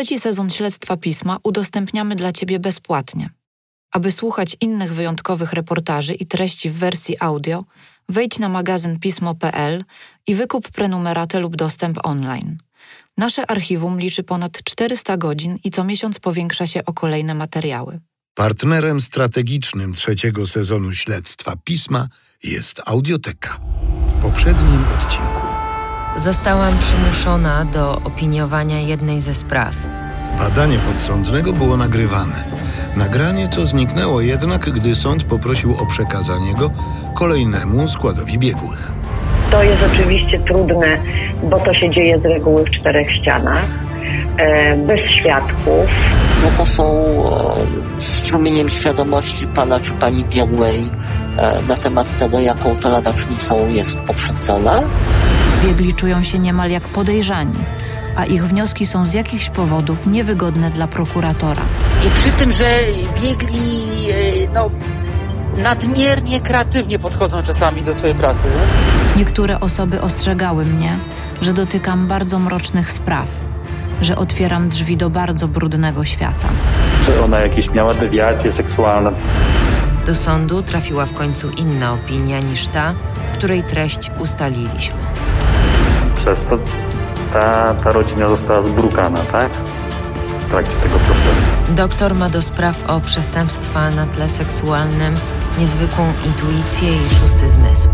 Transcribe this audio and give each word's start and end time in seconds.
Trzeci 0.00 0.20
sezon 0.20 0.50
śledztwa 0.50 0.96
pisma 0.96 1.38
udostępniamy 1.42 2.16
dla 2.16 2.32
Ciebie 2.32 2.58
bezpłatnie. 2.58 3.30
Aby 3.92 4.12
słuchać 4.12 4.56
innych 4.60 4.94
wyjątkowych 4.94 5.52
reportaży 5.52 6.14
i 6.14 6.26
treści 6.26 6.70
w 6.70 6.74
wersji 6.74 7.16
audio, 7.20 7.64
wejdź 8.08 8.38
na 8.38 8.48
magazyn 8.48 8.98
pismo.pl 8.98 9.84
i 10.26 10.34
wykup 10.34 10.70
prenumeratę 10.70 11.40
lub 11.40 11.56
dostęp 11.56 11.98
online. 12.02 12.58
Nasze 13.16 13.50
archiwum 13.50 14.00
liczy 14.00 14.22
ponad 14.22 14.64
400 14.64 15.16
godzin 15.16 15.58
i 15.64 15.70
co 15.70 15.84
miesiąc 15.84 16.18
powiększa 16.18 16.66
się 16.66 16.84
o 16.84 16.92
kolejne 16.92 17.34
materiały. 17.34 18.00
Partnerem 18.34 19.00
strategicznym 19.00 19.92
trzeciego 19.92 20.46
sezonu 20.46 20.92
śledztwa 20.92 21.56
pisma 21.64 22.08
jest 22.42 22.80
Audioteka. 22.86 23.60
W 24.08 24.22
poprzednim 24.22 24.84
odcinku 24.94 25.39
Zostałam 26.22 26.78
przymuszona 26.78 27.64
do 27.64 28.00
opiniowania 28.04 28.80
jednej 28.80 29.20
ze 29.20 29.34
spraw. 29.34 29.74
badanie 30.38 30.78
podsądnego 30.78 31.52
było 31.52 31.76
nagrywane. 31.76 32.44
Nagranie 32.96 33.48
to 33.48 33.66
zniknęło 33.66 34.20
jednak, 34.20 34.70
gdy 34.70 34.94
sąd 34.94 35.24
poprosił 35.24 35.74
o 35.82 35.86
przekazanie 35.86 36.54
go 36.54 36.70
kolejnemu 37.14 37.88
składowi 37.88 38.38
biegłych. 38.38 38.92
To 39.50 39.62
jest 39.62 39.82
oczywiście 39.94 40.38
trudne, 40.38 40.98
bo 41.42 41.60
to 41.60 41.74
się 41.74 41.90
dzieje 41.90 42.18
z 42.18 42.24
reguły 42.24 42.64
w 42.64 42.70
czterech 42.70 43.12
ścianach, 43.12 43.64
bez 44.86 45.10
świadków. 45.10 45.90
no 46.42 46.50
to 46.56 46.66
są 46.66 47.04
e, 47.98 48.02
strumieniem 48.02 48.70
świadomości 48.70 49.46
pana 49.46 49.80
czy 49.80 49.90
pani 49.90 50.24
biegłej 50.24 50.88
e, 51.36 51.62
na 51.68 51.76
temat 51.76 52.18
tego, 52.18 52.40
jaką 52.40 52.76
to 52.76 52.88
ladacznicą 52.88 53.68
jest 53.68 53.98
pokrzywdzona. 53.98 54.82
Biegli 55.64 55.94
czują 55.94 56.22
się 56.22 56.38
niemal 56.38 56.70
jak 56.70 56.82
podejrzani, 56.82 57.58
a 58.16 58.24
ich 58.24 58.46
wnioski 58.46 58.86
są 58.86 59.06
z 59.06 59.14
jakichś 59.14 59.50
powodów 59.50 60.06
niewygodne 60.06 60.70
dla 60.70 60.86
prokuratora. 60.86 61.62
I 62.06 62.10
przy 62.10 62.32
tym, 62.32 62.52
że 62.52 62.78
biegli 63.22 63.82
e, 64.10 64.52
no, 64.54 64.70
nadmiernie 65.62 66.40
kreatywnie 66.40 66.98
podchodzą 66.98 67.42
czasami 67.42 67.82
do 67.82 67.94
swojej 67.94 68.16
pracy. 68.16 68.42
Niektóre 69.16 69.60
osoby 69.60 70.00
ostrzegały 70.00 70.64
mnie, 70.64 70.96
że 71.42 71.52
dotykam 71.52 72.06
bardzo 72.06 72.38
mrocznych 72.38 72.92
spraw, 72.92 73.28
że 74.00 74.16
otwieram 74.16 74.68
drzwi 74.68 74.96
do 74.96 75.10
bardzo 75.10 75.48
brudnego 75.48 76.04
świata. 76.04 76.48
Czy 77.06 77.22
ona 77.22 77.40
jakieś 77.40 77.70
miała 77.70 77.94
dewiacje 77.94 78.52
seksualne? 78.52 79.12
Do 80.06 80.14
sądu 80.14 80.62
trafiła 80.62 81.06
w 81.06 81.12
końcu 81.12 81.50
inna 81.50 81.92
opinia 81.92 82.40
niż 82.40 82.68
ta, 82.68 82.94
której 83.32 83.62
treść 83.62 84.10
ustaliliśmy. 84.18 84.98
Przez 86.16 86.46
to 86.46 86.58
ta, 87.32 87.74
ta 87.74 87.90
rodzina 87.90 88.28
została 88.28 88.66
zbrukana, 88.66 89.18
tak? 89.32 89.52
W 90.46 90.50
trakcie 90.50 90.74
tego 90.74 90.98
procesu. 90.98 91.74
Doktor 91.74 92.14
ma 92.14 92.28
do 92.28 92.42
spraw 92.42 92.90
o 92.90 93.00
przestępstwa 93.00 93.90
na 93.90 94.06
tle 94.06 94.28
seksualnym 94.28 95.14
niezwykłą 95.58 96.12
intuicję 96.26 96.88
i 96.88 97.14
szósty 97.14 97.48
zmysł. 97.48 97.88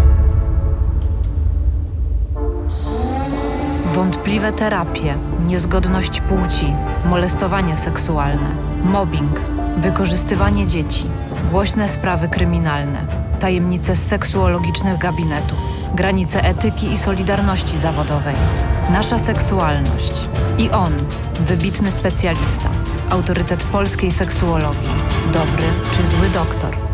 Wątpliwe 3.96 4.52
terapie, 4.52 5.14
niezgodność 5.46 6.20
płci, 6.20 6.72
molestowanie 7.06 7.76
seksualne, 7.76 8.50
mobbing, 8.84 9.40
wykorzystywanie 9.76 10.66
dzieci, 10.66 11.10
głośne 11.50 11.88
sprawy 11.88 12.28
kryminalne, 12.28 13.06
tajemnice 13.40 13.96
seksuologicznych 13.96 14.98
gabinetów, 14.98 15.58
granice 15.94 16.44
etyki 16.44 16.92
i 16.92 16.98
solidarności 16.98 17.78
zawodowej, 17.78 18.34
nasza 18.92 19.18
seksualność 19.18 20.28
i 20.58 20.70
on, 20.70 20.92
wybitny 21.40 21.90
specjalista, 21.90 22.68
autorytet 23.10 23.64
polskiej 23.64 24.10
seksuologii, 24.10 24.88
dobry 25.32 25.66
czy 25.92 26.06
zły 26.06 26.28
doktor. 26.34 26.85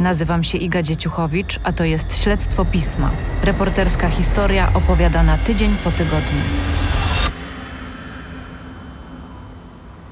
Nazywam 0.00 0.44
się 0.44 0.58
Iga 0.58 0.82
Dzieciuchowicz, 0.82 1.60
a 1.64 1.72
to 1.72 1.84
jest 1.84 2.22
Śledztwo 2.22 2.64
Pisma. 2.64 3.10
Reporterska 3.42 4.08
historia 4.08 4.68
opowiadana 4.74 5.38
tydzień 5.38 5.76
po 5.84 5.90
tygodniu. 5.90 6.40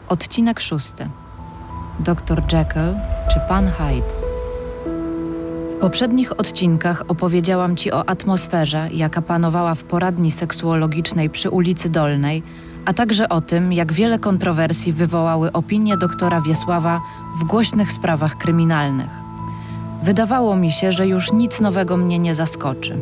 Odcinek 0.08 0.60
szósty. 0.60 1.08
Dr 2.00 2.42
Jekyll 2.52 2.94
czy 3.32 3.40
Pan 3.48 3.70
Hyde? 3.70 4.08
W 5.72 5.76
poprzednich 5.80 6.40
odcinkach 6.40 7.02
opowiedziałam 7.08 7.76
Ci 7.76 7.92
o 7.92 8.08
atmosferze, 8.08 8.88
jaka 8.92 9.22
panowała 9.22 9.74
w 9.74 9.84
poradni 9.84 10.30
seksuologicznej 10.30 11.30
przy 11.30 11.50
ulicy 11.50 11.88
Dolnej, 11.88 12.42
a 12.84 12.92
także 12.92 13.28
o 13.28 13.40
tym, 13.40 13.72
jak 13.72 13.92
wiele 13.92 14.18
kontrowersji 14.18 14.92
wywołały 14.92 15.52
opinie 15.52 15.96
doktora 15.96 16.40
Wiesława 16.40 17.00
w 17.40 17.44
głośnych 17.44 17.92
sprawach 17.92 18.36
kryminalnych. 18.38 19.21
Wydawało 20.02 20.56
mi 20.56 20.72
się, 20.72 20.92
że 20.92 21.06
już 21.06 21.32
nic 21.32 21.60
nowego 21.60 21.96
mnie 21.96 22.18
nie 22.18 22.34
zaskoczy. 22.34 22.96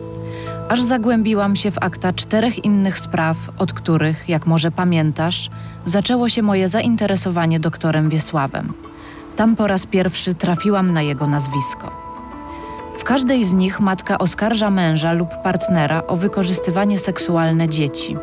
Aż 0.68 0.82
zagłębiłam 0.82 1.56
się 1.56 1.70
w 1.70 1.78
akta 1.78 2.12
czterech 2.12 2.64
innych 2.64 2.98
spraw, 2.98 3.36
od 3.58 3.72
których, 3.72 4.28
jak 4.28 4.46
może 4.46 4.70
pamiętasz, 4.70 5.50
zaczęło 5.84 6.28
się 6.28 6.42
moje 6.42 6.68
zainteresowanie 6.68 7.60
doktorem 7.60 8.10
Wiesławem. 8.10 8.72
Tam 9.36 9.56
po 9.56 9.66
raz 9.66 9.86
pierwszy 9.86 10.34
trafiłam 10.34 10.92
na 10.92 11.02
jego 11.02 11.26
nazwisko. 11.26 11.90
W 12.98 13.04
każdej 13.04 13.44
z 13.44 13.52
nich 13.52 13.80
matka 13.80 14.18
oskarża 14.18 14.70
męża 14.70 15.12
lub 15.12 15.28
partnera 15.42 16.06
o 16.06 16.16
wykorzystywanie 16.16 16.98
seksualne 16.98 17.68
dzieci. 17.68 18.16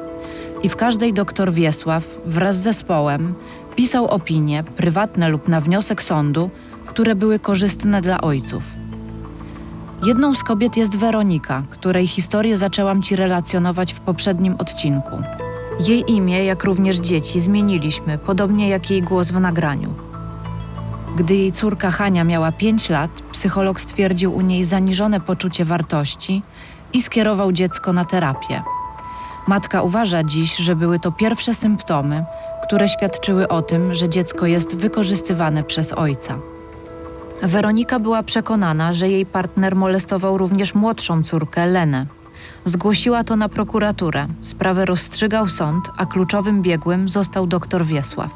I 0.64 0.70
w 0.70 0.76
każdej 0.76 1.14
doktor 1.14 1.52
Wiesław 1.52 2.04
wraz 2.26 2.56
z 2.56 2.64
zespołem 2.64 3.34
pisał 3.76 4.08
opinie, 4.08 4.64
prywatne 4.64 5.30
lub 5.30 5.48
na 5.48 5.62
wniosek 5.62 6.04
sądu, 6.04 6.50
które 6.88 7.16
były 7.16 7.40
korzystne 7.40 8.02
dla 8.02 8.22
ojców. 8.22 8.64
Jedną 10.04 10.36
z 10.36 10.44
kobiet 10.44 10.78
jest 10.78 10.98
Weronika, 10.98 11.64
której 11.70 12.08
historię 12.08 12.58
zaczęłam 12.58 13.04
Ci 13.04 13.16
relacjonować 13.16 13.94
w 13.94 14.00
poprzednim 14.00 14.56
odcinku. 14.58 15.22
Jej 15.80 16.12
imię, 16.12 16.46
jak 16.46 16.64
również 16.64 16.98
dzieci, 16.98 17.40
zmieniliśmy, 17.40 18.18
podobnie 18.18 18.70
jak 18.70 18.92
jej 18.92 19.02
głos 19.02 19.32
w 19.32 19.40
nagraniu. 19.40 19.94
Gdy 21.16 21.36
jej 21.36 21.52
córka 21.52 21.92
Hania 21.92 22.24
miała 22.24 22.52
5 22.52 22.90
lat, 22.90 23.12
psycholog 23.32 23.82
stwierdził 23.82 24.36
u 24.36 24.42
niej 24.42 24.64
zaniżone 24.64 25.20
poczucie 25.20 25.66
wartości 25.66 26.42
i 26.94 27.02
skierował 27.02 27.52
dziecko 27.52 27.94
na 27.94 28.06
terapię. 28.06 28.62
Matka 29.48 29.82
uważa 29.82 30.24
dziś, 30.24 30.58
że 30.58 30.76
były 30.76 31.00
to 31.00 31.12
pierwsze 31.12 31.54
symptomy, 31.54 32.26
które 32.64 32.88
świadczyły 32.88 33.48
o 33.48 33.62
tym, 33.62 33.94
że 33.94 34.10
dziecko 34.10 34.46
jest 34.46 34.76
wykorzystywane 34.76 35.64
przez 35.64 35.94
ojca. 35.94 36.40
Weronika 37.42 38.00
była 38.00 38.24
przekonana, 38.24 38.94
że 38.94 39.10
jej 39.10 39.26
partner 39.26 39.76
molestował 39.76 40.38
również 40.38 40.76
młodszą 40.76 41.24
córkę, 41.24 41.66
Lenę. 41.66 42.06
Zgłosiła 42.66 43.24
to 43.24 43.36
na 43.36 43.50
prokuraturę. 43.50 44.28
Sprawę 44.42 44.86
rozstrzygał 44.86 45.48
sąd, 45.48 45.92
a 45.98 46.06
kluczowym 46.06 46.62
biegłym 46.62 47.10
został 47.10 47.48
doktor 47.48 47.86
Wiesław. 47.86 48.32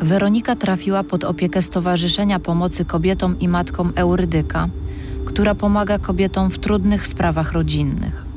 Weronika 0.00 0.56
trafiła 0.56 1.02
pod 1.04 1.24
opiekę 1.24 1.62
Stowarzyszenia 1.62 2.38
Pomocy 2.38 2.84
Kobietom 2.84 3.38
i 3.40 3.48
Matkom 3.48 3.92
Eurydyka, 3.96 4.68
która 5.24 5.54
pomaga 5.54 5.98
kobietom 5.98 6.50
w 6.50 6.58
trudnych 6.58 7.06
sprawach 7.06 7.52
rodzinnych. 7.52 8.27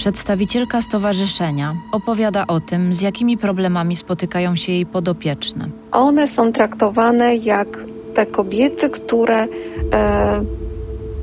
Przedstawicielka 0.00 0.82
stowarzyszenia 0.82 1.74
opowiada 1.92 2.46
o 2.46 2.60
tym, 2.60 2.94
z 2.94 3.02
jakimi 3.02 3.38
problemami 3.38 3.96
spotykają 3.96 4.56
się 4.56 4.72
jej 4.72 4.86
podopieczne. 4.86 5.68
One 5.92 6.26
są 6.26 6.52
traktowane 6.52 7.36
jak 7.36 7.68
te 8.14 8.26
kobiety, 8.26 8.90
które 8.90 9.44
e, 9.44 9.48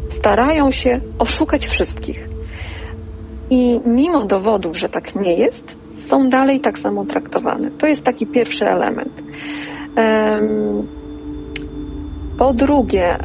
starają 0.10 0.72
się 0.72 1.00
oszukać 1.20 1.68
wszystkich. 1.68 2.30
I 3.50 3.80
mimo 3.86 4.26
dowodów, 4.26 4.78
że 4.78 4.90
tak 4.90 5.16
nie 5.16 5.34
jest, 5.34 5.76
są 5.98 6.30
dalej 6.30 6.60
tak 6.60 6.80
samo 6.80 7.06
traktowane. 7.06 7.72
To 7.72 7.88
jest 7.88 8.04
taki 8.04 8.28
pierwszy 8.28 8.66
element. 8.66 9.14
Em, 9.96 10.88
Po 12.38 12.54
drugie, 12.54 13.18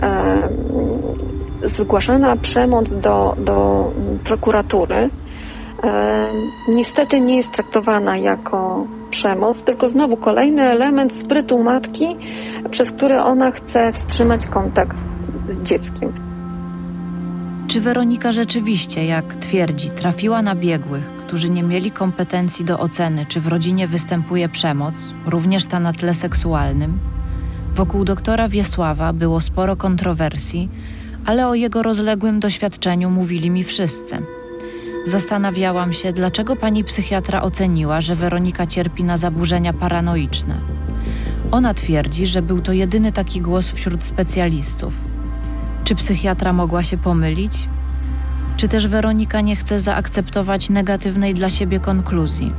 zgłaszana 1.64 2.36
przemoc 2.36 2.94
do, 2.94 3.34
do 3.38 3.90
prokuratury 4.24 5.10
niestety 6.68 7.20
nie 7.20 7.36
jest 7.36 7.52
traktowana 7.52 8.16
jako 8.16 8.86
przemoc, 9.10 9.62
tylko 9.62 9.88
znowu 9.88 10.16
kolejny 10.16 10.62
element 10.62 11.12
sprytu 11.12 11.62
matki, 11.62 12.16
przez 12.70 12.90
który 12.90 13.20
ona 13.20 13.50
chce 13.50 13.92
wstrzymać 13.92 14.46
kontakt 14.46 14.96
z 15.48 15.62
dzieckiem. 15.62 16.12
Czy 17.68 17.80
Weronika 17.80 18.32
rzeczywiście, 18.32 19.06
jak 19.06 19.34
twierdzi, 19.36 19.90
trafiła 19.90 20.42
na 20.42 20.54
biegłych, 20.54 21.10
którzy 21.26 21.50
nie 21.50 21.62
mieli 21.62 21.90
kompetencji 21.90 22.64
do 22.64 22.78
oceny, 22.78 23.26
czy 23.28 23.40
w 23.40 23.48
rodzinie 23.48 23.86
występuje 23.86 24.48
przemoc, 24.48 25.14
również 25.26 25.66
ta 25.66 25.80
na 25.80 25.92
tle 25.92 26.14
seksualnym? 26.14 26.98
Wokół 27.74 28.04
doktora 28.04 28.48
Wiesława 28.48 29.12
było 29.12 29.40
sporo 29.40 29.76
kontrowersji, 29.76 30.68
ale 31.26 31.48
o 31.48 31.54
jego 31.54 31.82
rozległym 31.82 32.40
doświadczeniu 32.40 33.10
mówili 33.10 33.50
mi 33.50 33.64
wszyscy. 33.64 34.22
Zastanawiałam 35.04 35.92
się, 35.92 36.12
dlaczego 36.12 36.56
pani 36.56 36.84
psychiatra 36.84 37.42
oceniła, 37.42 38.00
że 38.00 38.14
Weronika 38.14 38.66
cierpi 38.66 39.04
na 39.04 39.16
zaburzenia 39.16 39.72
paranoiczne. 39.72 40.58
Ona 41.50 41.74
twierdzi, 41.74 42.26
że 42.26 42.42
był 42.42 42.60
to 42.60 42.72
jedyny 42.72 43.12
taki 43.12 43.40
głos 43.40 43.68
wśród 43.68 44.04
specjalistów. 44.04 44.94
Czy 45.84 45.94
psychiatra 45.94 46.52
mogła 46.52 46.82
się 46.82 46.98
pomylić? 46.98 47.68
Czy 48.56 48.68
też 48.68 48.88
Weronika 48.88 49.40
nie 49.40 49.56
chce 49.56 49.80
zaakceptować 49.80 50.70
negatywnej 50.70 51.34
dla 51.34 51.50
siebie 51.50 51.80
konkluzji? 51.80 52.52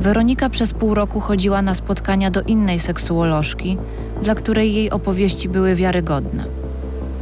Weronika 0.00 0.50
przez 0.50 0.72
pół 0.72 0.94
roku 0.94 1.20
chodziła 1.20 1.62
na 1.62 1.74
spotkania 1.74 2.30
do 2.30 2.42
innej 2.42 2.80
seksuolożki, 2.80 3.78
dla 4.22 4.34
której 4.34 4.74
jej 4.74 4.90
opowieści 4.90 5.48
były 5.48 5.74
wiarygodne. 5.74 6.44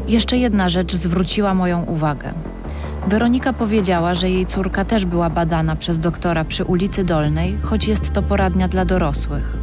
Jeszcze 0.09 0.37
jedna 0.37 0.69
rzecz 0.69 0.95
zwróciła 0.95 1.55
moją 1.55 1.85
uwagę. 1.85 2.33
Weronika 3.11 3.53
powiedziała, 3.53 4.15
że 4.15 4.31
jej 4.31 4.47
córka 4.47 4.85
też 4.85 5.05
była 5.05 5.31
badana 5.31 5.77
przez 5.77 5.99
doktora 5.99 6.45
przy 6.45 6.65
ulicy 6.65 7.05
Dolnej, 7.05 7.59
choć 7.63 7.89
jest 7.89 8.11
to 8.11 8.23
poradnia 8.23 8.69
dla 8.69 8.85
dorosłych. 8.85 9.59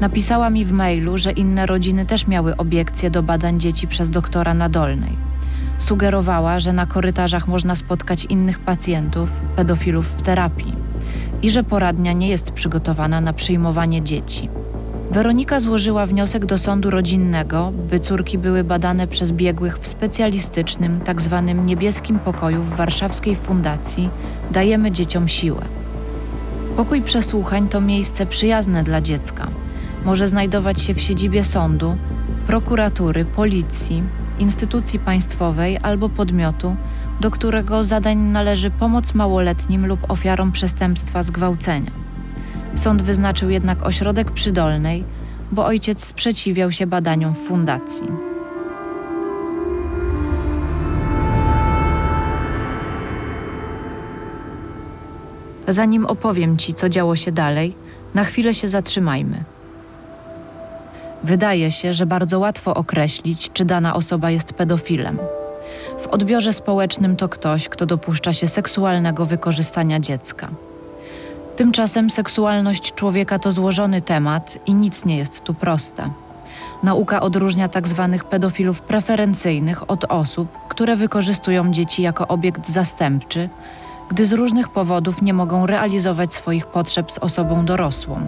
Napisała 0.00 0.50
mi 0.50 0.64
w 0.64 0.72
mailu, 0.72 1.18
że 1.18 1.32
inne 1.32 1.66
rodziny 1.66 2.06
też 2.06 2.26
miały 2.26 2.56
obiekcje 2.56 3.10
do 3.10 3.22
badań 3.22 3.60
dzieci 3.60 3.86
przez 3.88 4.10
doktora 4.10 4.54
na 4.54 4.68
Dolnej. 4.68 5.16
Sugerowała, 5.78 6.58
że 6.58 6.72
na 6.72 6.86
korytarzach 6.86 7.48
można 7.48 7.74
spotkać 7.74 8.24
innych 8.24 8.58
pacjentów, 8.58 9.40
pedofilów 9.56 10.06
w 10.06 10.22
terapii 10.22 10.74
i 11.42 11.50
że 11.50 11.64
poradnia 11.64 12.12
nie 12.12 12.28
jest 12.28 12.52
przygotowana 12.52 13.20
na 13.20 13.32
przyjmowanie 13.32 14.02
dzieci. 14.02 14.48
Weronika 15.14 15.60
złożyła 15.60 16.06
wniosek 16.06 16.46
do 16.46 16.58
sądu 16.58 16.90
rodzinnego, 16.90 17.72
by 17.90 18.00
córki 18.00 18.38
były 18.38 18.64
badane 18.64 19.06
przez 19.06 19.32
biegłych 19.32 19.78
w 19.78 19.88
specjalistycznym. 19.88 21.00
Tak 21.00 21.20
niebieskim 21.64 22.18
pokoju 22.18 22.62
w 22.62 22.76
warszawskiej 22.76 23.36
fundacji 23.36 24.10
Dajemy 24.50 24.90
dzieciom 24.90 25.28
siłę. 25.28 25.62
Pokój 26.76 27.02
przesłuchań 27.02 27.68
to 27.68 27.80
miejsce 27.80 28.26
przyjazne 28.26 28.82
dla 28.82 29.00
dziecka. 29.00 29.48
Może 30.04 30.28
znajdować 30.28 30.80
się 30.80 30.94
w 30.94 31.00
siedzibie 31.00 31.44
sądu, 31.44 31.96
prokuratury, 32.46 33.24
policji, 33.24 34.02
instytucji 34.38 34.98
państwowej 34.98 35.78
albo 35.82 36.08
podmiotu, 36.08 36.76
do 37.20 37.30
którego 37.30 37.84
zadań 37.84 38.18
należy 38.18 38.70
pomoc 38.70 39.14
małoletnim 39.14 39.86
lub 39.86 40.10
ofiarom 40.10 40.52
przestępstwa 40.52 41.22
zgwałcenia. 41.22 42.03
Sąd 42.74 43.02
wyznaczył 43.02 43.50
jednak 43.50 43.82
ośrodek 43.82 44.30
przydolnej, 44.30 45.04
bo 45.52 45.66
ojciec 45.66 46.04
sprzeciwiał 46.04 46.72
się 46.72 46.86
badaniom 46.86 47.34
w 47.34 47.38
fundacji. 47.38 48.08
Zanim 55.68 56.06
opowiem 56.06 56.56
Ci, 56.56 56.74
co 56.74 56.88
działo 56.88 57.16
się 57.16 57.32
dalej, 57.32 57.76
na 58.14 58.24
chwilę 58.24 58.54
się 58.54 58.68
zatrzymajmy. 58.68 59.44
Wydaje 61.24 61.70
się, 61.70 61.92
że 61.92 62.06
bardzo 62.06 62.38
łatwo 62.38 62.74
określić, 62.74 63.50
czy 63.52 63.64
dana 63.64 63.94
osoba 63.94 64.30
jest 64.30 64.52
pedofilem. 64.52 65.18
W 65.98 66.06
odbiorze 66.06 66.52
społecznym 66.52 67.16
to 67.16 67.28
ktoś, 67.28 67.68
kto 67.68 67.86
dopuszcza 67.86 68.32
się 68.32 68.48
seksualnego 68.48 69.24
wykorzystania 69.24 70.00
dziecka. 70.00 70.48
Tymczasem 71.56 72.10
seksualność 72.10 72.94
człowieka 72.94 73.38
to 73.38 73.52
złożony 73.52 74.02
temat 74.02 74.58
i 74.66 74.74
nic 74.74 75.04
nie 75.04 75.16
jest 75.16 75.40
tu 75.40 75.54
proste. 75.54 76.10
Nauka 76.82 77.20
odróżnia 77.20 77.68
tzw. 77.68 78.08
Tak 78.12 78.24
pedofilów 78.24 78.80
preferencyjnych 78.80 79.90
od 79.90 80.04
osób, 80.04 80.48
które 80.68 80.96
wykorzystują 80.96 81.72
dzieci 81.72 82.02
jako 82.02 82.28
obiekt 82.28 82.68
zastępczy, 82.68 83.48
gdy 84.08 84.26
z 84.26 84.32
różnych 84.32 84.68
powodów 84.68 85.22
nie 85.22 85.34
mogą 85.34 85.66
realizować 85.66 86.34
swoich 86.34 86.66
potrzeb 86.66 87.12
z 87.12 87.18
osobą 87.18 87.64
dorosłą. 87.64 88.26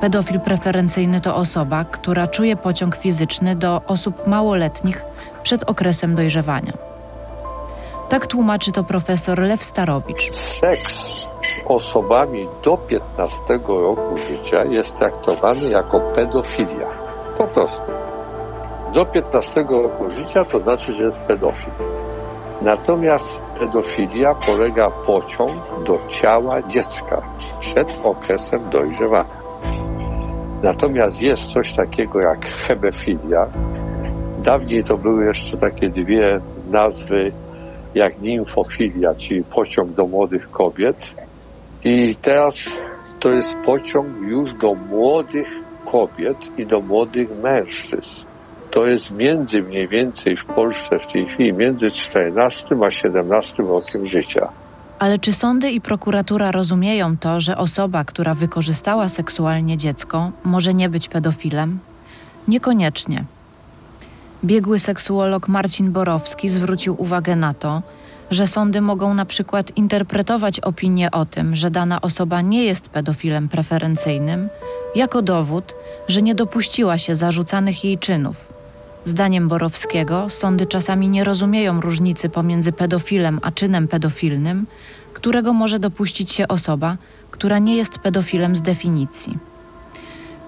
Pedofil 0.00 0.40
preferencyjny 0.40 1.20
to 1.20 1.36
osoba, 1.36 1.84
która 1.84 2.26
czuje 2.26 2.56
pociąg 2.56 2.96
fizyczny 2.96 3.56
do 3.56 3.82
osób 3.86 4.26
małoletnich 4.26 5.04
przed 5.42 5.62
okresem 5.62 6.14
dojrzewania. 6.14 6.72
Tak 8.08 8.26
tłumaczy 8.26 8.72
to 8.72 8.84
profesor 8.84 9.38
Lew 9.38 9.64
Starowicz. 9.64 10.32
Seks 10.60 11.26
osobami 11.64 12.48
do 12.64 12.76
15 12.76 13.42
roku 13.68 14.18
życia 14.18 14.64
jest 14.64 14.96
traktowany 14.96 15.68
jako 15.68 16.00
pedofilia. 16.00 16.88
Po 17.38 17.44
prostu. 17.44 17.92
Do 18.94 19.04
15 19.04 19.64
roku 19.68 20.10
życia 20.10 20.44
to 20.44 20.58
znaczy, 20.58 20.94
że 20.94 21.02
jest 21.02 21.20
pedofil. 21.20 21.72
Natomiast 22.62 23.40
pedofilia 23.58 24.34
polega 24.34 24.90
pociąg 24.90 25.52
do 25.86 25.98
ciała 26.08 26.62
dziecka 26.62 27.22
przed 27.60 27.88
okresem 28.04 28.70
dojrzewania. 28.70 29.44
Natomiast 30.62 31.22
jest 31.22 31.52
coś 31.52 31.74
takiego 31.74 32.20
jak 32.20 32.46
hebefilia. 32.46 33.46
Dawniej 34.38 34.84
to 34.84 34.96
były 34.96 35.24
jeszcze 35.24 35.56
takie 35.56 35.88
dwie 35.88 36.40
nazwy 36.70 37.32
jak 37.94 38.20
nimfofilia, 38.20 39.14
czyli 39.14 39.44
pociąg 39.44 39.90
do 39.90 40.06
młodych 40.06 40.50
kobiet. 40.50 40.96
I 41.84 42.16
teraz 42.22 42.56
to 43.20 43.30
jest 43.30 43.56
pociąg 43.66 44.08
już 44.20 44.52
do 44.52 44.74
młodych 44.74 45.48
kobiet 45.92 46.36
i 46.58 46.66
do 46.66 46.80
młodych 46.80 47.28
mężczyzn. 47.42 48.24
To 48.70 48.86
jest 48.86 49.10
między 49.10 49.62
mniej 49.62 49.88
więcej 49.88 50.36
w 50.36 50.44
Polsce 50.44 50.98
w 50.98 51.06
tej 51.06 51.26
chwili 51.26 51.52
między 51.52 51.90
14 51.90 52.66
a 52.86 52.90
17 52.90 53.62
rokiem 53.62 54.06
życia. 54.06 54.48
Ale 54.98 55.18
czy 55.18 55.32
sądy 55.32 55.70
i 55.70 55.80
prokuratura 55.80 56.52
rozumieją 56.52 57.16
to, 57.16 57.40
że 57.40 57.56
osoba, 57.56 58.04
która 58.04 58.34
wykorzystała 58.34 59.08
seksualnie 59.08 59.76
dziecko, 59.76 60.30
może 60.44 60.74
nie 60.74 60.88
być 60.88 61.08
pedofilem? 61.08 61.78
Niekoniecznie. 62.48 63.24
Biegły 64.44 64.78
seksuolog 64.78 65.48
Marcin 65.48 65.92
Borowski 65.92 66.48
zwrócił 66.48 66.94
uwagę 66.98 67.36
na 67.36 67.54
to, 67.54 67.82
że 68.34 68.46
sądy 68.46 68.80
mogą 68.80 69.14
na 69.14 69.24
przykład 69.24 69.76
interpretować 69.76 70.60
opinię 70.60 71.10
o 71.10 71.26
tym, 71.26 71.54
że 71.54 71.70
dana 71.70 72.00
osoba 72.00 72.40
nie 72.40 72.64
jest 72.64 72.88
pedofilem 72.88 73.48
preferencyjnym, 73.48 74.48
jako 74.94 75.22
dowód, 75.22 75.74
że 76.08 76.22
nie 76.22 76.34
dopuściła 76.34 76.98
się 76.98 77.14
zarzucanych 77.14 77.84
jej 77.84 77.98
czynów. 77.98 78.52
Zdaniem 79.04 79.48
Borowskiego, 79.48 80.30
sądy 80.30 80.66
czasami 80.66 81.08
nie 81.08 81.24
rozumieją 81.24 81.80
różnicy 81.80 82.28
pomiędzy 82.28 82.72
pedofilem 82.72 83.40
a 83.42 83.50
czynem 83.50 83.88
pedofilnym, 83.88 84.66
którego 85.12 85.52
może 85.52 85.78
dopuścić 85.78 86.32
się 86.32 86.48
osoba, 86.48 86.96
która 87.30 87.58
nie 87.58 87.76
jest 87.76 87.98
pedofilem 87.98 88.56
z 88.56 88.62
definicji. 88.62 89.38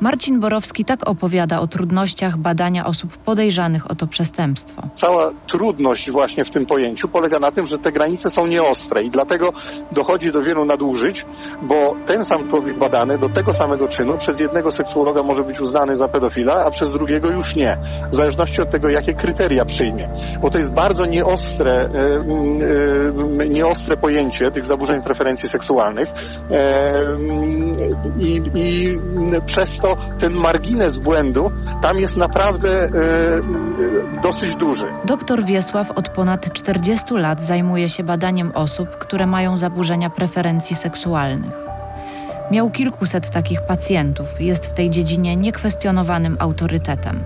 Marcin 0.01 0.41
Borowski 0.41 0.85
tak 0.85 1.09
opowiada 1.09 1.61
o 1.61 1.67
trudnościach 1.67 2.37
badania 2.37 2.87
osób 2.87 3.17
podejrzanych 3.17 3.91
o 3.91 3.95
to 3.95 4.07
przestępstwo. 4.07 4.83
Cała 4.95 5.31
trudność 5.47 6.11
właśnie 6.11 6.45
w 6.45 6.51
tym 6.51 6.67
pojęciu 6.67 7.09
polega 7.09 7.39
na 7.39 7.53
tym, 7.53 7.67
że 7.67 7.79
te 7.79 7.93
granice 7.93 8.31
są 8.31 8.47
nieostre 8.47 9.03
i 9.03 9.11
dlatego 9.11 9.53
dochodzi 9.93 10.33
do 10.33 10.43
wielu 10.43 10.65
nadużyć, 10.65 11.27
bo 11.63 11.95
ten 12.07 12.25
sam 12.25 12.49
człowiek 12.49 12.79
badany 12.79 13.19
do 13.19 13.29
tego 13.29 13.53
samego 13.53 13.89
czynu 13.89 14.19
przez 14.19 14.41
jednego 14.41 14.71
seksuologa 14.71 15.23
może 15.23 15.43
być 15.43 15.61
uznany 15.61 15.97
za 15.97 16.09
pedofila, 16.09 16.65
a 16.65 16.71
przez 16.71 16.93
drugiego 16.93 17.31
już 17.31 17.57
nie, 17.57 17.79
w 18.13 18.15
zależności 18.15 18.63
od 18.63 18.71
tego, 18.71 18.89
jakie 18.89 19.15
kryteria 19.15 19.65
przyjmie. 19.65 20.09
Bo 20.41 20.51
to 20.51 20.59
jest 20.59 20.73
bardzo 20.73 21.05
nieostre, 21.05 21.73
e, 21.73 23.43
e, 23.43 23.49
nieostre 23.49 23.97
pojęcie 23.97 24.51
tych 24.51 24.65
zaburzeń 24.65 25.03
preferencji 25.03 25.49
seksualnych 25.49 26.09
e, 26.51 27.17
i, 28.19 28.43
i 28.55 28.99
przez 29.47 29.79
to 29.79 29.86
to 29.87 29.97
ten 30.19 30.33
margines 30.35 30.99
błędu 30.99 31.51
tam 31.83 31.99
jest 31.99 32.17
naprawdę 32.17 32.83
e, 32.83 32.91
dosyć 34.23 34.57
duży. 34.57 34.87
Doktor 35.05 35.45
Wiesław 35.45 35.91
od 35.91 36.09
ponad 36.09 36.53
40 36.53 37.15
lat 37.15 37.43
zajmuje 37.43 37.89
się 37.89 38.05
badaniem 38.05 38.51
osób, 38.55 38.89
które 38.89 39.27
mają 39.27 39.57
zaburzenia 39.57 40.11
preferencji 40.11 40.77
seksualnych. 40.77 41.67
Miał 42.51 42.71
kilkuset 42.71 43.31
takich 43.31 43.63
pacjentów, 43.63 44.41
jest 44.41 44.67
w 44.67 44.73
tej 44.73 44.91
dziedzinie 44.91 45.37
niekwestionowanym 45.37 46.37
autorytetem. 46.39 47.21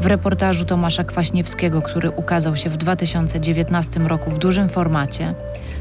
W 0.00 0.06
reportażu 0.06 0.64
Tomasza 0.64 1.04
Kwaśniewskiego, 1.04 1.82
który 1.82 2.10
ukazał 2.10 2.56
się 2.56 2.70
w 2.70 2.76
2019 2.76 4.00
roku 4.00 4.30
w 4.30 4.38
dużym 4.38 4.68
formacie, 4.68 5.34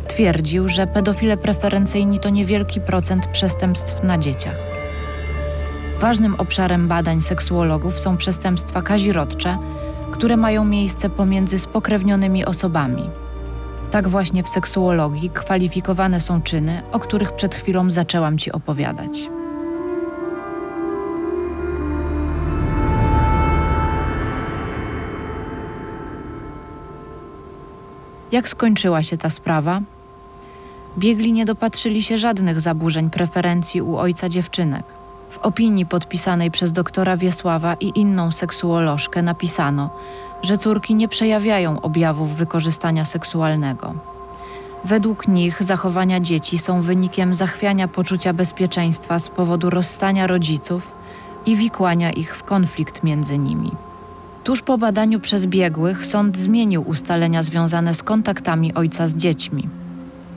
twierdził, 0.08 0.70
że 0.70 0.88
pedofile 0.88 1.38
preferencyjni 1.38 2.20
to 2.20 2.30
niewielki 2.30 2.82
procent 2.82 3.28
przestępstw 3.28 4.04
na 4.04 4.18
dzieciach. 4.18 4.77
Ważnym 6.00 6.36
obszarem 6.36 6.88
badań 6.88 7.22
seksuologów 7.22 8.00
są 8.00 8.18
przestępstwa 8.18 8.82
kazirodcze, 8.82 9.58
które 10.12 10.38
mają 10.38 10.66
miejsce 10.66 11.10
pomiędzy 11.10 11.60
spokrewnionymi 11.60 12.46
osobami. 12.46 13.10
Tak 13.92 14.08
właśnie 14.08 14.44
w 14.44 14.50
seksuologii 14.50 15.30
kwalifikowane 15.30 16.22
są 16.22 16.42
czyny, 16.42 16.82
o 16.92 17.00
których 17.00 17.32
przed 17.32 17.56
chwilą 17.56 17.90
zaczęłam 17.90 18.38
Ci 18.38 18.52
opowiadać. 18.52 19.30
Jak 28.32 28.50
skończyła 28.50 29.04
się 29.04 29.18
ta 29.18 29.30
sprawa? 29.30 29.82
Biegli 30.98 31.34
nie 31.34 31.46
dopatrzyli 31.46 32.04
się 32.04 32.18
żadnych 32.18 32.60
zaburzeń 32.60 33.10
preferencji 33.10 33.82
u 33.82 33.98
ojca 33.98 34.30
dziewczynek. 34.30 34.97
W 35.30 35.38
opinii 35.38 35.86
podpisanej 35.86 36.52
przez 36.52 36.72
doktora 36.72 37.18
Wiesława 37.18 37.74
i 37.74 38.00
inną 38.00 38.32
seksuolożkę 38.32 39.22
napisano, 39.22 39.90
że 40.42 40.58
córki 40.58 40.96
nie 40.96 41.08
przejawiają 41.08 41.82
objawów 41.82 42.36
wykorzystania 42.36 43.06
seksualnego. 43.06 43.94
Według 44.86 45.28
nich 45.28 45.64
zachowania 45.64 46.20
dzieci 46.20 46.58
są 46.58 46.82
wynikiem 46.82 47.34
zachwiania 47.34 47.88
poczucia 47.88 48.34
bezpieczeństwa 48.34 49.20
z 49.20 49.30
powodu 49.30 49.70
rozstania 49.70 50.28
rodziców 50.28 50.96
i 51.46 51.56
wikłania 51.56 52.12
ich 52.12 52.36
w 52.36 52.44
konflikt 52.44 53.04
między 53.04 53.38
nimi. 53.38 53.72
Tuż 54.44 54.62
po 54.62 54.78
badaniu 54.78 55.20
przez 55.20 55.46
biegłych 55.46 56.06
sąd 56.06 56.38
zmienił 56.38 56.82
ustalenia 56.90 57.44
związane 57.44 57.94
z 57.94 58.04
kontaktami 58.04 58.74
ojca 58.74 59.08
z 59.08 59.16
dziećmi. 59.16 59.70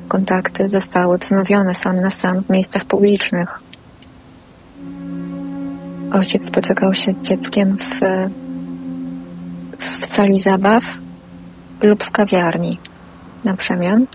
Kontakty 0.08 0.68
zostały 0.68 1.18
wznowione 1.18 1.74
sam 1.74 1.96
na 1.96 2.10
sam 2.10 2.42
w 2.42 2.50
miejscach 2.50 2.84
publicznych. 2.84 3.60
Ojciec 6.12 6.44
spotykał 6.44 6.94
się 6.94 7.12
z 7.12 7.20
dzieckiem 7.20 7.76
w, 7.78 8.00
w 9.78 10.06
sali 10.06 10.40
zabaw 10.40 10.84
lub 11.82 12.04
w 12.04 12.10
kawiarni 12.10 12.78
na 13.44 13.54
przemian. 13.54 14.06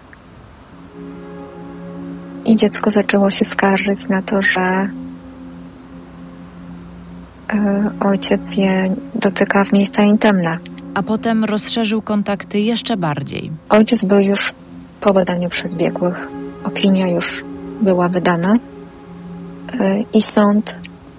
I 2.46 2.56
dziecko 2.56 2.92
zaczęło 2.92 3.32
się 3.32 3.46
skarżyć 3.46 4.08
na 4.08 4.22
to, 4.22 4.42
że 4.42 4.62
e, 4.62 4.90
ojciec 8.00 8.58
je 8.58 8.96
dotyka 9.16 9.64
w 9.64 9.74
miejsca 9.74 10.04
intymne. 10.04 10.58
A 10.94 11.04
potem 11.04 11.44
rozszerzył 11.44 12.02
kontakty 12.02 12.60
jeszcze 12.60 12.98
bardziej. 12.98 13.52
Ojciec 13.70 14.06
był 14.06 14.20
już 14.20 14.54
po 15.02 15.14
badaniu 15.14 15.50
przez 15.50 15.76
biegłych. 15.76 16.28
Opinia 16.64 17.08
już 17.08 17.44
była 17.82 18.10
wydana 18.10 18.56
e, 19.80 20.02
i 20.14 20.22
sąd, 20.22 20.76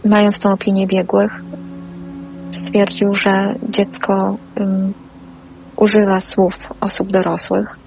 mając 0.08 0.38
tą 0.38 0.52
opinię 0.52 0.86
biegłych, 0.86 1.42
stwierdził, 2.50 3.14
że 3.14 3.54
dziecko 3.68 4.36
um, 4.60 4.94
używa 5.76 6.20
słów 6.20 6.68
osób 6.80 7.10
dorosłych. 7.12 7.78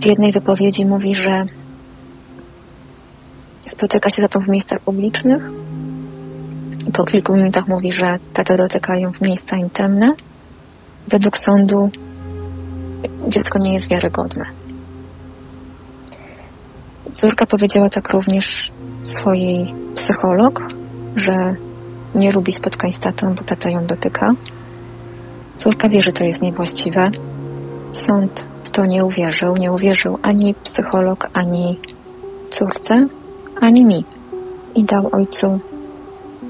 W 0.00 0.06
jednej 0.06 0.32
wypowiedzi 0.32 0.86
mówi, 0.86 1.14
że 1.14 1.44
spotyka 3.58 4.10
się 4.10 4.22
za 4.22 4.28
to 4.28 4.40
w 4.40 4.48
miejscach 4.48 4.80
publicznych 4.80 5.50
i 6.88 6.92
po 6.92 7.04
kilku 7.04 7.36
minutach 7.36 7.68
mówi, 7.68 7.92
że 7.92 8.18
tatę 8.32 8.56
dotykają 8.56 9.12
w 9.12 9.20
miejsca 9.20 9.56
intymne. 9.56 10.14
Według 11.08 11.38
sądu 11.38 11.90
dziecko 13.28 13.58
nie 13.58 13.74
jest 13.74 13.88
wiarygodne. 13.88 14.59
Córka 17.12 17.46
powiedziała 17.46 17.88
tak 17.88 18.10
również 18.10 18.72
swojej 19.04 19.74
psycholog, 19.94 20.68
że 21.16 21.54
nie 22.14 22.32
lubi 22.32 22.52
spotkań 22.52 22.92
z 22.92 22.98
tatą, 22.98 23.34
bo 23.34 23.42
tata 23.42 23.70
ją 23.70 23.86
dotyka. 23.86 24.34
Córka 25.56 25.88
wie, 25.88 26.00
że 26.00 26.12
to 26.12 26.24
jest 26.24 26.42
niewłaściwe. 26.42 27.10
Sąd 27.92 28.46
w 28.64 28.70
to 28.70 28.86
nie 28.86 29.04
uwierzył. 29.04 29.56
Nie 29.56 29.72
uwierzył 29.72 30.18
ani 30.22 30.54
psycholog, 30.54 31.28
ani 31.32 31.78
córce, 32.50 33.06
ani 33.60 33.84
mi. 33.84 34.04
I 34.74 34.84
dał 34.84 35.08
ojcu 35.12 35.60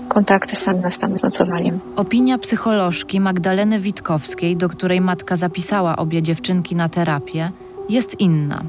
kontakty 0.09 0.57
sam 0.57 0.81
na 0.81 0.91
stan 0.91 1.19
z 1.19 1.23
nocowaniem. 1.23 1.81
Opinia 1.97 2.39
psycholożki 2.39 3.21
Magdaleny 3.21 3.81
Witkowskiej, 3.81 4.57
do 4.57 4.69
której 4.69 5.01
matka 5.01 5.37
zapisała 5.37 5.97
obie 5.97 6.23
dziewczynki 6.23 6.77
na 6.77 6.89
terapię, 6.89 7.51
jest 7.89 8.21
inna. 8.21 8.63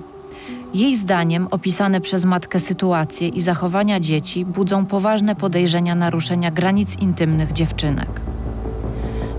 Jej 0.74 0.98
zdaniem 0.98 1.48
opisane 1.52 2.02
przez 2.02 2.26
matkę 2.26 2.60
sytuacje 2.60 3.28
i 3.28 3.42
zachowania 3.42 4.00
dzieci 4.00 4.46
budzą 4.46 4.86
poważne 4.86 5.36
podejrzenia 5.36 5.96
naruszenia 5.96 6.52
granic 6.52 7.00
intymnych 7.00 7.54
dziewczynek. 7.54 8.22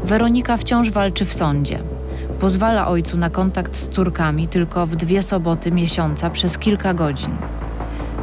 Weronika 0.05 0.57
wciąż 0.57 0.91
walczy 0.91 1.25
w 1.25 1.35
sądzie. 1.35 1.79
Pozwala 2.41 2.89
ojcu 2.89 3.17
na 3.17 3.31
kontakt 3.31 3.77
z 3.77 3.89
córkami 3.89 4.49
tylko 4.49 4.87
w 4.87 4.97
dwie 4.97 5.23
soboty 5.23 5.73
miesiąca 5.73 6.31
przez 6.31 6.59
kilka 6.59 6.95
godzin. 6.95 7.37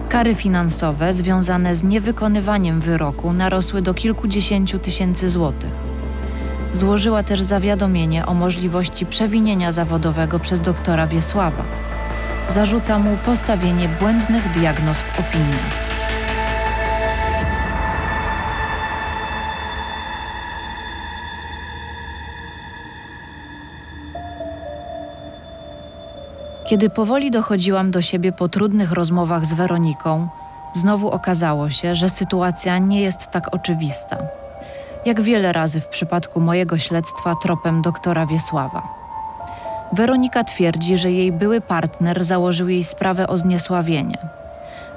Kary 0.10 0.36
finansowe 0.36 1.14
związane 1.14 1.76
z 1.76 1.84
niewykonywaniem 1.84 2.82
wyroku 2.82 3.34
narosły 3.34 3.82
do 3.82 3.94
kilkudziesięciu 3.94 4.80
tysięcy 4.80 5.30
złotych. 5.30 5.74
Złożyła 6.74 7.24
też 7.24 7.42
zawiadomienie 7.42 8.26
o 8.26 8.34
możliwości 8.34 9.06
przewinienia 9.06 9.72
zawodowego 9.72 10.40
przez 10.40 10.62
doktora 10.62 11.08
Wiesława. 11.08 11.64
Zarzuca 12.50 13.00
mu 13.00 13.18
postawienie 13.18 13.90
błędnych 13.90 14.52
diagnoz 14.52 15.02
w 15.02 15.20
opinii. 15.20 15.90
Kiedy 26.66 26.90
powoli 26.90 27.32
dochodziłam 27.32 27.92
do 27.92 28.02
siebie 28.02 28.32
po 28.32 28.50
trudnych 28.50 28.92
rozmowach 28.92 29.46
z 29.46 29.54
Weroniką, 29.54 30.28
znowu 30.74 31.10
okazało 31.10 31.70
się, 31.70 31.96
że 31.96 32.10
sytuacja 32.10 32.78
nie 32.78 33.02
jest 33.02 33.28
tak 33.32 33.54
oczywista. 33.56 34.18
Jak 35.06 35.22
wiele 35.22 35.54
razy 35.54 35.82
w 35.82 35.88
przypadku 35.88 36.42
mojego 36.42 36.78
śledztwa 36.78 37.36
tropem 37.36 37.82
doktora 37.82 38.26
Wiesława. 38.26 38.99
Weronika 39.94 40.44
twierdzi, 40.44 40.98
że 40.98 41.12
jej 41.12 41.32
były 41.32 41.62
partner 41.62 42.24
założył 42.24 42.70
jej 42.70 42.84
sprawę 42.84 43.28
o 43.28 43.38
zniesławienie. 43.38 44.18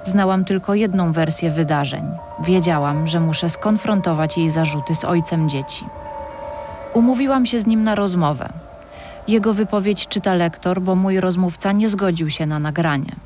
Znałam 0.04 0.44
tylko 0.44 0.74
jedną 0.74 1.12
wersję 1.12 1.50
wydarzeń. 1.50 2.04
Wiedziałam, 2.44 3.06
że 3.06 3.20
muszę 3.20 3.50
skonfrontować 3.50 4.38
jej 4.38 4.50
zarzuty 4.50 4.94
z 4.94 5.04
ojcem 5.04 5.48
dzieci. 5.48 5.84
Umówiłam 6.94 7.46
się 7.46 7.60
z 7.60 7.66
nim 7.66 7.84
na 7.84 7.94
rozmowę. 7.94 8.48
Jego 9.28 9.54
wypowiedź 9.54 10.08
czyta 10.08 10.34
lektor, 10.34 10.82
bo 10.82 10.94
mój 10.94 11.20
rozmówca 11.20 11.72
nie 11.72 11.88
zgodził 11.88 12.30
się 12.30 12.46
na 12.46 12.58
nagranie. 12.58 13.16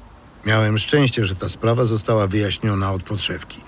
Miałem 0.46 0.78
szczęście, 0.78 1.24
że 1.24 1.34
ta 1.34 1.48
sprawa 1.48 1.84
została 1.84 2.26
wyjaśniona 2.26 2.92
od 2.92 3.02
podszewki. 3.02 3.60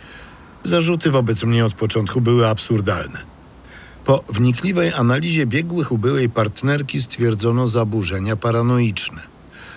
Zarzuty 0.65 1.11
wobec 1.11 1.45
mnie 1.45 1.65
od 1.65 1.75
początku 1.75 2.21
były 2.21 2.49
absurdalne. 2.49 3.19
Po 4.09 4.25
wnikliwej 4.29 4.93
analizie 4.95 5.47
biegłych 5.47 5.93
u 5.93 5.99
byłej 5.99 6.31
partnerki 6.31 7.03
stwierdzono 7.03 7.69
zaburzenia 7.69 8.37
paranoiczne. 8.37 9.23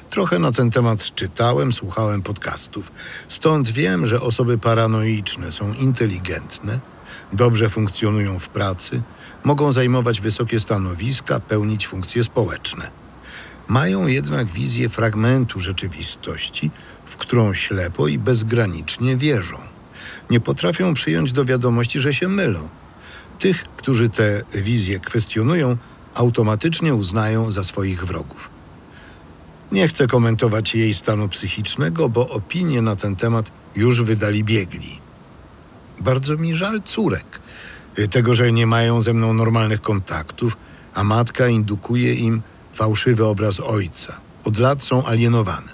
Trochę 0.10 0.40
na 0.40 0.52
ten 0.52 0.72
temat 0.72 1.16
czytałem, 1.16 1.74
słuchałem 1.74 2.22
podcastów. 2.22 2.92
Stąd 3.28 3.70
wiem, 3.70 4.06
że 4.08 4.22
osoby 4.22 4.58
paranoiczne 4.58 5.52
są 5.52 5.74
inteligentne, 5.74 6.80
dobrze 7.34 7.70
funkcjonują 7.70 8.40
w 8.40 8.50
pracy, 8.50 9.02
mogą 9.44 9.72
zajmować 9.72 10.22
wysokie 10.22 10.60
stanowiska, 10.60 11.40
pełnić 11.40 11.88
funkcje 11.88 12.24
społeczne. 12.24 12.92
Mają 13.68 14.08
jednak 14.08 14.48
wizję 14.48 14.90
fragmentu 14.90 15.60
rzeczywistości, 15.60 16.72
w 17.06 17.18
którą 17.18 17.54
ślepo 17.54 18.08
i 18.08 18.18
bezgranicznie 18.18 19.18
wierzą. 19.18 19.58
Nie 20.30 20.40
potrafią 20.40 20.94
przyjąć 20.94 21.32
do 21.32 21.46
wiadomości, 21.46 22.00
że 22.00 22.14
się 22.14 22.28
mylą. 22.28 22.70
Tych, 23.42 23.64
którzy 23.78 24.10
te 24.10 24.44
wizje 24.56 25.00
kwestionują, 25.00 25.78
automatycznie 26.16 26.96
uznają 26.96 27.52
za 27.52 27.64
swoich 27.64 28.06
wrogów. 28.06 28.50
Nie 29.72 29.88
chcę 29.88 30.08
komentować 30.08 30.76
jej 30.76 30.94
stanu 30.94 31.28
psychicznego, 31.28 32.10
bo 32.10 32.30
opinie 32.30 32.82
na 32.82 32.96
ten 32.96 33.16
temat 33.16 33.52
już 33.76 34.02
wydali 34.02 34.44
biegli. 34.44 35.00
Bardzo 36.00 36.38
mi 36.38 36.56
żal 36.56 36.82
córek, 36.82 37.40
tego, 38.12 38.34
że 38.34 38.52
nie 38.52 38.68
mają 38.68 39.02
ze 39.02 39.14
mną 39.14 39.34
normalnych 39.34 39.82
kontaktów, 39.82 40.58
a 40.94 41.04
matka 41.04 41.48
indukuje 41.48 42.14
im 42.14 42.42
fałszywy 42.74 43.26
obraz 43.26 43.60
ojca. 43.60 44.22
Od 44.44 44.58
lat 44.58 44.84
są 44.84 45.06
alienowane. 45.06 45.74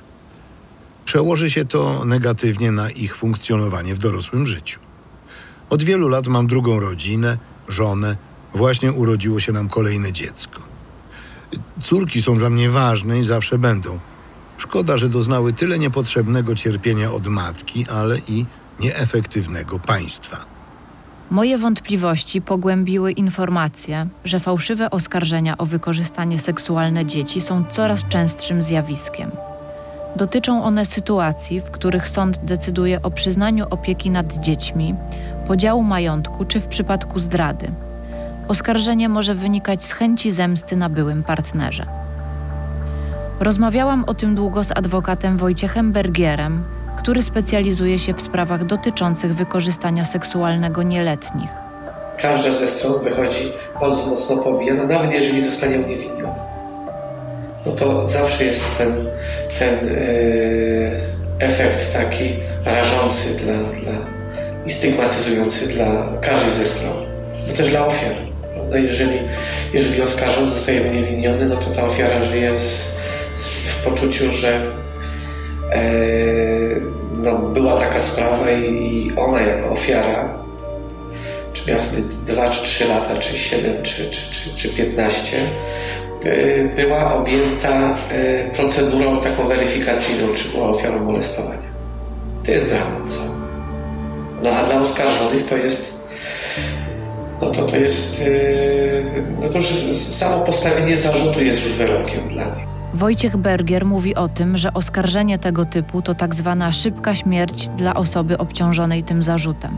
Przełoży 1.06 1.52
się 1.52 1.66
to 1.66 2.06
negatywnie 2.06 2.72
na 2.72 2.90
ich 2.90 3.16
funkcjonowanie 3.16 3.96
w 3.96 4.00
dorosłym 4.00 4.48
życiu. 4.48 4.80
Od 5.70 5.84
wielu 5.84 6.08
lat 6.08 6.28
mam 6.28 6.48
drugą 6.48 6.80
rodzinę, 6.80 7.38
żonę, 7.68 8.18
właśnie 8.54 8.92
urodziło 8.92 9.40
się 9.40 9.52
nam 9.52 9.70
kolejne 9.70 10.14
dziecko. 10.14 10.62
Córki 11.82 12.22
są 12.22 12.38
dla 12.38 12.50
mnie 12.50 12.70
ważne 12.70 13.20
i 13.20 13.24
zawsze 13.24 13.58
będą. 13.58 14.00
Szkoda, 14.58 14.98
że 14.98 15.10
doznały 15.10 15.54
tyle 15.54 15.80
niepotrzebnego 15.80 16.56
cierpienia 16.56 17.12
od 17.12 17.28
matki, 17.28 17.86
ale 17.90 18.18
i 18.28 18.46
nieefektywnego 18.80 19.80
państwa. 19.80 20.38
Moje 21.32 21.58
wątpliwości 21.58 22.42
pogłębiły 22.42 23.12
informacje, 23.12 24.08
że 24.26 24.40
fałszywe 24.40 24.90
oskarżenia 24.90 25.58
o 25.58 25.66
wykorzystanie 25.66 26.40
seksualne 26.40 27.06
dzieci 27.06 27.42
są 27.42 27.66
coraz 27.72 28.08
częstszym 28.08 28.62
zjawiskiem. 28.62 29.32
Dotyczą 30.16 30.64
one 30.64 30.86
sytuacji, 30.86 31.62
w 31.62 31.72
których 31.72 32.10
sąd 32.10 32.38
decyduje 32.46 33.02
o 33.02 33.12
przyznaniu 33.12 33.66
opieki 33.70 34.10
nad 34.10 34.40
dziećmi, 34.40 34.96
podziału 35.48 35.84
majątku 35.84 36.46
czy 36.46 36.60
w 36.60 36.68
przypadku 36.68 37.20
zdrady. 37.20 37.72
Oskarżenie 38.48 39.10
może 39.10 39.36
wynikać 39.36 39.86
z 39.86 39.92
chęci 39.92 40.32
zemsty 40.32 40.76
na 40.76 40.90
byłym 40.90 41.24
partnerze. 41.24 41.86
Rozmawiałam 43.40 44.04
o 44.08 44.14
tym 44.14 44.36
długo 44.36 44.64
z 44.64 44.72
adwokatem 44.72 45.38
Wojciechem 45.38 45.92
Bergierem, 45.92 46.64
który 46.98 47.22
specjalizuje 47.22 48.00
się 48.00 48.14
w 48.14 48.22
sprawach 48.22 48.66
dotyczących 48.66 49.36
wykorzystania 49.36 50.06
seksualnego 50.06 50.84
nieletnich. 50.84 51.50
Każda 52.18 52.52
ze 52.52 52.68
stron 52.68 53.04
wychodzi 53.04 53.52
bardzo 53.80 54.10
mocno 54.10 54.38
pobijana, 54.38 54.84
nawet 54.84 55.14
jeżeli 55.14 55.42
zostanie 55.42 55.80
uniewinniona. 55.80 56.36
No 57.66 57.72
to 57.72 58.08
zawsze 58.08 58.44
jest 58.44 58.78
ten, 58.78 58.94
ten 59.60 59.86
yy, 59.86 60.92
efekt 61.40 61.94
taki 61.94 62.30
rażący 62.66 63.44
dla, 63.44 63.54
dla, 63.54 64.17
i 64.68 64.72
stygmatyzujący 64.72 65.68
dla 65.68 65.86
każdej 66.22 66.52
ze 66.52 66.66
stron, 66.66 66.94
no 67.48 67.54
też 67.54 67.70
dla 67.70 67.86
ofiar. 67.86 68.12
Prawda? 68.54 68.78
Jeżeli, 68.78 69.20
jeżeli 69.74 70.02
oskarżony 70.02 70.52
zostaje 70.52 70.82
uniewinniony, 70.82 71.46
no 71.46 71.56
to 71.56 71.70
ta 71.70 71.86
ofiara 71.86 72.22
żyje 72.22 72.58
z, 72.58 72.96
z, 73.36 73.48
w 73.48 73.84
poczuciu, 73.84 74.32
że 74.32 74.72
e, 75.72 75.82
no, 77.24 77.38
była 77.38 77.74
taka 77.74 78.00
sprawa 78.00 78.52
i, 78.52 78.64
i 78.64 79.12
ona 79.18 79.42
jako 79.42 79.70
ofiara, 79.72 80.34
czy 81.54 81.72
miała 81.72 81.84
wtedy 81.84 82.04
2 82.26 82.50
czy 82.50 82.64
3 82.64 82.88
lata, 82.88 83.20
czy 83.20 83.38
7, 83.38 83.84
czy, 83.84 84.10
czy, 84.10 84.32
czy, 84.32 84.56
czy 84.56 84.70
15, 84.70 85.38
e, 86.26 86.64
była 86.76 87.16
objęta 87.16 87.98
e, 88.10 88.50
procedurą 88.50 89.22
taką 89.22 89.48
weryfikacyjną, 89.48 90.34
czy 90.36 90.50
była 90.50 90.70
ofiarą 90.70 91.04
molestowania. 91.04 91.68
To 92.46 92.52
jest 92.52 92.70
dramat. 92.70 93.37
No 94.44 94.50
a 94.50 94.64
dla 94.64 94.82
oskarżonych 94.82 95.46
to 95.46 95.58
jest 95.58 95.98
no 97.42 97.50
to 97.50 97.66
to 97.66 97.76
jest 97.76 98.24
no 99.42 99.48
to 99.48 99.58
już 99.58 99.68
samo 99.96 100.46
postawienie 100.46 100.98
zarzutu 100.98 101.44
jest 101.44 101.64
już 101.64 101.74
wyrokiem 101.74 102.28
dla 102.30 102.44
nich. 102.44 102.68
Wojciech 102.94 103.38
Bergier 103.38 103.86
mówi 103.86 104.16
o 104.16 104.28
tym, 104.30 104.58
że 104.58 104.74
oskarżenie 104.74 105.40
tego 105.40 105.66
typu 105.66 106.02
to 106.02 106.16
tak 106.16 106.36
zwana 106.36 106.72
szybka 106.72 107.16
śmierć 107.16 107.70
dla 107.70 107.94
osoby 107.94 108.38
obciążonej 108.38 109.04
tym 109.04 109.24
zarzutem. 109.24 109.78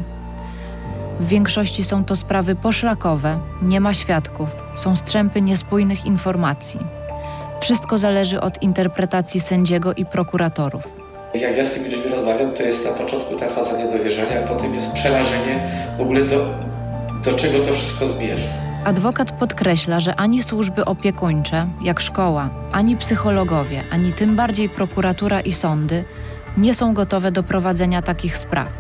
W 1.20 1.28
większości 1.28 1.84
są 1.84 2.04
to 2.04 2.16
sprawy 2.16 2.56
poszlakowe, 2.56 3.40
nie 3.62 3.80
ma 3.80 3.94
świadków, 3.94 4.50
są 4.76 4.96
strzępy 4.96 5.42
niespójnych 5.42 6.06
informacji. 6.06 6.80
Wszystko 7.62 7.98
zależy 7.98 8.42
od 8.42 8.62
interpretacji 8.62 9.40
sędziego 9.40 9.94
i 9.94 10.06
prokuratorów. 10.06 11.09
Jak 11.34 11.58
ja 11.58 11.66
z 11.66 11.74
tymi 11.74 11.96
ludźmi 11.96 12.12
rozmawiam, 12.12 12.54
to 12.54 12.64
jest 12.64 12.86
na 12.86 12.92
początku 12.92 13.36
ta 13.36 13.50
faza 13.50 13.78
niedowierzania, 13.78 14.44
a 14.44 14.48
potem 14.48 14.74
jest 14.74 14.94
przerażenie 14.94 15.72
w 15.98 16.02
ogóle 16.02 16.22
do, 16.26 16.54
do 17.26 17.34
czego 17.34 17.60
to 17.60 17.74
wszystko 17.74 18.08
zmierza. 18.08 18.48
Adwokat 18.86 19.32
podkreśla, 19.32 20.00
że 20.00 20.16
ani 20.16 20.44
służby 20.44 20.86
opiekuńcze, 20.86 21.68
jak 21.82 22.00
szkoła, 22.00 22.50
ani 22.72 22.98
psychologowie, 22.98 23.84
ani 23.92 24.14
tym 24.14 24.36
bardziej 24.36 24.70
prokuratura 24.70 25.42
i 25.42 25.52
sądy 25.52 26.04
nie 26.58 26.74
są 26.74 26.94
gotowe 26.94 27.32
do 27.32 27.44
prowadzenia 27.44 28.02
takich 28.02 28.38
spraw. 28.38 28.74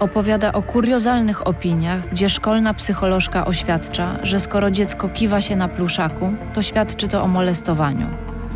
Opowiada 0.00 0.52
o 0.52 0.62
kuriozalnych 0.62 1.46
opiniach, 1.46 2.10
gdzie 2.10 2.28
szkolna 2.28 2.74
psycholożka 2.74 3.44
oświadcza, 3.46 4.18
że 4.22 4.40
skoro 4.40 4.70
dziecko 4.70 5.08
kiwa 5.08 5.40
się 5.40 5.56
na 5.56 5.68
pluszaku, 5.68 6.32
to 6.54 6.62
świadczy 6.62 7.08
to 7.08 7.22
o 7.22 7.28
molestowaniu. 7.28 8.06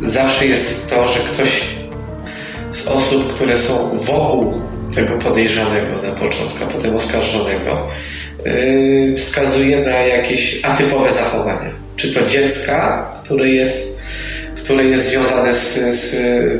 Zawsze 0.01 0.45
jest 0.45 0.89
to, 0.89 1.07
że 1.07 1.19
ktoś 1.19 1.79
z 2.71 2.87
osób, 2.87 3.35
które 3.35 3.57
są 3.57 3.97
wokół 3.97 4.61
tego 4.95 5.17
podejrzanego 5.17 5.87
na 6.03 6.11
początku, 6.11 6.63
a 6.63 6.67
potem 6.67 6.95
oskarżonego, 6.95 7.87
yy, 8.45 9.13
wskazuje 9.17 9.79
na 9.79 9.97
jakieś 9.97 10.59
atypowe 10.63 11.11
zachowania. 11.11 11.71
Czy 11.95 12.13
to 12.13 12.25
dziecka, 12.25 13.03
które 13.23 13.49
jest, 13.49 13.99
które 14.57 14.83
jest 14.85 15.09
związane 15.09 15.53
z, 15.53 15.73
z 15.95 16.15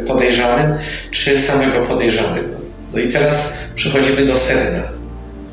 podejrzanym, 0.08 0.78
czy 1.12 1.38
samego 1.38 1.86
podejrzanego. 1.86 2.60
No 2.94 3.00
i 3.00 3.08
teraz 3.08 3.54
przechodzimy 3.76 4.26
do 4.26 4.36
sedna. 4.36 4.84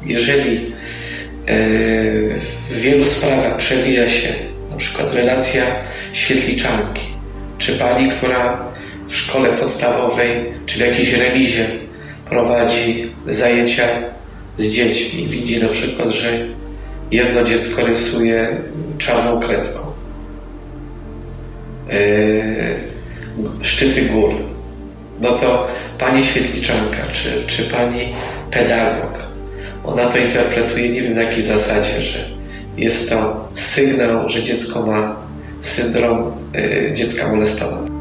Jeżeli 0.06 0.54
yy, 0.54 0.70
w 2.68 2.80
wielu 2.80 3.04
sprawach 3.04 3.56
przewija 3.56 4.08
się 4.08 4.28
na 4.70 4.76
przykład 4.76 5.14
relacja 5.14 5.62
świetliczanki, 6.12 7.02
czy 7.58 7.72
pani, 7.72 8.10
która 8.10 8.66
w 9.08 9.16
szkole 9.16 9.56
podstawowej 9.56 10.44
czy 10.66 10.78
w 10.78 10.80
jakiejś 10.80 11.12
remizie 11.12 11.66
prowadzi 12.28 13.04
zajęcia 13.26 13.82
z 14.56 14.64
dziećmi. 14.64 15.26
Widzi 15.26 15.62
na 15.62 15.68
przykład, 15.68 16.08
że 16.08 16.46
jedno 17.10 17.44
dziecko 17.44 17.86
rysuje 17.86 18.56
czarną 18.98 19.40
kredką. 19.40 19.80
Yy, 21.88 21.94
szczyty 23.62 24.02
gór. 24.02 24.34
No 25.20 25.32
to 25.32 25.66
pani 25.98 26.22
świetliczanka 26.22 27.02
czy, 27.12 27.28
czy 27.46 27.62
pani 27.62 28.14
pedagog, 28.50 29.26
ona 29.84 30.06
to 30.06 30.18
interpretuje 30.18 30.88
nie 30.88 31.02
wiem 31.02 31.14
na 31.14 31.22
jakiej 31.22 31.42
zasadzie, 31.42 32.00
że 32.00 32.30
jest 32.76 33.10
to 33.10 33.48
sygnał, 33.54 34.28
że 34.28 34.42
dziecko 34.42 34.86
ma 34.86 35.16
syndrom 35.60 36.32
yy, 36.54 36.92
dziecka 36.92 37.28
molestowanego. 37.28 37.95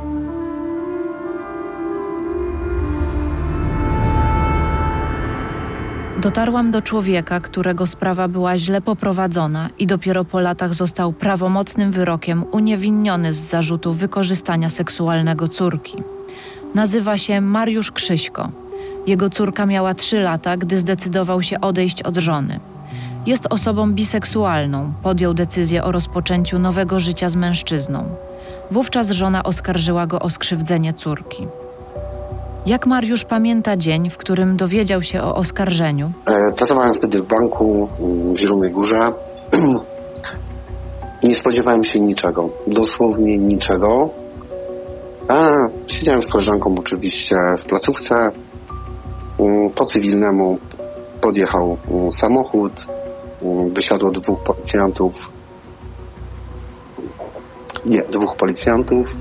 Dotarłam 6.25 6.71
do 6.71 6.81
człowieka, 6.81 7.39
którego 7.39 7.85
sprawa 7.85 8.27
była 8.27 8.57
źle 8.57 8.81
poprowadzona 8.81 9.69
i 9.79 9.87
dopiero 9.87 10.25
po 10.25 10.39
latach 10.39 10.73
został 10.73 11.13
prawomocnym 11.13 11.91
wyrokiem 11.91 12.45
uniewinniony 12.51 13.33
z 13.33 13.37
zarzutu 13.37 13.93
wykorzystania 13.93 14.69
seksualnego 14.69 15.47
córki. 15.47 16.03
Nazywa 16.75 17.17
się 17.17 17.41
Mariusz 17.41 17.91
Krzyśko. 17.91 18.49
Jego 19.07 19.29
córka 19.29 19.65
miała 19.65 19.93
trzy 19.93 20.19
lata, 20.19 20.57
gdy 20.57 20.79
zdecydował 20.79 21.41
się 21.41 21.61
odejść 21.61 22.01
od 22.01 22.17
żony. 22.17 22.59
Jest 23.25 23.47
osobą 23.49 23.91
biseksualną, 23.91 24.93
podjął 25.03 25.33
decyzję 25.33 25.83
o 25.83 25.91
rozpoczęciu 25.91 26.59
nowego 26.59 26.99
życia 26.99 27.29
z 27.29 27.35
mężczyzną. 27.35 28.15
Wówczas 28.71 29.11
żona 29.11 29.43
oskarżyła 29.43 30.07
go 30.07 30.19
o 30.19 30.29
skrzywdzenie 30.29 30.93
córki. 30.93 31.47
Jak 32.65 32.85
Mariusz 32.85 33.25
pamięta 33.25 33.77
dzień, 33.77 34.09
w 34.09 34.17
którym 34.17 34.57
dowiedział 34.57 35.01
się 35.01 35.21
o 35.21 35.35
oskarżeniu? 35.35 36.11
Pracowałem 36.55 36.93
wtedy 36.93 37.19
w 37.19 37.25
banku 37.25 37.89
w 38.33 38.37
Zielonej 38.37 38.71
Górze. 38.71 38.99
Nie 41.23 41.35
spodziewałem 41.35 41.83
się 41.83 41.99
niczego, 41.99 42.49
dosłownie 42.67 43.37
niczego. 43.37 44.09
A 45.27 45.55
siedziałem 45.87 46.21
z 46.21 46.27
koleżanką 46.27 46.75
oczywiście 46.79 47.35
w 47.57 47.65
placówce. 47.65 48.31
Po 49.75 49.85
cywilnemu 49.85 50.57
podjechał 51.21 51.77
samochód. 52.11 52.85
Wysiadło 53.73 54.11
dwóch 54.11 54.43
policjantów. 54.43 55.31
Nie, 57.85 58.01
dwóch 58.01 58.35
policjantów. 58.35 59.17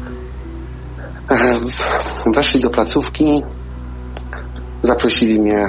Weszli 2.27 2.61
do 2.61 2.71
placówki, 2.71 3.43
zaprosili 4.83 5.41
mnie 5.41 5.69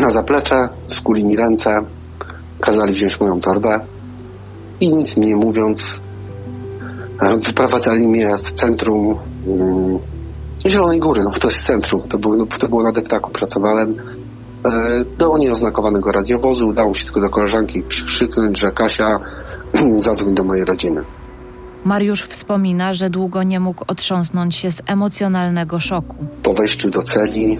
na 0.00 0.10
zaplecze, 0.10 0.68
skuli 0.86 1.24
mi 1.24 1.36
ręce, 1.36 1.76
kazali 2.60 2.92
wziąć 2.92 3.20
moją 3.20 3.40
torbę 3.40 3.80
i 4.80 4.94
nic 4.94 5.16
mi 5.16 5.26
nie 5.26 5.36
mówiąc, 5.36 6.00
wyprowadzali 7.46 8.08
mnie 8.08 8.36
w 8.36 8.52
centrum 8.52 9.16
um, 9.46 9.98
Zielonej 10.66 11.00
Góry, 11.00 11.22
no 11.24 11.30
to 11.30 11.48
jest 11.48 11.66
centrum, 11.66 12.00
to 12.08 12.18
było, 12.18 12.46
to 12.46 12.68
było 12.68 12.82
na 12.82 12.92
deptaku, 12.92 13.30
pracowałem 13.30 13.92
do 15.18 15.38
nieoznakowanego 15.38 16.12
radiowozu, 16.12 16.68
udało 16.68 16.94
się 16.94 17.04
tylko 17.04 17.20
do 17.20 17.30
koleżanki 17.30 17.82
krzyknąć, 17.82 18.60
że 18.60 18.72
Kasia 18.72 19.20
zadzwoń 19.96 20.34
do 20.34 20.44
mojej 20.44 20.64
rodziny. 20.64 21.02
Mariusz 21.84 22.22
wspomina, 22.22 22.94
że 22.94 23.10
długo 23.10 23.42
nie 23.42 23.60
mógł 23.60 23.84
otrząsnąć 23.86 24.54
się 24.54 24.70
z 24.70 24.82
emocjonalnego 24.86 25.80
szoku. 25.80 26.16
Po 26.42 26.54
wejściu 26.54 26.90
do 26.90 27.02
celi, 27.02 27.58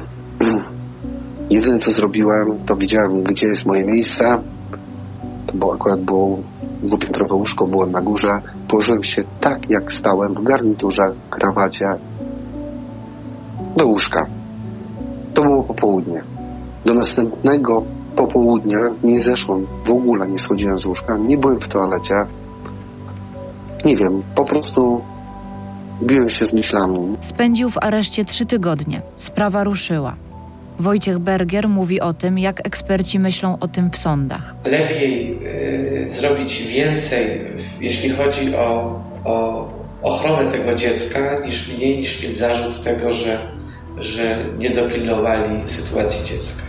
jedyne 1.51 1.79
co 1.79 1.91
zrobiłem, 1.91 2.59
to 2.67 2.77
widziałem, 2.77 3.23
gdzie 3.23 3.47
jest 3.47 3.67
moje 3.67 3.85
miejsce. 3.85 4.43
To 5.47 5.55
było 5.55 5.75
akurat 5.75 6.01
było 6.01 6.39
dwupiętrowe 6.83 7.35
łóżko, 7.35 7.67
byłem 7.67 7.91
na 7.91 8.01
górze. 8.01 8.29
Położyłem 8.69 9.03
się 9.03 9.25
tak, 9.41 9.71
jak 9.71 9.93
stałem, 9.93 10.35
w 10.35 10.43
garniturze, 10.43 11.03
krawacie, 11.31 11.87
do 13.77 13.87
łóżka. 13.87 14.27
To 15.35 15.43
było 15.43 15.63
popołudnie. 15.63 16.23
Do 16.85 16.95
następnego 16.95 17.83
popołudnia 18.17 18.79
nie 19.05 19.21
zeszłem, 19.21 19.67
w 19.85 19.91
ogóle 19.91 20.29
nie 20.29 20.39
schodziłem 20.39 20.79
z 20.79 20.87
łóżka, 20.87 21.17
nie 21.17 21.39
byłem 21.39 21.61
w 21.61 21.69
toalecie. 21.69 22.15
Nie 23.88 23.96
wiem, 23.96 24.22
po 24.35 24.44
prostu 24.44 25.03
biłem 26.03 26.31
się 26.31 26.44
z 26.44 26.53
myślami. 26.53 27.16
Spędził 27.20 27.70
w 27.70 27.79
areszcie 27.81 28.24
trzy 28.24 28.46
tygodnie. 28.46 29.03
Sprawa 29.16 29.64
ruszyła. 29.64 30.16
Wojciech 30.79 31.18
Bergier 31.18 31.68
mówi 31.68 32.01
o 32.01 32.14
tym, 32.14 32.38
jak 32.38 32.66
eksperci 32.66 33.18
myślą 33.18 33.57
o 33.61 33.68
tym 33.68 33.90
w 33.90 33.96
sądach. 33.96 34.55
Lepiej 34.64 35.38
y, 36.05 36.11
zrobić 36.11 36.62
więcej, 36.62 37.40
jeśli 37.81 38.11
chodzi 38.11 38.57
o, 38.57 39.01
o 39.24 39.68
ochronę 40.03 40.35
ochronę 40.35 40.51
tego 40.53 40.74
dziecka, 40.74 41.35
niż 41.46 41.77
mniej 41.77 41.98
niż 41.98 42.22
mieć 42.22 42.37
zarzut 42.37 42.83
tego, 42.83 43.12
że, 43.12 43.38
że 43.98 44.44
nie 44.59 44.70
dopilnowali 44.70 45.68
sytuacji 45.68 46.27
dziecka. 46.27 46.62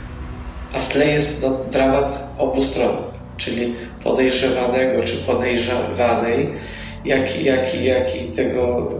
A 0.74 0.80
w 0.80 0.90
tle 0.90 1.08
jest 1.08 1.42
no, 1.42 1.50
dramat 1.72 2.34
obu 2.38 2.62
stron, 2.62 2.96
czyli 3.38 3.76
podejrzewanego 4.04 5.04
czy 5.04 5.18
podejrzewanej, 5.18 6.50
jak, 7.06 7.44
jak, 7.44 7.82
jak 7.84 8.22
i 8.22 8.26
tego, 8.26 8.92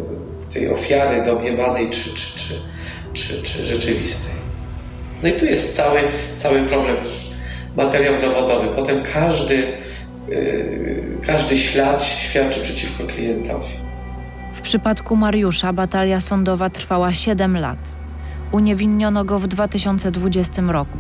tej 0.54 0.70
ofiary 0.70 1.24
domniemanej 1.24 1.90
czy, 1.90 2.10
czy, 2.10 2.40
czy, 2.40 2.54
czy, 3.14 3.44
czy 3.44 3.66
rzeczywistej. 3.66 4.40
No 5.24 5.30
i 5.30 5.34
tu 5.34 5.46
jest 5.46 5.76
cały, 5.76 6.00
cały 6.36 6.62
problem. 6.62 6.96
Materiał 7.78 8.22
dowodowy. 8.22 8.68
Potem 8.68 9.04
każdy, 9.14 9.56
yy, 10.30 11.18
każdy 11.26 11.58
ślad 11.58 12.04
świadczy 12.04 12.62
przeciwko 12.62 13.04
klientowi. 13.04 13.74
W 14.54 14.62
przypadku 14.62 15.16
Mariusza 15.16 15.74
batalia 15.74 16.22
sądowa 16.22 16.70
trwała 16.70 17.14
7 17.14 17.58
lat. 17.58 17.80
Uniewinniono 18.52 19.26
go 19.26 19.40
w 19.40 19.48
2020 19.48 20.62
roku. 20.62 20.98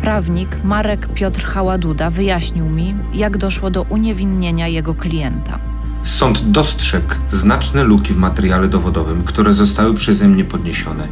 Prawnik 0.00 0.64
Marek 0.64 1.08
Piotr 1.14 1.44
Haładuda 1.44 2.10
wyjaśnił 2.10 2.70
mi, 2.70 2.94
jak 3.14 3.38
doszło 3.38 3.70
do 3.70 3.82
uniewinnienia 3.82 4.68
jego 4.68 4.94
klienta. 4.94 5.73
Sąd 6.04 6.50
dostrzegł 6.50 7.14
znaczne 7.28 7.84
luki 7.84 8.14
w 8.14 8.16
materiale 8.16 8.68
dowodowym, 8.68 9.24
które 9.24 9.52
zostały 9.52 9.94
przeze 9.94 10.28
mnie 10.28 10.44
podniesione. 10.44 11.08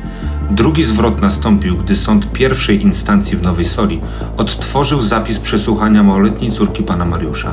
Drugi 0.51 0.83
zwrot 0.83 1.21
nastąpił, 1.21 1.77
gdy 1.77 1.97
sąd 1.97 2.33
pierwszej 2.33 2.83
instancji 2.83 3.37
w 3.37 3.43
Nowej 3.43 3.65
Soli 3.65 4.01
odtworzył 4.37 5.01
zapis 5.01 5.39
przesłuchania 5.39 6.03
małoletniej 6.03 6.53
córki 6.53 6.83
pana 6.83 7.05
Mariusza. 7.05 7.53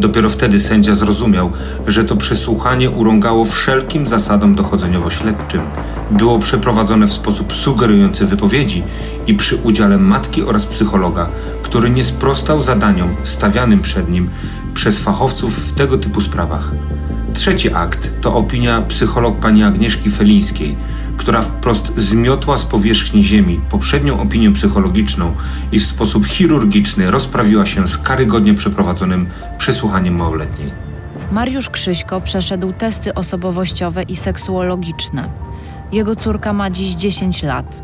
Dopiero 0.00 0.30
wtedy 0.30 0.60
sędzia 0.60 0.94
zrozumiał, 0.94 1.50
że 1.86 2.04
to 2.04 2.16
przesłuchanie 2.16 2.90
urągało 2.90 3.44
wszelkim 3.44 4.06
zasadom 4.06 4.54
dochodzeniowo-śledczym. 4.54 5.60
Było 6.10 6.38
przeprowadzone 6.38 7.06
w 7.06 7.12
sposób 7.12 7.52
sugerujący 7.52 8.26
wypowiedzi 8.26 8.82
i 9.26 9.34
przy 9.34 9.56
udziale 9.56 9.98
matki 9.98 10.42
oraz 10.42 10.66
psychologa, 10.66 11.28
który 11.62 11.90
nie 11.90 12.04
sprostał 12.04 12.62
zadaniom 12.62 13.14
stawianym 13.24 13.80
przed 13.80 14.10
nim 14.10 14.30
przez 14.74 15.00
fachowców 15.00 15.68
w 15.68 15.72
tego 15.72 15.98
typu 15.98 16.20
sprawach. 16.20 16.70
Trzeci 17.34 17.74
akt 17.74 18.10
to 18.20 18.34
opinia 18.34 18.82
psycholog 18.82 19.36
pani 19.36 19.64
Agnieszki 19.64 20.10
Felińskiej, 20.10 20.76
która 21.16 21.42
wprost 21.42 21.92
zmiotła 21.96 22.56
z 22.56 22.64
powierzchni 22.64 23.24
ziemi 23.24 23.60
poprzednią 23.70 24.20
opinię 24.20 24.52
psychologiczną 24.52 25.32
i 25.72 25.80
w 25.80 25.84
sposób 25.84 26.26
chirurgiczny 26.26 27.10
rozprawiła 27.10 27.66
się 27.66 27.88
z 27.88 27.98
karygodnie 27.98 28.54
przeprowadzonym 28.54 29.26
przesłuchaniem 29.58 30.16
małoletniej. 30.16 30.72
Mariusz 31.32 31.70
Krzyśko 31.70 32.20
przeszedł 32.20 32.72
testy 32.72 33.14
osobowościowe 33.14 34.02
i 34.02 34.16
seksuologiczne. 34.16 35.28
Jego 35.92 36.16
córka 36.16 36.52
ma 36.52 36.70
dziś 36.70 36.94
10 36.94 37.42
lat. 37.42 37.82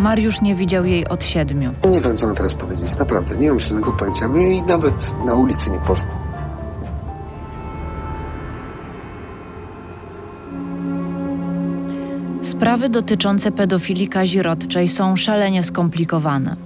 Mariusz 0.00 0.40
nie 0.40 0.54
widział 0.54 0.84
jej 0.84 1.08
od 1.08 1.24
siedmiu. 1.24 1.72
Nie 1.90 2.00
wiem, 2.00 2.16
co 2.16 2.26
mam 2.26 2.36
teraz 2.36 2.54
powiedzieć. 2.54 2.96
Naprawdę, 2.98 3.36
nie 3.36 3.48
mam 3.48 3.60
żadnego 3.60 3.92
pojęcia. 3.92 4.28
My 4.28 4.42
jej 4.42 4.62
nawet 4.62 5.24
na 5.26 5.34
ulicy 5.34 5.70
nie 5.70 5.78
poznam. 5.78 6.15
Sprawy 12.56 12.88
dotyczące 12.88 13.52
pedofilii 13.52 14.08
kazirodczej 14.08 14.88
są 14.88 15.16
szalenie 15.16 15.62
skomplikowane. 15.62 16.56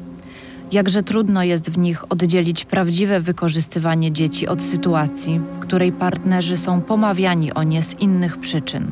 Jakże 0.73 1.03
trudno 1.03 1.43
jest 1.43 1.71
w 1.71 1.79
nich 1.79 2.13
oddzielić 2.13 2.65
prawdziwe 2.65 3.21
wykorzystywanie 3.21 4.13
dzieci 4.13 4.49
od 4.49 4.63
sytuacji, 4.63 5.39
w 5.39 5.59
której 5.59 5.93
partnerzy 5.93 6.57
są 6.57 6.81
pomawiani 6.81 7.53
o 7.53 7.63
nie 7.63 7.83
z 7.83 8.01
innych 8.01 8.39
przyczyn. 8.39 8.91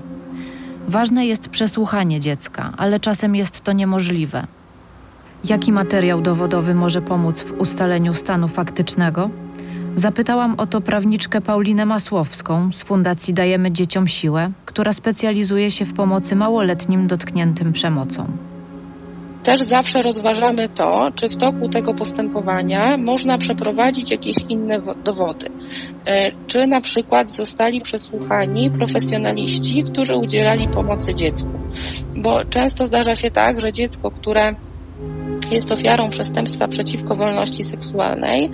Ważne 0.88 1.26
jest 1.26 1.48
przesłuchanie 1.48 2.20
dziecka, 2.20 2.72
ale 2.76 3.00
czasem 3.00 3.36
jest 3.36 3.60
to 3.60 3.72
niemożliwe. 3.72 4.46
Jaki 5.44 5.72
materiał 5.72 6.20
dowodowy 6.20 6.74
może 6.74 7.02
pomóc 7.02 7.40
w 7.42 7.52
ustaleniu 7.52 8.14
stanu 8.14 8.48
faktycznego? 8.48 9.30
Zapytałam 9.98 10.54
o 10.58 10.66
to 10.66 10.80
prawniczkę 10.80 11.40
Paulinę 11.40 11.86
Masłowską 11.86 12.72
z 12.72 12.82
Fundacji 12.82 13.34
Dajemy 13.34 13.72
Dzieciom 13.72 14.08
Siłę, 14.08 14.50
która 14.64 14.92
specjalizuje 14.92 15.70
się 15.70 15.84
w 15.84 15.94
pomocy 15.94 16.36
małoletnim 16.36 17.06
dotkniętym 17.06 17.72
przemocą. 17.72 18.26
Też 19.42 19.60
zawsze 19.60 20.02
rozważamy 20.02 20.68
to, 20.68 21.08
czy 21.14 21.28
w 21.28 21.36
toku 21.36 21.68
tego 21.68 21.94
postępowania 21.94 22.96
można 22.96 23.38
przeprowadzić 23.38 24.10
jakieś 24.10 24.36
inne 24.48 24.80
dowody. 25.04 25.46
Czy 26.46 26.66
na 26.66 26.80
przykład 26.80 27.30
zostali 27.30 27.80
przesłuchani 27.80 28.70
profesjonaliści, 28.70 29.82
którzy 29.82 30.16
udzielali 30.16 30.68
pomocy 30.68 31.14
dziecku. 31.14 31.50
Bo 32.16 32.44
często 32.44 32.86
zdarza 32.86 33.14
się 33.14 33.30
tak, 33.30 33.60
że 33.60 33.72
dziecko, 33.72 34.10
które 34.10 34.54
jest 35.50 35.72
ofiarą 35.72 36.10
przestępstwa 36.10 36.68
przeciwko 36.68 37.16
wolności 37.16 37.64
seksualnej, 37.64 38.50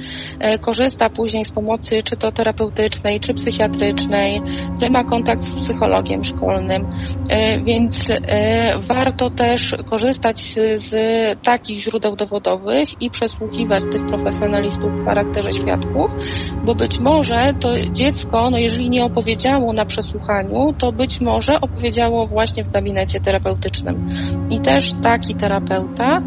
korzysta 0.61 1.11
później 1.11 1.45
z 1.45 1.53
pomocy 1.53 2.03
czy 2.05 2.17
to 2.17 2.33
terapeutycznej, 2.33 3.21
czy 3.21 3.35
psychiatrycznej, 3.35 4.41
czy 4.81 4.91
ma 4.91 5.05
kontakt 5.05 5.43
z 5.43 5.55
psychologiem 5.55 6.25
szkolnym, 6.25 6.87
więc 7.65 8.09
warto 8.89 9.31
też 9.31 9.77
korzystać 9.91 10.39
z 10.77 10.95
takich 11.43 11.81
źródeł 11.81 12.17
dowodowych 12.17 13.03
i 13.03 13.11
przesłuchiwać 13.11 13.83
tych 13.93 14.07
profesjonalistów 14.07 14.93
w 14.93 15.05
charakterze 15.05 15.53
świadków, 15.53 16.11
bo 16.65 16.75
być 16.75 17.01
może 17.01 17.55
to 17.61 17.69
dziecko, 17.93 18.51
no 18.51 18.59
jeżeli 18.59 18.91
nie 18.91 19.05
opowiedziało 19.05 19.73
na 19.73 19.85
przesłuchaniu, 19.85 20.75
to 20.79 20.93
być 20.93 21.21
może 21.21 21.61
opowiedziało 21.61 22.27
właśnie 22.27 22.65
w 22.65 22.71
gabinecie 22.71 23.21
terapeutycznym. 23.21 24.07
I 24.51 24.61
też 24.61 24.93
taki 25.03 25.35
terapeuta 25.35 26.23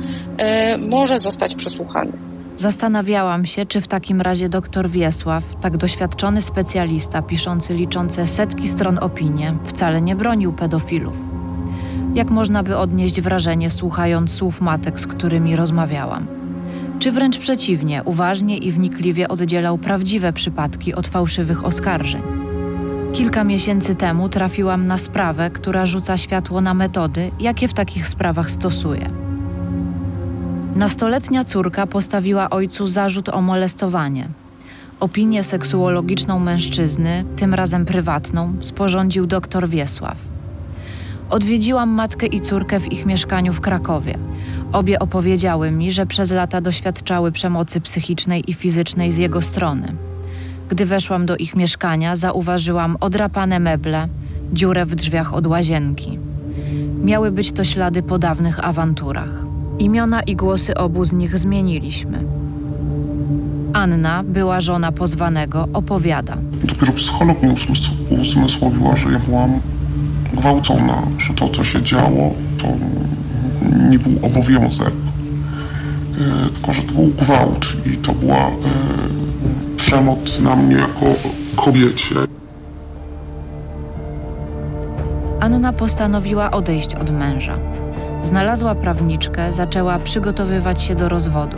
może 0.89 1.19
zostać 1.19 1.56
przesłuchany. 1.56 2.12
Zastanawiałam 2.58 3.45
się, 3.45 3.65
czy 3.65 3.82
w 3.82 3.88
takim 3.88 4.21
razie 4.21 4.50
dr 4.50 4.89
Wiesław, 4.89 5.56
tak 5.62 5.78
doświadczony 5.78 6.41
specjalista 6.41 7.21
piszący 7.21 7.73
liczące 7.73 8.28
setki 8.28 8.67
stron 8.67 9.00
opinie, 9.02 9.54
wcale 9.63 10.02
nie 10.02 10.15
bronił 10.15 10.54
pedofilów. 10.54 11.15
Jak 12.15 12.30
można 12.30 12.63
by 12.63 12.78
odnieść 12.78 13.21
wrażenie, 13.21 13.71
słuchając 13.71 14.32
słów 14.32 14.62
matek, 14.62 15.00
z 15.00 15.08
którymi 15.08 15.56
rozmawiałam? 15.56 16.28
Czy 17.00 17.12
wręcz 17.12 17.38
przeciwnie, 17.38 18.02
uważnie 18.06 18.58
i 18.58 18.71
wnikliwie 18.71 19.28
oddzielał 19.28 19.78
prawdziwe 19.78 20.34
przypadki 20.34 20.93
od 20.93 21.08
fałszywych 21.08 21.65
oskarżeń? 21.65 22.21
Kilka 23.13 23.43
miesięcy 23.43 23.95
temu 23.95 24.30
trafiłam 24.30 24.88
na 24.88 24.97
sprawę, 24.97 25.50
która 25.50 25.86
rzuca 25.86 26.17
światło 26.17 26.62
na 26.62 26.73
metody, 26.73 27.32
jakie 27.39 27.67
w 27.67 27.73
takich 27.73 28.08
sprawach 28.08 28.52
stosuje. 28.52 29.27
Nastoletnia 30.78 31.46
córka 31.46 31.88
postawiła 31.88 32.50
ojcu 32.50 32.88
zarzut 32.88 33.30
o 33.30 33.42
molestowanie. 33.42 34.30
Opinię 35.00 35.44
seksuologiczną 35.44 36.40
mężczyzny, 36.40 37.26
tym 37.36 37.54
razem 37.54 37.86
prywatną, 37.86 38.54
sporządził 38.62 39.28
dr 39.28 39.70
Wiesław. 39.70 40.18
Odwiedziłam 41.30 41.90
matkę 41.90 42.26
i 42.26 42.42
córkę 42.42 42.80
w 42.80 42.92
ich 42.92 43.06
mieszkaniu 43.06 43.54
w 43.54 43.62
Krakowie. 43.62 44.18
Obie 44.74 45.00
opowiedziały 45.00 45.72
mi, 45.72 45.92
że 45.92 46.06
przez 46.06 46.32
lata 46.32 46.62
doświadczały 46.62 47.32
przemocy 47.32 47.82
psychicznej 47.82 48.52
i 48.52 48.54
fizycznej 48.54 49.12
z 49.12 49.18
jego 49.18 49.42
strony. 49.42 49.94
Gdy 50.70 50.86
weszłam 50.86 51.26
do 51.26 51.38
ich 51.38 51.56
mieszkania, 51.56 52.16
zauważyłam 52.16 52.98
odrapane 53.00 53.60
meble, 53.60 54.08
dziurę 54.54 54.86
w 54.86 54.96
drzwiach 54.96 55.34
od 55.34 55.48
łazienki. 55.48 56.20
Miały 57.04 57.32
być 57.32 57.52
to 57.52 57.63
ślady 57.63 58.04
po 58.04 58.20
dawnych 58.20 58.66
awanturach. 58.66 59.46
Imiona 59.80 60.22
i 60.22 60.36
głosy 60.36 60.76
obu 60.76 61.06
z 61.06 61.13
nich 61.13 61.38
zmieniliśmy. 61.38 62.24
Anna, 63.74 64.24
była 64.24 64.60
żona 64.60 64.92
pozwanego, 64.92 65.68
opowiada. 65.74 66.38
Dopiero 66.63 66.94
psycholog 66.94 67.44
mi 67.44 67.50
uzmysłowiła, 68.20 68.96
że 68.96 69.12
ja 69.12 69.20
byłam 69.20 69.60
gwałcona, 70.34 71.02
że 71.18 71.34
to, 71.34 71.50
co 71.50 71.63
się 71.63 71.82
działo, 71.82 72.34
to 72.58 72.68
nie 73.90 74.00
był 74.00 74.26
obowiązek, 74.26 74.94
tylko 76.54 76.74
że 76.74 76.82
to 76.82 76.94
był 76.94 77.08
gwałt 77.08 77.68
i 77.86 77.98
to 77.98 78.13
była 78.13 78.52
przemoc 79.78 80.40
na 80.40 80.56
mnie 80.56 80.76
jako 80.76 81.06
kobiecie. 81.56 82.16
Anna 85.40 85.74
postanowiła 85.74 86.52
odejść 86.52 86.96
od 86.96 87.12
męża. 87.12 87.58
Znalazła 88.28 88.76
prawniczkę, 88.76 89.54
zaczęła 89.54 90.00
przygotowywać 90.00 90.82
się 90.82 90.96
do 90.96 91.10
rozwodu. 91.10 91.58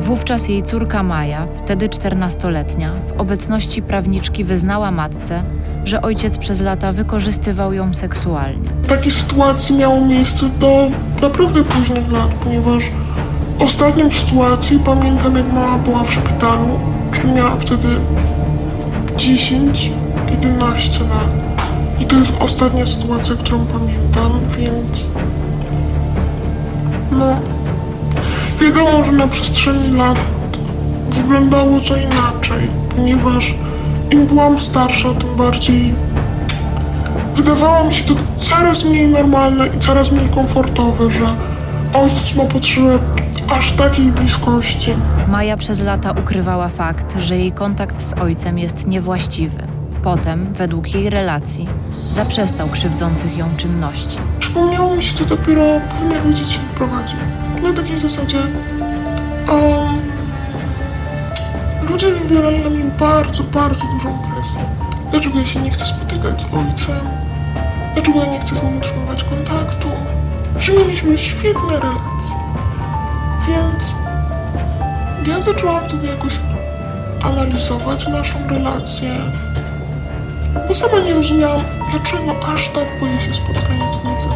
Wówczas 0.00 0.48
jej 0.48 0.62
córka 0.62 1.02
Maja, 1.02 1.46
wtedy 1.46 1.88
czternastoletnia, 1.88 2.92
w 3.08 3.20
obecności 3.20 3.82
prawniczki 3.82 4.44
wyznała 4.44 4.90
matce, 4.90 5.42
że 5.84 6.02
ojciec 6.02 6.38
przez 6.38 6.60
lata 6.60 6.92
wykorzystywał 6.92 7.72
ją 7.72 7.94
seksualnie. 7.94 8.70
Takie 8.88 9.10
sytuacje 9.10 9.76
miało 9.76 10.00
miejsce 10.06 10.46
do 10.60 10.88
naprawdę 11.22 11.64
późnych 11.64 12.12
lat, 12.12 12.30
ponieważ 12.34 12.84
ostatnią 13.58 14.10
sytuację 14.10 14.78
pamiętam 14.78 15.36
jak 15.36 15.52
mama 15.52 15.78
była 15.78 16.04
w 16.04 16.12
szpitalu, 16.12 16.78
czyli 17.12 17.32
miała 17.32 17.56
wtedy 17.56 17.88
10-11 19.16 21.08
lat. 21.08 21.55
I 22.00 22.06
to 22.06 22.16
jest 22.16 22.32
ostatnia 22.40 22.86
sytuacja, 22.86 23.34
którą 23.36 23.66
pamiętam, 23.66 24.40
więc 24.58 25.08
no 27.12 27.36
wiadomo, 28.60 29.04
że 29.04 29.12
na 29.12 29.28
przestrzeni 29.28 29.96
lat 29.96 30.18
wyglądało 31.10 31.80
to 31.80 31.96
inaczej, 31.96 32.68
ponieważ 32.96 33.54
im 34.10 34.26
byłam 34.26 34.60
starsza, 34.60 35.14
tym 35.14 35.36
bardziej 35.36 35.94
wydawało 37.34 37.84
mi 37.84 37.94
się 37.94 38.04
to 38.04 38.14
coraz 38.38 38.84
mniej 38.84 39.08
normalne 39.08 39.66
i 39.66 39.78
coraz 39.78 40.12
mniej 40.12 40.28
komfortowe, 40.28 41.12
że 41.12 41.26
ojciec 41.94 42.34
ma 42.36 42.44
potrzebę 42.44 42.98
aż 43.48 43.72
takiej 43.72 44.06
bliskości. 44.06 44.90
Maja 45.28 45.56
przez 45.56 45.80
lata 45.80 46.10
ukrywała 46.10 46.68
fakt, 46.68 47.16
że 47.20 47.36
jej 47.36 47.52
kontakt 47.52 48.00
z 48.02 48.12
ojcem 48.12 48.58
jest 48.58 48.86
niewłaściwy. 48.86 49.75
Potem, 50.06 50.52
według 50.52 50.94
jej 50.94 51.10
relacji, 51.10 51.68
zaprzestał 52.10 52.68
krzywdzących 52.68 53.36
ją 53.36 53.56
czynności. 53.56 54.18
Przypomniało 54.38 54.96
mi 54.96 55.02
się 55.02 55.14
to 55.18 55.24
dopiero 55.24 55.62
po 55.62 56.14
jak 56.14 56.26
ojciec 56.26 56.48
się 56.48 56.60
wyprowadził. 56.60 57.18
Na 57.62 57.72
takiej 57.72 57.98
zasadzie 57.98 58.38
um, 58.38 59.98
ludzie 61.90 62.10
wywierali 62.10 62.60
na 62.60 62.70
mnie 62.70 62.84
bardzo, 62.98 63.42
bardzo 63.42 63.84
dużą 63.92 64.18
presję. 64.34 64.60
Dlaczego 65.10 65.38
ja 65.38 65.46
się 65.46 65.60
nie 65.60 65.70
chcę 65.70 65.86
spotykać 65.86 66.42
z 66.42 66.44
ojcem? 66.44 67.08
Dlaczego 67.94 68.24
ja 68.24 68.30
nie 68.30 68.40
chcę 68.40 68.56
z 68.56 68.62
nim 68.62 68.76
utrzymywać 68.76 69.24
kontaktu? 69.24 69.88
Że 70.58 70.72
mieliśmy 70.72 71.18
świetne 71.18 71.70
relacje. 71.70 72.36
Więc 73.48 73.94
ja 75.26 75.40
zaczęłam 75.40 75.84
wtedy 75.84 76.06
jakoś 76.06 76.38
analizować 77.22 78.08
naszą 78.08 78.38
relację. 78.48 79.10
Bo 80.68 80.74
sama 80.74 80.98
nie 81.00 81.14
rozumiałam, 81.14 81.60
dlaczego 81.90 82.46
aż 82.54 82.68
tak 82.68 82.84
boję 83.00 83.20
się 83.20 83.34
spotkania 83.34 83.90
z 83.92 83.96
ojcem. 83.96 84.30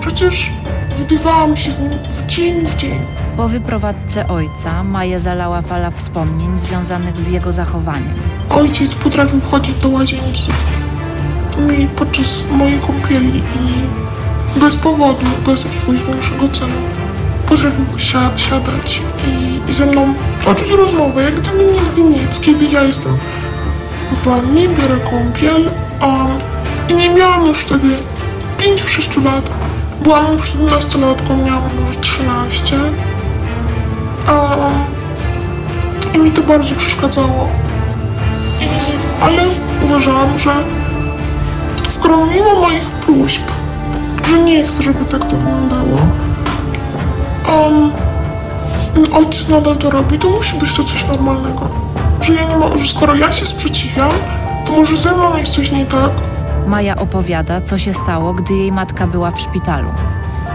Przecież 0.00 0.52
widywałam 0.98 1.56
się 1.56 1.72
z 1.72 1.78
nim 1.80 1.90
w 2.08 2.26
dzień 2.26 2.66
w 2.66 2.76
dzień. 2.76 2.98
Po 3.36 3.48
wyprowadzce 3.48 4.28
ojca 4.28 4.82
Maję 4.84 5.20
zalała 5.20 5.62
fala 5.62 5.90
wspomnień 5.90 6.58
związanych 6.58 7.20
z 7.20 7.28
jego 7.28 7.52
zachowaniem. 7.52 8.14
Ojciec 8.50 8.94
potrafił 8.94 9.40
wchodzić 9.40 9.74
do 9.76 9.88
łazienki 9.88 10.42
mi 11.58 11.86
podczas 11.86 12.44
mojej 12.50 12.78
kąpieli 12.80 13.38
i 13.38 14.60
bez 14.60 14.76
powodu, 14.76 15.26
bez 15.46 15.64
jakiegoś 15.64 16.02
większego 16.02 16.48
celu 16.48 16.72
potrafił 17.48 17.84
si- 17.98 18.42
siadać 18.44 19.02
i, 19.28 19.70
i 19.70 19.74
ze 19.74 19.86
mną 19.86 20.14
toczyć 20.44 20.70
rozmowę, 20.70 21.22
jak 21.22 21.34
gdyby 21.40 21.64
nigdy 21.64 22.02
nic, 22.02 22.40
kiedy 22.40 22.64
ja 22.64 22.82
jestem 22.82 23.16
w 24.12 24.22
wannie, 24.22 24.68
biorę 24.68 24.96
kąpiel 25.10 25.70
um, 26.02 26.38
i 26.88 26.94
nie 26.94 27.10
miałam 27.10 27.46
już 27.46 27.58
wtedy 27.58 27.88
5-6 28.58 29.24
lat. 29.24 29.50
Byłam 30.02 30.32
już 30.32 30.42
wtedy 30.50 30.70
nastolatką, 30.70 31.36
miałam 31.36 31.62
może 31.80 32.00
13. 32.00 32.76
Um, 32.76 32.90
I 36.14 36.18
mi 36.18 36.30
to 36.30 36.42
bardzo 36.42 36.74
przeszkadzało. 36.74 37.48
I, 38.60 38.66
ale 39.22 39.44
uważałam, 39.84 40.38
że 40.38 40.54
skoro 41.88 42.26
mimo 42.26 42.60
moich 42.60 42.84
próśb, 42.84 43.42
że 44.28 44.38
nie 44.38 44.64
chcę, 44.64 44.82
żeby 44.82 45.04
tak 45.04 45.24
to 45.24 45.36
wyglądało, 45.36 45.98
um, 47.48 47.90
ojciec 49.12 49.48
nadal 49.48 49.76
to 49.76 49.90
robi, 49.90 50.18
to 50.18 50.30
musi 50.30 50.58
być 50.58 50.74
to 50.74 50.84
coś 50.84 51.08
normalnego. 51.08 51.85
Że 52.26 52.34
ja 52.34 52.44
nie 52.44 52.78
że 52.78 52.88
skoro 52.88 53.14
ja 53.14 53.32
się 53.32 53.46
sprzeciwiam, 53.46 54.10
to 54.66 54.72
może 54.72 54.96
ze 54.96 55.12
mną 55.12 55.36
jest 55.36 55.52
coś 55.52 55.72
nie 55.72 55.86
tak. 55.86 56.10
Maja 56.66 56.96
opowiada, 56.96 57.60
co 57.60 57.78
się 57.78 57.94
stało, 57.94 58.34
gdy 58.34 58.54
jej 58.54 58.72
matka 58.72 59.06
była 59.06 59.30
w 59.30 59.40
szpitalu. 59.40 59.88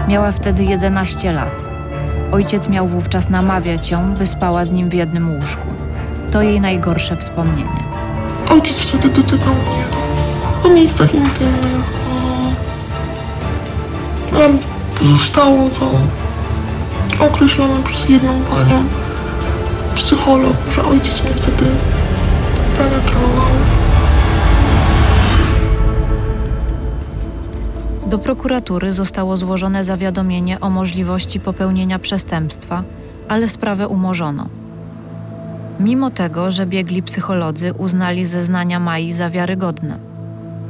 Miała 0.08 0.32
wtedy 0.32 0.64
11 0.64 1.32
lat. 1.32 1.64
Ojciec 2.32 2.68
miał 2.68 2.86
wówczas 2.86 3.28
namawiać 3.28 3.90
ją, 3.90 4.14
by 4.14 4.26
spała 4.26 4.64
z 4.64 4.70
nim 4.70 4.88
w 4.88 4.94
jednym 4.94 5.34
łóżku. 5.34 5.66
To 6.30 6.42
jej 6.42 6.60
najgorsze 6.60 7.16
wspomnienie. 7.16 7.84
Ojciec 8.50 8.80
wtedy 8.80 9.08
dotykał 9.08 9.54
mnie 9.54 9.84
po 10.62 10.68
miejscach 10.68 11.14
intymnych. 11.14 11.92
Nam 14.32 14.58
zostało 15.02 15.68
to 15.68 15.90
określone 17.26 17.82
przez 17.82 18.08
jedną 18.08 18.42
panią 18.42 18.84
psycholog, 20.12 20.56
że 20.70 20.84
ojciec 20.84 21.24
mnie 21.24 21.34
wtedy 21.34 21.64
penetrował. 22.76 23.48
Do 28.06 28.18
prokuratury 28.18 28.92
zostało 28.92 29.36
złożone 29.36 29.84
zawiadomienie 29.84 30.60
o 30.60 30.70
możliwości 30.70 31.40
popełnienia 31.40 31.98
przestępstwa, 31.98 32.82
ale 33.28 33.48
sprawę 33.48 33.88
umorzono. 33.88 34.46
Mimo 35.80 36.10
tego, 36.10 36.50
że 36.50 36.66
biegli 36.66 37.02
psycholodzy 37.02 37.72
uznali 37.72 38.26
zeznania 38.26 38.80
Mai 38.80 39.12
za 39.12 39.30
wiarygodne. 39.30 39.98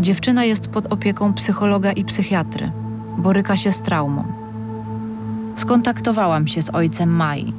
Dziewczyna 0.01 0.45
jest 0.45 0.69
pod 0.69 0.93
opieką 0.93 1.35
psychologa 1.35 1.93
i 1.93 2.05
psychiatry, 2.05 2.71
boryka 3.19 3.57
się 3.57 3.73
z 3.73 3.83
traumą. 3.83 4.25
Skontaktowałam 5.57 6.47
się 6.47 6.63
z 6.63 6.71
ojcem 6.75 7.11
Mai. 7.17 7.53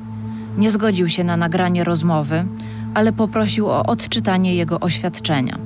Nie 0.57 0.71
zgodził 0.71 1.09
się 1.09 1.23
na 1.23 1.37
nagranie 1.37 1.83
rozmowy, 1.83 2.45
ale 2.93 3.13
poprosił 3.13 3.67
o 3.67 3.85
odczytanie 3.85 4.55
jego 4.55 4.79
oświadczenia. 4.79 5.57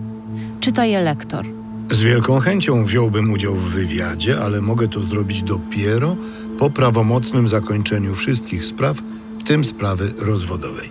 Czyta 0.60 0.86
je 0.86 1.00
lektor. 1.00 1.46
Z 1.92 2.02
wielką 2.02 2.40
chęcią 2.40 2.86
wziąłbym 2.86 3.32
udział 3.32 3.56
w 3.56 3.70
wywiadzie, 3.74 4.40
ale 4.40 4.62
mogę 4.62 4.88
to 4.88 5.04
zrobić 5.04 5.44
dopiero 5.44 6.16
po 6.60 6.70
prawomocnym 6.70 7.48
zakończeniu 7.48 8.16
wszystkich 8.16 8.66
spraw, 8.66 8.98
w 9.40 9.44
tym 9.44 9.64
sprawy 9.64 10.14
rozwodowej. 10.26 10.90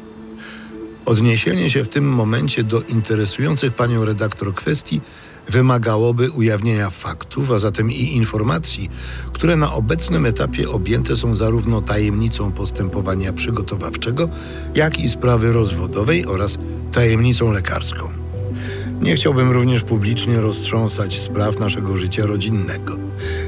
Odniesienie 1.07 1.71
się 1.71 1.85
w 1.85 1.89
tym 1.89 2.09
momencie 2.09 2.65
do 2.65 2.83
interesujących 2.83 3.73
panią 3.73 4.05
redaktor 4.05 4.55
kwestii 4.55 5.01
wymagałoby 5.49 6.31
ujawnienia 6.31 6.91
faktów, 6.91 7.51
a 7.51 7.59
zatem 7.59 7.91
i 7.91 8.03
informacji, 8.03 8.91
które 9.33 9.57
na 9.57 9.73
obecnym 9.73 10.27
etapie 10.27 10.69
objęte 10.69 11.17
są 11.17 11.35
zarówno 11.35 11.81
tajemnicą 11.83 12.53
postępowania 12.53 13.33
przygotowawczego, 13.33 14.29
jak 14.75 15.01
i 15.01 15.09
sprawy 15.09 15.53
rozwodowej 15.53 16.27
oraz 16.27 16.59
tajemnicą 16.93 17.53
lekarską. 17.53 18.09
Nie 19.01 19.17
chciałbym 19.17 19.51
również 19.51 19.83
publicznie 19.83 20.41
roztrząsać 20.41 21.21
spraw 21.21 21.59
naszego 21.59 21.97
życia 21.97 22.27
rodzinnego. 22.27 22.97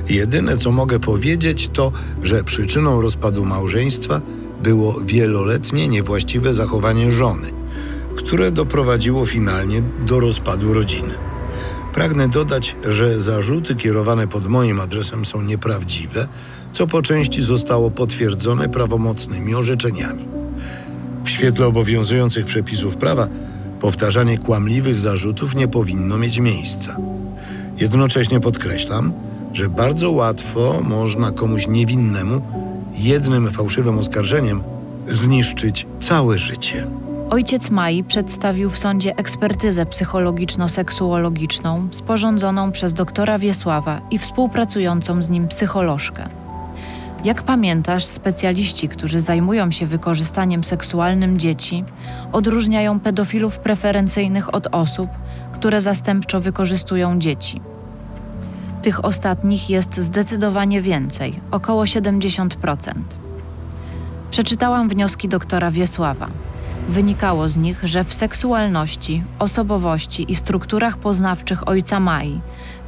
Jedyne, 0.09 0.59
co 0.59 0.73
mogę 0.73 1.01
powiedzieć, 1.01 1.71
to, 1.73 1.93
że 2.23 2.45
przyczyną 2.45 3.01
rozpadu 3.01 3.45
małżeństwa 3.45 4.21
było 4.63 5.01
wieloletnie 5.05 5.89
niewłaściwe 5.89 6.55
zachowanie 6.55 7.13
żony, 7.13 7.47
które 8.17 8.51
doprowadziło 8.51 9.27
finalnie 9.27 9.83
do 10.07 10.21
rozpadu 10.21 10.75
rodziny. 10.75 11.28
Pragnę 11.99 12.29
dodać, 12.29 12.77
że 12.89 13.21
zarzuty 13.21 13.75
kierowane 13.75 14.29
pod 14.29 14.47
moim 14.47 14.81
adresem 14.81 15.25
są 15.25 15.43
nieprawdziwe, 15.43 16.29
co 16.73 16.87
po 16.87 17.03
części 17.03 17.43
zostało 17.43 17.91
potwierdzone 17.91 18.69
prawomocnymi 18.69 19.55
orzeczeniami. 19.55 20.25
W 21.25 21.31
świetle 21.31 21.67
obowiązujących 21.67 22.47
przepisów 22.47 22.97
prawa, 22.97 23.29
powtarzanie 23.81 24.39
kłamliwych 24.39 24.99
zarzutów 24.99 25.55
nie 25.55 25.69
powinno 25.69 26.19
mieć 26.19 26.39
miejsca. 26.39 26.97
Jednocześnie 27.81 28.41
podkreślam, 28.41 29.13
że 29.53 29.69
bardzo 29.69 30.11
łatwo 30.11 30.81
można 30.85 31.31
komuś 31.31 31.69
niewinnemu 31.69 32.43
jednym 32.93 33.51
fałszywym 33.51 33.99
oskarżeniem 33.99 34.63
zniszczyć 35.07 35.87
całe 36.01 36.39
życie. 36.39 36.98
Ojciec 37.31 37.71
Mai 37.71 38.05
przedstawił 38.05 38.71
w 38.71 38.79
sądzie 38.79 39.17
ekspertyzę 39.17 39.87
psychologiczno-seksuologiczną 39.87 41.89
sporządzoną 41.91 42.73
przez 42.73 42.95
doktora 42.95 43.39
Wiesława 43.39 44.01
i 44.11 44.19
współpracującą 44.19 45.23
z 45.23 45.31
nim 45.31 45.49
psycholożkę. 45.49 46.29
Jak 47.25 47.43
pamiętasz, 47.43 48.05
specjaliści, 48.05 48.89
którzy 48.89 49.21
zajmują 49.21 49.71
się 49.71 49.87
wykorzystaniem 49.87 50.65
seksualnym 50.65 51.39
dzieci, 51.39 51.85
odróżniają 52.33 53.01
pedofilów 53.01 53.59
preferencyjnych 53.59 54.55
od 54.55 54.67
osób, 54.67 55.11
które 55.53 55.81
zastępczo 55.81 56.41
wykorzystują 56.41 57.19
dzieci. 57.19 57.61
Tych 58.83 59.05
ostatnich 59.05 59.71
jest 59.71 59.97
zdecydowanie 59.97 60.81
więcej, 60.81 61.41
około 61.51 61.85
70%. 61.85 62.93
Przeczytałam 64.31 64.89
wnioski 64.89 65.29
doktora 65.29 65.71
Wiesława. 65.71 66.29
Wynikało 66.89 67.49
z 67.49 67.57
nich, 67.57 67.81
że 67.83 68.05
w 68.05 68.15
seksualności, 68.15 69.25
osobowości 69.39 70.33
i 70.33 70.35
strukturach 70.35 70.97
poznawczych 70.97 71.69
ojca 71.69 72.01
Mai 72.01 72.41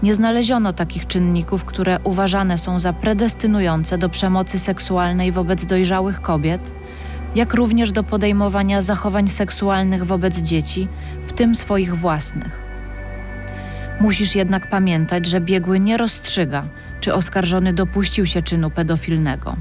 nie 0.02 0.14
znaleziono 0.14 0.72
takich 0.72 1.06
czynników, 1.06 1.64
które 1.64 1.98
uważane 2.04 2.58
są 2.58 2.78
za 2.78 2.92
predestynujące 2.92 3.98
do 3.98 4.08
przemocy 4.08 4.58
seksualnej 4.58 5.32
wobec 5.32 5.64
dojrzałych 5.64 6.20
kobiet, 6.20 6.72
jak 7.34 7.54
również 7.54 7.92
do 7.92 8.02
podejmowania 8.02 8.82
zachowań 8.82 9.28
seksualnych 9.28 10.04
wobec 10.04 10.38
dzieci, 10.38 10.88
w 11.26 11.32
tym 11.32 11.54
swoich 11.54 11.96
własnych. 11.96 12.62
Musisz 14.00 14.34
jednak 14.34 14.70
pamiętać, 14.70 15.26
że 15.26 15.40
biegły 15.40 15.80
nie 15.80 15.96
rozstrzyga, 15.96 16.64
czy 17.00 17.14
oskarżony 17.14 17.72
dopuścił 17.72 18.26
się 18.26 18.42
czynu 18.42 18.70
pedofilnego. 18.70 19.56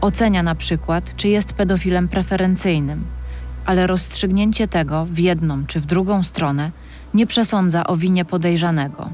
Ocenia 0.00 0.42
na 0.42 0.54
przykład, 0.54 1.16
czy 1.16 1.28
jest 1.28 1.52
pedofilem 1.52 2.08
preferencyjnym, 2.08 3.04
ale 3.70 3.86
rozstrzygnięcie 3.86 4.68
tego 4.68 5.06
w 5.06 5.18
jedną 5.18 5.66
czy 5.66 5.80
w 5.80 5.86
drugą 5.86 6.22
stronę 6.22 6.70
nie 7.14 7.26
przesądza 7.26 7.86
o 7.86 7.96
winie 7.96 8.24
podejrzanego. 8.24 9.10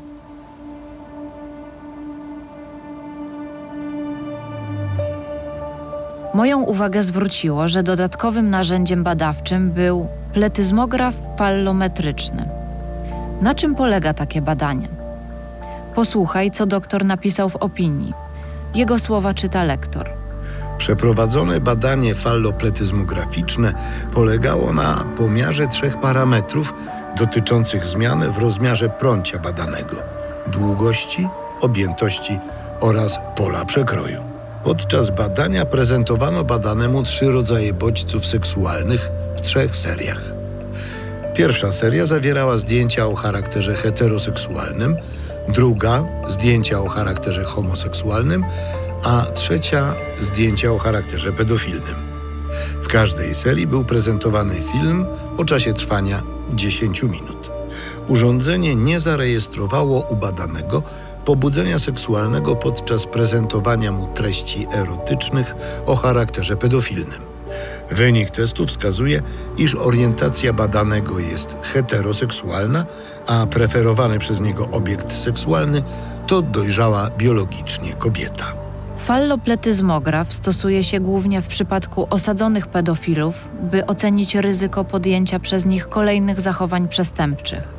Moją 6.34 6.62
uwagę 6.62 7.02
zwróciło, 7.02 7.68
że 7.68 7.82
dodatkowym 7.82 8.50
narzędziem 8.50 9.02
badawczym 9.02 9.70
był 9.70 10.08
pletyzmograf 10.32 11.14
fallometryczny. 11.38 12.48
Na 13.40 13.54
czym 13.54 13.74
polega 13.74 14.14
takie 14.14 14.42
badanie? 14.42 14.88
Posłuchaj, 15.94 16.50
co 16.50 16.66
doktor 16.66 17.04
napisał 17.04 17.48
w 17.48 17.56
opinii. 17.56 18.12
Jego 18.74 18.98
słowa 18.98 19.34
czyta 19.34 19.64
lektor. 19.64 20.25
Przeprowadzone 20.78 21.60
badanie 21.60 22.14
fallopletyzmograficzne 22.14 23.74
polegało 24.12 24.72
na 24.72 25.04
pomiarze 25.16 25.66
trzech 25.66 26.00
parametrów 26.00 26.74
dotyczących 27.18 27.84
zmian 27.84 28.32
w 28.32 28.38
rozmiarze 28.38 28.88
prącia 28.88 29.38
badanego 29.38 29.96
długości, 30.46 31.28
objętości 31.60 32.38
oraz 32.80 33.18
pola 33.36 33.64
przekroju. 33.64 34.24
Podczas 34.64 35.10
badania 35.10 35.64
prezentowano 35.64 36.44
badanemu 36.44 37.02
trzy 37.02 37.30
rodzaje 37.30 37.72
bodźców 37.72 38.26
seksualnych 38.26 39.10
w 39.36 39.40
trzech 39.40 39.76
seriach. 39.76 40.22
Pierwsza 41.34 41.72
seria 41.72 42.06
zawierała 42.06 42.56
zdjęcia 42.56 43.06
o 43.06 43.14
charakterze 43.14 43.74
heteroseksualnym, 43.74 44.96
druga 45.48 46.04
zdjęcia 46.26 46.80
o 46.80 46.88
charakterze 46.88 47.44
homoseksualnym, 47.44 48.44
a 49.06 49.26
trzecia 49.34 49.94
zdjęcia 50.16 50.72
o 50.72 50.78
charakterze 50.78 51.32
pedofilnym. 51.32 51.94
W 52.82 52.88
każdej 52.88 53.34
serii 53.34 53.66
był 53.66 53.84
prezentowany 53.84 54.54
film 54.72 55.06
o 55.36 55.44
czasie 55.44 55.74
trwania 55.74 56.22
10 56.54 57.02
minut. 57.02 57.50
Urządzenie 58.08 58.76
nie 58.76 59.00
zarejestrowało 59.00 60.00
u 60.00 60.16
badanego 60.16 60.82
pobudzenia 61.24 61.78
seksualnego 61.78 62.56
podczas 62.56 63.06
prezentowania 63.06 63.92
mu 63.92 64.06
treści 64.14 64.66
erotycznych 64.74 65.54
o 65.86 65.96
charakterze 65.96 66.56
pedofilnym. 66.56 67.20
Wynik 67.90 68.30
testu 68.30 68.66
wskazuje, 68.66 69.22
iż 69.58 69.74
orientacja 69.74 70.52
badanego 70.52 71.18
jest 71.18 71.56
heteroseksualna, 71.62 72.86
a 73.26 73.46
preferowany 73.46 74.18
przez 74.18 74.40
niego 74.40 74.68
obiekt 74.72 75.12
seksualny 75.12 75.82
to 76.26 76.42
dojrzała 76.42 77.10
biologicznie 77.10 77.92
kobieta. 77.92 78.65
Fallopletyzmograf 78.96 80.32
stosuje 80.32 80.84
się 80.84 81.00
głównie 81.00 81.42
w 81.42 81.46
przypadku 81.46 82.06
osadzonych 82.10 82.66
pedofilów, 82.66 83.48
by 83.70 83.86
ocenić 83.86 84.34
ryzyko 84.34 84.84
podjęcia 84.84 85.38
przez 85.38 85.66
nich 85.66 85.88
kolejnych 85.88 86.40
zachowań 86.40 86.88
przestępczych. 86.88 87.74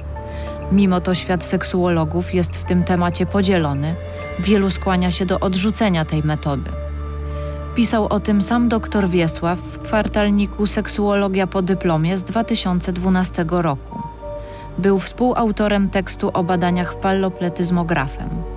Mimo 0.71 1.01
to 1.01 1.13
świat 1.13 1.43
seksuologów 1.43 2.33
jest 2.33 2.55
w 2.55 2.63
tym 2.63 2.83
temacie 2.83 3.25
podzielony, 3.25 3.95
wielu 4.39 4.69
skłania 4.69 5.11
się 5.11 5.25
do 5.25 5.39
odrzucenia 5.39 6.05
tej 6.05 6.23
metody. 6.23 6.71
Pisał 7.75 8.05
o 8.05 8.19
tym 8.19 8.41
sam 8.41 8.69
dr 8.69 9.09
Wiesław 9.09 9.59
w 9.59 9.79
kwartalniku 9.79 10.67
Seksuologia 10.67 11.47
po 11.47 11.61
dyplomie 11.61 12.17
z 12.17 12.23
2012 12.23 13.45
roku. 13.49 14.01
Był 14.77 14.99
współautorem 14.99 15.89
tekstu 15.89 16.29
o 16.33 16.43
badaniach 16.43 16.93
fallopletyzmografem. 17.01 18.56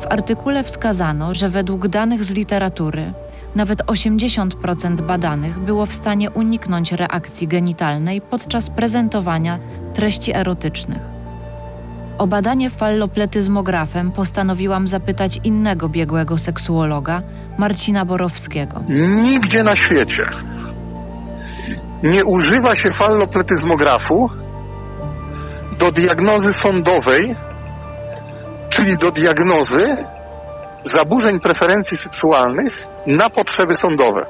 W 0.00 0.06
artykule 0.06 0.62
wskazano, 0.62 1.34
że 1.34 1.48
według 1.48 1.88
danych 1.88 2.24
z 2.24 2.30
literatury 2.30 3.12
nawet 3.54 3.82
80% 3.82 5.00
badanych 5.00 5.58
było 5.58 5.86
w 5.86 5.94
stanie 5.94 6.30
uniknąć 6.30 6.92
reakcji 6.92 7.48
genitalnej 7.48 8.20
podczas 8.20 8.70
prezentowania 8.70 9.58
treści 9.94 10.34
erotycznych. 10.34 11.02
O 12.18 12.26
badanie 12.26 12.70
fallopletyzmografem 12.70 14.12
postanowiłam 14.12 14.86
zapytać 14.86 15.40
innego 15.44 15.88
biegłego 15.88 16.38
seksuologa, 16.38 17.22
Marcina 17.58 18.04
Borowskiego. 18.04 18.82
Nigdzie 19.22 19.62
na 19.62 19.76
świecie 19.76 20.26
nie 22.02 22.24
używa 22.24 22.74
się 22.74 22.90
fallopletyzmografu 22.92 24.30
do 25.78 25.92
diagnozy 25.92 26.52
sądowej, 26.52 27.34
czyli 28.76 28.96
do 28.96 29.10
diagnozy 29.10 29.96
zaburzeń 30.82 31.40
preferencji 31.40 31.96
seksualnych 31.96 32.86
na 33.06 33.30
potrzeby 33.30 33.76
sądowe. 33.76 34.26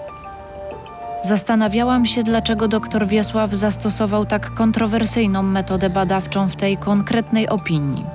Zastanawiałam 1.23 2.07
się, 2.07 2.23
dlaczego 2.23 2.69
dr 2.69 3.07
Wiesław 3.07 3.51
zastosował 3.51 4.27
tak 4.27 4.55
kontrowersyjną 4.55 5.43
metodę 5.43 5.91
badawczą 5.91 6.49
w 6.49 6.57
tej 6.57 6.77
konkretnej 6.77 7.49
opinii. 7.49 8.07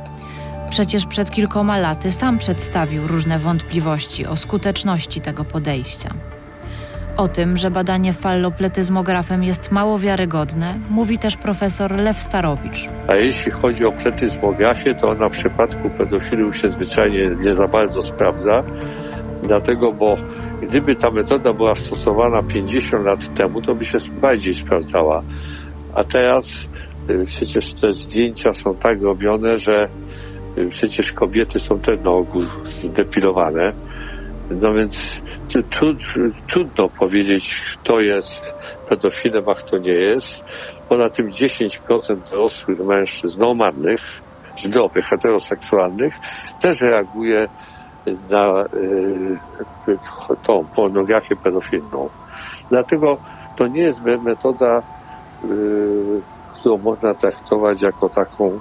Przecież 0.69 1.05
przed 1.05 1.31
kilkoma 1.31 1.77
laty 1.77 2.11
sam 2.11 2.37
przedstawił 2.37 3.07
różne 3.07 3.39
wątpliwości 3.39 4.25
o 4.25 4.35
skuteczności 4.35 5.21
tego 5.21 5.45
podejścia. 5.45 6.13
O 7.17 7.27
tym, 7.27 7.57
że 7.57 7.71
badanie 7.71 8.13
fallopletyzmografem 8.13 9.43
jest 9.43 9.71
mało 9.71 9.99
wiarygodne, 9.99 10.79
mówi 10.89 11.17
też 11.17 11.37
profesor 11.37 11.91
Lew 11.91 12.17
Starowicz. 12.17 12.89
A 13.07 13.15
jeśli 13.15 13.51
chodzi 13.51 13.85
o 13.85 13.91
pletyzmografię, 13.91 14.95
to 14.95 15.13
na 15.13 15.29
przypadku 15.29 15.89
pedofilów 15.89 16.57
się 16.57 16.71
zwyczajnie 16.71 17.29
nie 17.39 17.53
za 17.53 17.67
bardzo 17.67 18.01
sprawdza, 18.01 18.63
dlatego, 19.43 19.93
bo 19.93 20.17
gdyby 20.61 20.95
ta 20.95 21.11
metoda 21.11 21.53
była 21.53 21.75
stosowana 21.75 22.43
50 22.43 23.05
lat 23.05 23.33
temu, 23.33 23.61
to 23.61 23.75
by 23.75 23.85
się 23.85 23.97
bardziej 24.21 24.53
sprawdzała. 24.53 25.23
A 25.95 26.03
teraz 26.03 26.67
y, 27.09 27.25
przecież 27.25 27.73
te 27.73 27.93
zdjęcia 27.93 28.53
są 28.53 28.75
tak 28.75 29.01
robione, 29.01 29.59
że 29.59 29.87
y, 30.57 30.69
przecież 30.69 31.11
kobiety 31.11 31.59
są 31.59 31.79
też 31.79 31.99
na 31.99 32.11
ogół 32.11 32.43
zdepilowane. 32.65 33.73
No 34.55 34.73
więc 34.73 35.21
trudno 36.47 36.89
powiedzieć, 36.99 37.61
kto 37.73 37.99
jest 37.99 38.55
pedofilem, 38.89 39.49
a 39.49 39.55
kto 39.55 39.77
nie 39.77 39.93
jest. 39.93 40.43
Poza 40.89 41.09
tym 41.09 41.29
10% 41.29 42.29
dorosłych 42.29 42.79
mężczyzn 42.79 43.39
normalnych, 43.39 44.01
zdrowych, 44.55 45.05
heteroseksualnych 45.05 46.13
też 46.61 46.81
reaguje 46.81 47.47
na 48.29 48.63
y, 49.87 49.97
tą 50.43 50.67
pornografię 50.75 51.35
pedofilną. 51.35 52.09
Dlatego 52.69 53.17
to 53.55 53.67
nie 53.67 53.81
jest 53.81 54.01
metoda, 54.01 54.83
y, 55.43 55.47
którą 56.47 56.77
można 56.77 57.13
traktować 57.13 57.81
jako 57.81 58.09
taką 58.09 58.59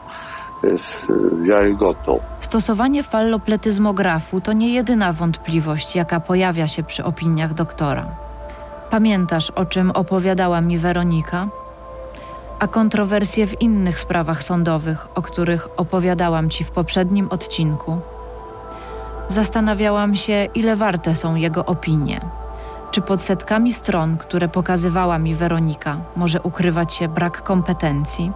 y, 0.64 1.42
wiarygodną. 1.42 2.20
Stosowanie 2.40 3.02
fallopletyzmografu 3.02 4.40
to 4.40 4.52
nie 4.52 4.74
jedyna 4.74 5.12
wątpliwość, 5.12 5.96
jaka 5.96 6.20
pojawia 6.20 6.68
się 6.68 6.82
przy 6.82 7.04
opiniach 7.04 7.54
doktora. 7.54 8.06
Pamiętasz, 8.90 9.50
o 9.50 9.64
czym 9.64 9.90
opowiadała 9.90 10.60
mi 10.60 10.78
Weronika? 10.78 11.48
A 12.58 12.68
kontrowersje 12.68 13.46
w 13.46 13.62
innych 13.62 13.98
sprawach 13.98 14.42
sądowych, 14.42 15.08
o 15.14 15.22
których 15.22 15.68
opowiadałam 15.76 16.50
ci 16.50 16.64
w 16.64 16.70
poprzednim 16.70 17.28
odcinku? 17.28 17.98
Zastanawiałam 19.28 20.16
się, 20.16 20.48
ile 20.54 20.76
warte 20.76 21.14
są 21.14 21.34
jego 21.34 21.64
opinie. 21.64 22.20
Czy 22.90 23.00
pod 23.00 23.22
setkami 23.22 23.72
stron, 23.72 24.16
które 24.16 24.48
pokazywała 24.48 25.18
mi 25.18 25.34
Weronika, 25.34 25.96
może 26.16 26.42
ukrywać 26.42 26.94
się 26.94 27.08
brak 27.08 27.42
kompetencji? 27.42 28.32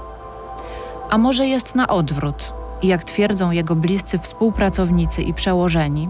A 1.10 1.18
może 1.18 1.46
jest 1.46 1.74
na 1.74 1.88
odwrót? 1.88 2.52
I 2.82 2.86
jak 2.86 3.04
twierdzą 3.04 3.50
jego 3.50 3.76
bliscy 3.76 4.18
współpracownicy 4.18 5.22
i 5.22 5.34
przełożeni, 5.34 6.08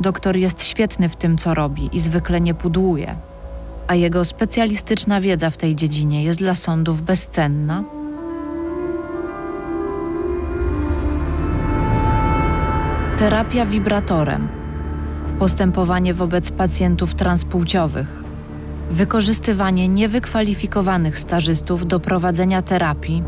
doktor 0.00 0.36
jest 0.36 0.64
świetny 0.64 1.08
w 1.08 1.16
tym, 1.16 1.38
co 1.38 1.54
robi 1.54 1.90
i 1.92 2.00
zwykle 2.00 2.40
nie 2.40 2.54
pudłuje, 2.54 3.16
a 3.86 3.94
jego 3.94 4.24
specjalistyczna 4.24 5.20
wiedza 5.20 5.50
w 5.50 5.56
tej 5.56 5.76
dziedzinie 5.76 6.24
jest 6.24 6.38
dla 6.38 6.54
sądów 6.54 7.02
bezcenna? 7.02 7.84
Terapia 13.16 13.66
wibratorem, 13.66 14.48
postępowanie 15.38 16.14
wobec 16.14 16.50
pacjentów 16.50 17.14
transpłciowych, 17.14 18.24
wykorzystywanie 18.90 19.88
niewykwalifikowanych 19.88 21.18
stażystów 21.18 21.86
do 21.86 22.00
prowadzenia 22.00 22.62
terapii, 22.62 23.22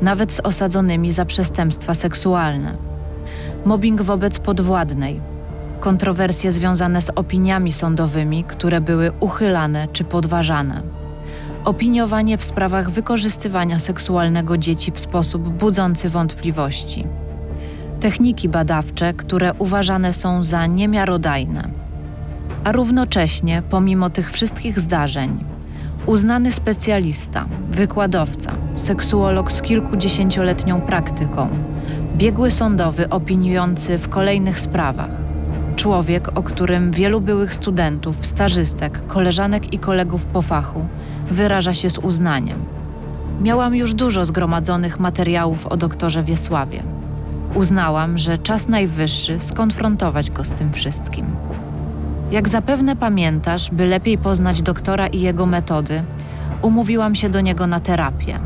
nawet 0.00 0.32
z 0.32 0.40
osadzonymi 0.40 1.12
za 1.12 1.24
przestępstwa 1.24 1.94
seksualne, 1.94 2.76
mobbing 3.64 4.02
wobec 4.02 4.38
podwładnej, 4.38 5.20
kontrowersje 5.80 6.52
związane 6.52 7.02
z 7.02 7.10
opiniami 7.10 7.72
sądowymi, 7.72 8.44
które 8.44 8.80
były 8.80 9.12
uchylane 9.20 9.88
czy 9.92 10.04
podważane, 10.04 10.82
opiniowanie 11.64 12.38
w 12.38 12.44
sprawach 12.44 12.90
wykorzystywania 12.90 13.78
seksualnego 13.78 14.58
dzieci 14.58 14.92
w 14.92 15.00
sposób 15.00 15.48
budzący 15.48 16.08
wątpliwości. 16.08 17.06
Techniki 18.00 18.48
badawcze, 18.48 19.14
które 19.14 19.54
uważane 19.58 20.12
są 20.12 20.42
za 20.42 20.66
niemiarodajne. 20.66 21.68
A 22.64 22.72
równocześnie, 22.72 23.62
pomimo 23.70 24.10
tych 24.10 24.32
wszystkich 24.32 24.80
zdarzeń, 24.80 25.44
uznany 26.06 26.52
specjalista, 26.52 27.46
wykładowca, 27.70 28.52
seksuolog 28.76 29.52
z 29.52 29.62
kilkudziesięcioletnią 29.62 30.80
praktyką, 30.80 31.48
biegły 32.16 32.50
sądowy 32.50 33.08
opiniujący 33.08 33.98
w 33.98 34.08
kolejnych 34.08 34.60
sprawach, 34.60 35.10
człowiek, 35.76 36.38
o 36.38 36.42
którym 36.42 36.90
wielu 36.90 37.20
byłych 37.20 37.54
studentów, 37.54 38.26
stażystek, 38.26 39.06
koleżanek 39.06 39.72
i 39.72 39.78
kolegów 39.78 40.24
po 40.24 40.42
fachu 40.42 40.86
wyraża 41.30 41.72
się 41.72 41.90
z 41.90 41.98
uznaniem. 41.98 42.58
Miałam 43.40 43.74
już 43.74 43.94
dużo 43.94 44.24
zgromadzonych 44.24 45.00
materiałów 45.00 45.66
o 45.66 45.76
doktorze 45.76 46.22
Wiesławie. 46.22 46.82
Uznałam, 47.54 48.18
że 48.18 48.38
czas 48.38 48.68
najwyższy 48.68 49.40
skonfrontować 49.40 50.30
go 50.30 50.44
z 50.44 50.52
tym 50.52 50.72
wszystkim. 50.72 51.26
Jak 52.32 52.48
zapewne 52.48 52.96
pamiętasz, 52.96 53.70
by 53.70 53.86
lepiej 53.86 54.18
poznać 54.18 54.62
doktora 54.62 55.06
i 55.06 55.20
jego 55.20 55.46
metody, 55.46 56.02
umówiłam 56.62 57.14
się 57.14 57.28
do 57.28 57.40
niego 57.40 57.66
na 57.66 57.80
terapię. 57.80 58.38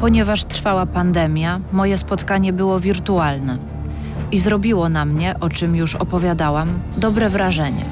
Ponieważ 0.00 0.44
trwała 0.44 0.86
pandemia, 0.86 1.60
moje 1.72 1.98
spotkanie 1.98 2.52
było 2.52 2.80
wirtualne 2.80 3.58
i 4.32 4.38
zrobiło 4.38 4.88
na 4.88 5.04
mnie, 5.04 5.34
o 5.40 5.48
czym 5.48 5.76
już 5.76 5.94
opowiadałam, 5.94 6.68
dobre 6.96 7.28
wrażenie. 7.28 7.84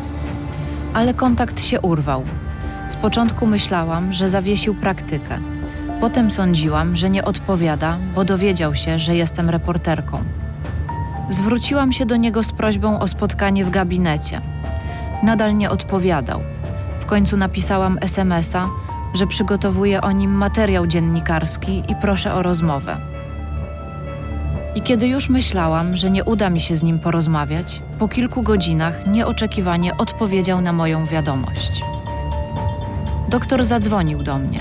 Ale 0.94 1.14
kontakt 1.14 1.62
się 1.62 1.80
urwał. 1.80 2.22
Z 2.88 2.96
początku 2.96 3.46
myślałam, 3.46 4.12
że 4.12 4.28
zawiesił 4.28 4.74
praktykę. 4.74 5.38
Potem 6.00 6.30
sądziłam, 6.30 6.96
że 6.96 7.10
nie 7.10 7.24
odpowiada, 7.24 7.98
bo 8.14 8.24
dowiedział 8.24 8.74
się, 8.74 8.98
że 8.98 9.16
jestem 9.16 9.50
reporterką. 9.50 10.18
Zwróciłam 11.30 11.92
się 11.92 12.06
do 12.06 12.16
niego 12.16 12.42
z 12.42 12.52
prośbą 12.52 12.98
o 12.98 13.06
spotkanie 13.06 13.64
w 13.64 13.70
gabinecie. 13.70 14.40
Nadal 15.22 15.56
nie 15.56 15.70
odpowiadał. 15.70 16.40
W 17.00 17.06
końcu 17.06 17.36
napisałam 17.36 17.98
SMS-a, 18.00 18.68
że 19.14 19.26
przygotowuję 19.26 20.00
o 20.00 20.12
nim 20.12 20.30
materiał 20.30 20.86
dziennikarski 20.86 21.82
i 21.88 21.94
proszę 22.00 22.34
o 22.34 22.42
rozmowę. 22.42 22.96
I 24.74 24.82
kiedy 24.82 25.08
już 25.08 25.28
myślałam, 25.28 25.96
że 25.96 26.10
nie 26.10 26.24
uda 26.24 26.50
mi 26.50 26.60
się 26.60 26.76
z 26.76 26.82
nim 26.82 26.98
porozmawiać, 26.98 27.82
po 27.98 28.08
kilku 28.08 28.42
godzinach 28.42 29.06
nieoczekiwanie 29.06 29.96
odpowiedział 29.96 30.60
na 30.60 30.72
moją 30.72 31.06
wiadomość. 31.06 31.82
Doktor 33.28 33.64
zadzwonił 33.64 34.22
do 34.22 34.38
mnie. 34.38 34.60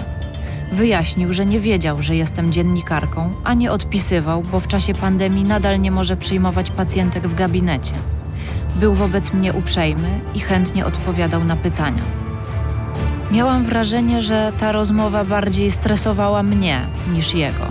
Wyjaśnił, 0.71 1.33
że 1.33 1.45
nie 1.45 1.59
wiedział, 1.59 2.01
że 2.01 2.15
jestem 2.15 2.51
dziennikarką, 2.51 3.29
a 3.43 3.53
nie 3.53 3.71
odpisywał, 3.71 4.41
bo 4.41 4.59
w 4.59 4.67
czasie 4.67 4.93
pandemii 4.93 5.43
nadal 5.43 5.81
nie 5.81 5.91
może 5.91 6.17
przyjmować 6.17 6.71
pacjentek 6.71 7.27
w 7.27 7.35
gabinecie. 7.35 7.95
Był 8.75 8.93
wobec 8.93 9.33
mnie 9.33 9.53
uprzejmy 9.53 10.19
i 10.33 10.39
chętnie 10.39 10.85
odpowiadał 10.85 11.43
na 11.43 11.55
pytania. 11.55 12.03
Miałam 13.31 13.65
wrażenie, 13.65 14.21
że 14.21 14.51
ta 14.59 14.71
rozmowa 14.71 15.23
bardziej 15.23 15.71
stresowała 15.71 16.43
mnie 16.43 16.87
niż 17.13 17.33
jego. 17.33 17.67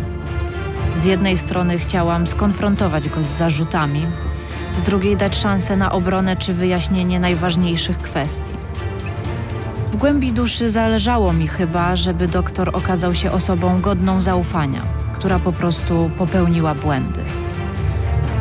Z 0.95 1.05
jednej 1.05 1.37
strony 1.37 1.79
chciałam 1.79 2.27
skonfrontować 2.27 3.09
go 3.09 3.23
z 3.23 3.27
zarzutami, 3.27 4.07
z 4.75 4.83
drugiej 4.83 5.17
dać 5.17 5.37
szansę 5.37 5.77
na 5.77 5.93
obronę 5.93 6.37
czy 6.37 6.55
wyjaśnienie 6.55 7.21
najważniejszych 7.21 7.99
kwestii. 7.99 8.53
W 9.93 9.97
głębi 9.97 10.33
duszy 10.33 10.71
zależało 10.71 11.33
mi 11.33 11.49
chyba, 11.49 11.97
żeby 11.97 12.29
doktor 12.29 12.71
okazał 12.73 13.15
się 13.15 13.33
osobą 13.33 13.81
godną 13.81 14.21
zaufania, 14.21 14.81
która 15.13 15.39
po 15.39 15.53
prostu 15.53 16.11
popełniła 16.19 16.75
błędy. 16.75 17.21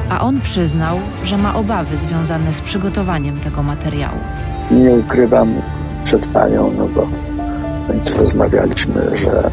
A 0.09 0.21
on 0.21 0.41
przyznał, 0.41 0.97
że 1.23 1.37
ma 1.37 1.55
obawy 1.55 1.97
związane 1.97 2.53
z 2.53 2.61
przygotowaniem 2.61 3.39
tego 3.39 3.63
materiału. 3.63 4.17
Nie 4.71 4.91
ukrywam 4.91 5.53
przed 6.03 6.27
panią, 6.27 6.71
no 6.77 6.87
bo 6.87 7.07
rozmawialiśmy, 8.17 9.17
że, 9.17 9.43
e, 9.43 9.51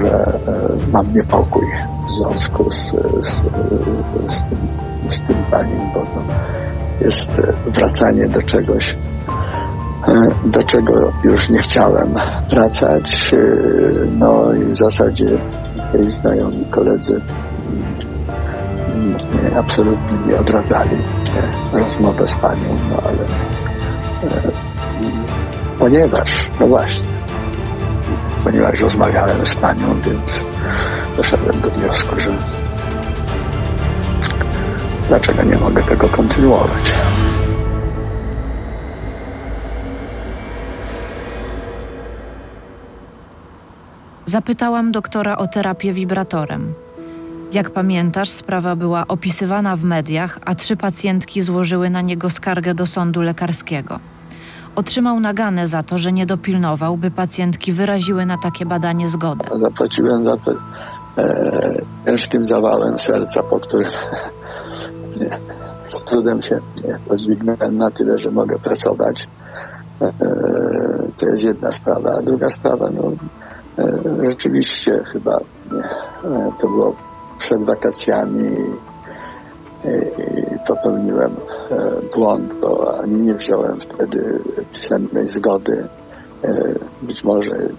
że 0.00 0.24
e, 0.26 0.40
mam 0.92 1.14
niepokój 1.14 1.66
w 2.06 2.10
związku 2.10 2.70
z, 2.70 2.90
z, 3.22 3.42
z, 4.26 4.44
tym, 4.44 4.58
z 5.08 5.20
tym 5.20 5.36
paniem, 5.50 5.80
bo 5.94 6.00
to 6.00 6.24
jest 7.00 7.42
wracanie 7.66 8.28
do 8.28 8.42
czegoś, 8.42 8.96
e, 10.08 10.48
do 10.48 10.62
czego 10.62 11.12
już 11.24 11.50
nie 11.50 11.58
chciałem 11.58 12.14
wracać. 12.50 13.34
No 14.18 14.52
i 14.54 14.64
w 14.64 14.76
zasadzie 14.76 15.26
tej 15.92 16.10
znajomi 16.10 16.64
koledzy 16.70 17.20
absolutnie 19.58 20.18
nie 20.18 20.38
odradzali 20.38 20.96
rozmowę 21.72 22.26
z 22.26 22.36
panią, 22.36 22.76
no 22.90 22.96
ale 23.02 23.18
ponieważ, 25.78 26.50
no 26.60 26.66
właśnie, 26.66 27.08
ponieważ 28.44 28.80
rozmawiałem 28.80 29.46
z 29.46 29.54
panią, 29.54 30.00
więc 30.00 30.42
doszedłem 31.16 31.60
do 31.60 31.70
wniosku, 31.70 32.20
że 32.20 32.30
dlaczego 35.08 35.42
nie 35.42 35.56
mogę 35.56 35.82
tego 35.82 36.08
kontynuować. 36.08 36.92
Zapytałam 44.24 44.92
doktora 44.92 45.36
o 45.36 45.46
terapię 45.46 45.92
wibratorem. 45.92 46.74
Jak 47.52 47.70
pamiętasz, 47.70 48.28
sprawa 48.28 48.76
była 48.76 49.04
opisywana 49.08 49.76
w 49.76 49.84
mediach, 49.84 50.38
a 50.44 50.54
trzy 50.54 50.76
pacjentki 50.76 51.42
złożyły 51.42 51.90
na 51.90 52.00
niego 52.00 52.30
skargę 52.30 52.74
do 52.74 52.86
sądu 52.86 53.22
lekarskiego. 53.22 53.98
Otrzymał 54.76 55.20
naganę 55.20 55.68
za 55.68 55.82
to, 55.82 55.98
że 55.98 56.12
nie 56.12 56.26
dopilnował, 56.26 56.96
by 56.96 57.10
pacjentki 57.10 57.72
wyraziły 57.72 58.26
na 58.26 58.38
takie 58.38 58.66
badanie 58.66 59.08
zgodę. 59.08 59.44
Zapłaciłem 59.54 60.24
za 60.24 60.36
to 60.36 60.52
e, 61.18 61.82
ciężkim 62.06 62.44
zawałem 62.44 62.98
serca, 62.98 63.42
po 63.42 63.60
którym 63.60 63.88
z 65.88 66.04
trudem 66.04 66.42
się 66.42 66.60
podźwignąłem 67.08 67.76
na 67.76 67.90
tyle, 67.90 68.18
że 68.18 68.30
mogę 68.30 68.58
pracować. 68.58 69.28
E, 70.02 70.12
to 71.16 71.26
jest 71.26 71.44
jedna 71.44 71.72
sprawa. 71.72 72.10
A 72.18 72.22
druga 72.22 72.48
sprawa, 72.48 72.90
no, 72.90 73.12
e, 73.78 74.30
rzeczywiście 74.30 75.04
chyba 75.12 75.36
e, 75.36 76.52
to 76.60 76.68
było 76.68 77.07
przed 77.38 77.64
wakacjami 77.64 78.56
popełniłem 80.68 81.36
e, 81.70 81.90
błąd, 82.14 82.54
bo 82.60 82.98
nie 83.06 83.34
wziąłem 83.34 83.80
wtedy 83.80 84.40
pisemnej 84.72 85.28
zgody. 85.28 85.88
E, 86.44 86.74
być 87.02 87.24
może 87.24 87.52
mm, 87.52 87.74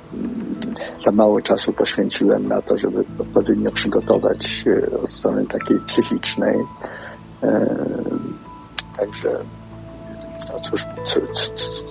za 0.98 1.12
mało 1.12 1.42
czasu 1.42 1.74
poświęciłem 1.74 2.48
na 2.48 2.62
to, 2.62 2.78
żeby 2.78 3.04
odpowiednio 3.20 3.72
przygotować 3.72 4.66
od 5.04 5.10
strony 5.10 5.46
takiej 5.46 5.80
psychicznej. 5.80 6.58
E, 7.44 7.76
także 8.98 9.40
no 10.50 10.60
cóż, 10.60 10.86
cóż, 11.04 11.50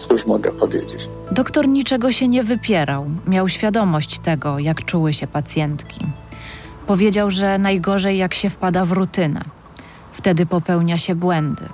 cóż 0.08 0.26
mogę 0.26 0.52
powiedzieć. 0.52 1.08
Doktor 1.32 1.68
niczego 1.68 2.12
się 2.12 2.28
nie 2.28 2.42
wypierał. 2.42 3.06
Miał 3.26 3.48
świadomość 3.48 4.18
tego, 4.18 4.58
jak 4.58 4.84
czuły 4.84 5.12
się 5.12 5.26
pacjentki. 5.26 6.06
Powiedział, 6.88 7.30
że 7.30 7.58
najgorzej 7.58 8.18
jak 8.18 8.34
się 8.34 8.50
wpada 8.50 8.84
w 8.84 8.92
rutynę. 8.92 9.40
Wtedy 10.12 10.46
popełnia 10.46 10.98
się 10.98 11.14
błędy. 11.14 11.64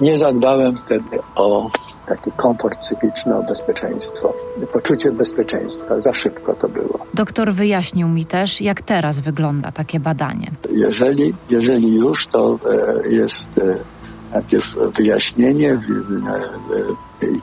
Nie 0.00 0.18
zadbałem 0.18 0.76
wtedy 0.76 1.18
o 1.34 1.68
taki 2.06 2.32
komfort 2.36 2.78
psychiczny, 2.78 3.36
o 3.36 3.42
bezpieczeństwo. 3.42 4.34
Poczucie 4.72 5.12
bezpieczeństwa. 5.12 6.00
Za 6.00 6.12
szybko 6.12 6.54
to 6.54 6.68
było. 6.68 7.06
Doktor 7.14 7.52
wyjaśnił 7.52 8.08
mi 8.08 8.26
też, 8.26 8.60
jak 8.60 8.82
teraz 8.82 9.18
wygląda 9.18 9.72
takie 9.72 10.00
badanie. 10.00 10.50
Jeżeli, 10.72 11.34
jeżeli 11.50 11.94
już, 11.94 12.26
to 12.26 12.58
jest 13.10 13.60
najpierw 14.32 14.76
wyjaśnienie 14.96 15.80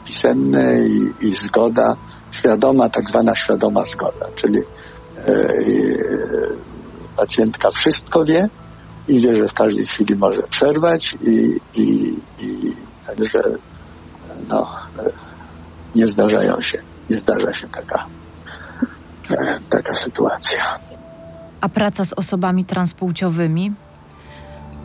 pisemne 0.05 0.88
i, 0.88 1.13
i 1.21 1.36
zgoda, 1.36 1.95
świadoma, 2.32 2.89
tak 2.89 3.09
zwana 3.09 3.36
świadoma 3.36 3.86
zgoda, 3.86 4.25
czyli 4.36 4.59
pacjentka 7.17 7.71
wszystko 7.71 8.25
wie 8.25 8.49
i 9.07 9.21
wie, 9.21 9.36
że 9.36 9.47
w 9.47 9.53
każdej 9.53 9.86
chwili 9.86 10.15
może 10.15 10.43
przerwać 10.43 11.17
i, 11.21 11.59
i, 11.75 12.17
i 12.39 12.75
także 13.07 13.39
no, 14.47 14.67
nie 15.95 16.07
zdarzają 16.07 16.61
się, 16.61 16.82
nie 17.09 17.17
zdarza 17.17 17.53
się 17.53 17.67
taka, 17.67 18.05
taka 19.69 19.95
sytuacja. 19.95 20.59
A 21.61 21.69
praca 21.69 22.05
z 22.05 22.13
osobami 22.13 22.65
transpłciowymi? 22.65 23.73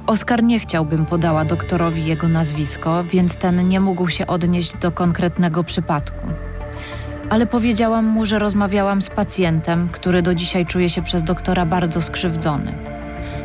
Oskar 0.07 0.43
nie 0.43 0.61
chciał, 0.61 0.85
bym 0.85 1.07
podała 1.07 1.45
doktorowi 1.45 2.07
jego 2.07 2.29
nazwisko, 2.29 3.05
więc 3.05 3.37
ten 3.37 3.69
nie 3.69 3.81
mógł 3.81 4.09
się 4.09 4.27
odnieść 4.27 4.77
do 4.77 4.93
konkretnego 4.93 5.65
przypadku. 5.65 6.27
Ale 7.31 7.47
powiedziałam 7.47 8.05
mu, 8.05 8.25
że 8.25 8.39
rozmawiałam 8.39 9.03
z 9.03 9.11
pacjentem, 9.11 9.89
który 9.93 10.23
do 10.23 10.35
dzisiaj 10.35 10.67
czuje 10.67 10.89
się 10.89 11.03
przez 11.03 11.23
doktora 11.23 11.67
bardzo 11.67 12.03
skrzywdzony. 12.03 12.75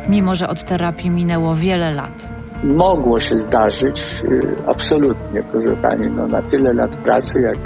mimo 0.08 0.34
że 0.34 0.48
od 0.48 0.64
terapii 0.64 1.10
minęło 1.10 1.54
wiele 1.54 1.94
lat. 1.94 2.30
Mogło 2.64 3.20
się 3.20 3.38
zdarzyć, 3.38 4.22
y, 4.24 4.56
absolutnie, 4.66 5.42
proszę 5.42 5.76
Pani, 5.76 6.10
no 6.10 6.26
na 6.26 6.42
tyle 6.42 6.72
lat 6.72 6.96
pracy, 6.96 7.40
jak, 7.40 7.58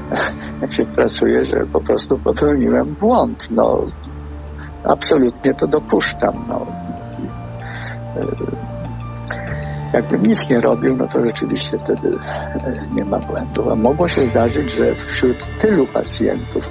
jak 0.62 0.72
się 0.72 0.86
pracuje, 0.86 1.44
że 1.44 1.56
po 1.72 1.80
prostu 1.80 2.18
popełniłem 2.18 2.94
błąd. 2.94 3.48
No, 3.50 3.86
absolutnie 4.84 5.54
to 5.54 5.66
dopuszczam. 5.66 6.44
No. 6.48 6.66
Jakbym 9.92 10.22
nic 10.22 10.50
nie 10.50 10.60
robił, 10.60 10.96
no 10.96 11.06
to 11.06 11.24
rzeczywiście 11.24 11.78
wtedy 11.78 12.08
y, 12.08 12.18
nie 12.98 13.04
ma 13.04 13.18
błędu. 13.18 13.70
A 13.70 13.74
mogło 13.74 14.08
się 14.08 14.26
zdarzyć, 14.26 14.72
że 14.72 14.94
wśród 14.94 15.58
tylu 15.58 15.86
pacjentów 15.86 16.70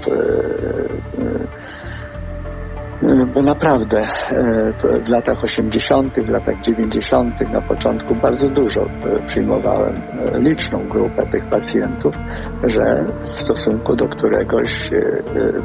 E, 3.04 3.26
bo 3.26 3.42
naprawdę 3.42 4.00
e, 4.00 5.04
w 5.04 5.10
latach 5.10 5.44
80., 5.44 6.20
w 6.20 6.30
latach 6.30 6.60
90., 6.62 7.52
na 7.52 7.62
początku 7.62 8.16
bardzo 8.16 8.50
dużo 8.50 8.82
e, 8.82 9.26
przyjmowałem 9.26 10.02
liczną 10.34 10.88
grupę 10.90 11.28
tych 11.28 11.50
pacjentów, 11.50 12.16
że 12.64 13.06
w 13.22 13.28
stosunku 13.28 13.96
do 13.96 14.08
któregoś 14.08 14.90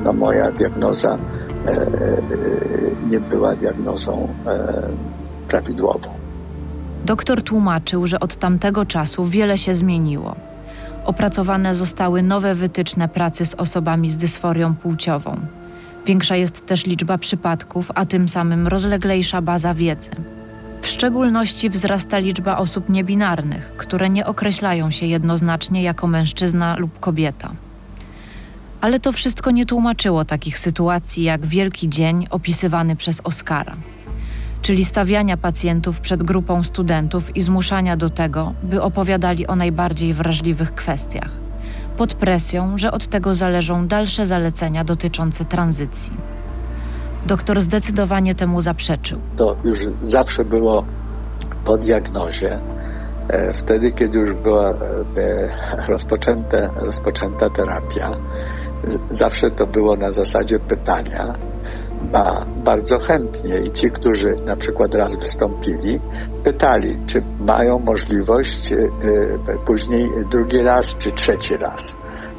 no, 0.05 0.13
moja 0.13 0.53
diagnoza 0.53 1.19
nie 3.11 3.21
była 3.21 3.57
diagnozą 3.57 4.29
prawidłową. 5.49 6.26
Doktor 7.07 7.43
tłumaczył, 7.43 8.07
że 8.07 8.21
od 8.21 8.37
tamtego 8.37 8.87
czasu 8.87 9.25
wiele 9.25 9.59
się 9.59 9.75
zmieniło. 9.75 10.37
Opracowane 11.05 11.75
zostały 11.75 12.23
nowe 12.23 12.55
wytyczne 12.55 13.09
pracy 13.09 13.47
z 13.47 13.55
osobami 13.55 14.11
z 14.11 14.17
dysforią 14.17 14.75
płciową. 14.75 15.37
Większa 16.07 16.37
jest 16.37 16.67
też 16.67 16.87
liczba 16.87 17.19
przypadków, 17.19 17.93
a 17.95 18.07
tym 18.07 18.29
samym 18.29 18.67
rozleglejsza 18.67 19.43
baza 19.43 19.75
wiedzy. 19.75 20.11
W 20.81 20.87
szczególności 20.87 21.71
wzrasta 21.71 22.19
liczba 22.19 22.59
osób 22.59 22.89
niebinarnych, 22.89 23.73
które 23.77 24.11
nie 24.11 24.27
określają 24.27 24.91
się 24.91 25.07
jednoznacznie 25.07 25.83
jako 25.83 26.07
mężczyzna 26.07 26.77
lub 26.77 27.01
kobieta. 27.01 27.51
Ale 28.81 29.01
to 29.01 29.13
wszystko 29.13 29.51
nie 29.51 29.67
tłumaczyło 29.67 30.25
takich 30.25 30.59
sytuacji 30.59 31.25
jak 31.25 31.47
Wielki 31.47 31.89
Dzień 31.89 32.27
opisywany 32.31 32.97
przez 32.97 33.21
Oskara, 33.25 33.77
czyli 34.67 34.85
stawiania 34.85 35.37
pacjentów 35.37 36.01
przed 36.01 36.23
grupą 36.23 36.65
studentów 36.65 37.37
i 37.37 37.41
zmuszania 37.41 37.97
do 37.97 38.11
tego, 38.11 38.53
by 38.63 38.83
opowiadali 38.83 39.47
o 39.47 39.57
najbardziej 39.57 40.15
wrażliwych 40.15 40.75
kwestiach 40.75 41.31
pod 41.97 42.15
presją, 42.15 42.79
że 42.79 42.93
od 42.93 43.07
tego 43.07 43.35
zależą 43.35 43.87
dalsze 43.87 44.27
zalecenia 44.27 44.85
dotyczące 44.85 45.45
tranzycji. 45.45 46.17
Doktor 47.27 47.61
zdecydowanie 47.61 48.35
temu 48.35 48.61
zaprzeczył. 48.61 49.19
To 49.37 49.57
już 49.65 49.79
zawsze 50.01 50.45
było 50.45 50.85
po 51.65 51.77
diagnozie, 51.77 52.59
e, 53.29 53.53
wtedy, 53.53 53.93
kiedy 53.93 54.19
już 54.19 54.35
była 54.35 54.71
e, 54.71 54.77
rozpoczęta, 55.89 56.59
rozpoczęta 56.81 57.51
terapia. 57.51 58.11
Zawsze 59.11 59.51
to 59.51 59.67
było 59.67 59.97
na 59.97 60.11
zasadzie 60.11 60.59
pytania, 60.59 61.33
ba, 62.03 62.47
bardzo 62.65 62.99
chętnie 62.99 63.59
i 63.59 63.71
ci, 63.71 63.91
którzy 63.91 64.37
na 64.47 64.57
przykład 64.57 64.95
raz 64.95 65.17
wystąpili, 65.17 66.01
pytali, 66.45 66.99
czy 67.07 67.23
mają 67.41 67.79
możliwość 67.79 68.73
y, 68.73 68.77
y, 68.77 68.89
później 69.67 70.11
drugi 70.31 70.59
raz 70.59 70.97
czy 70.97 71.13
trzeci 71.13 71.57
raz. 71.57 71.97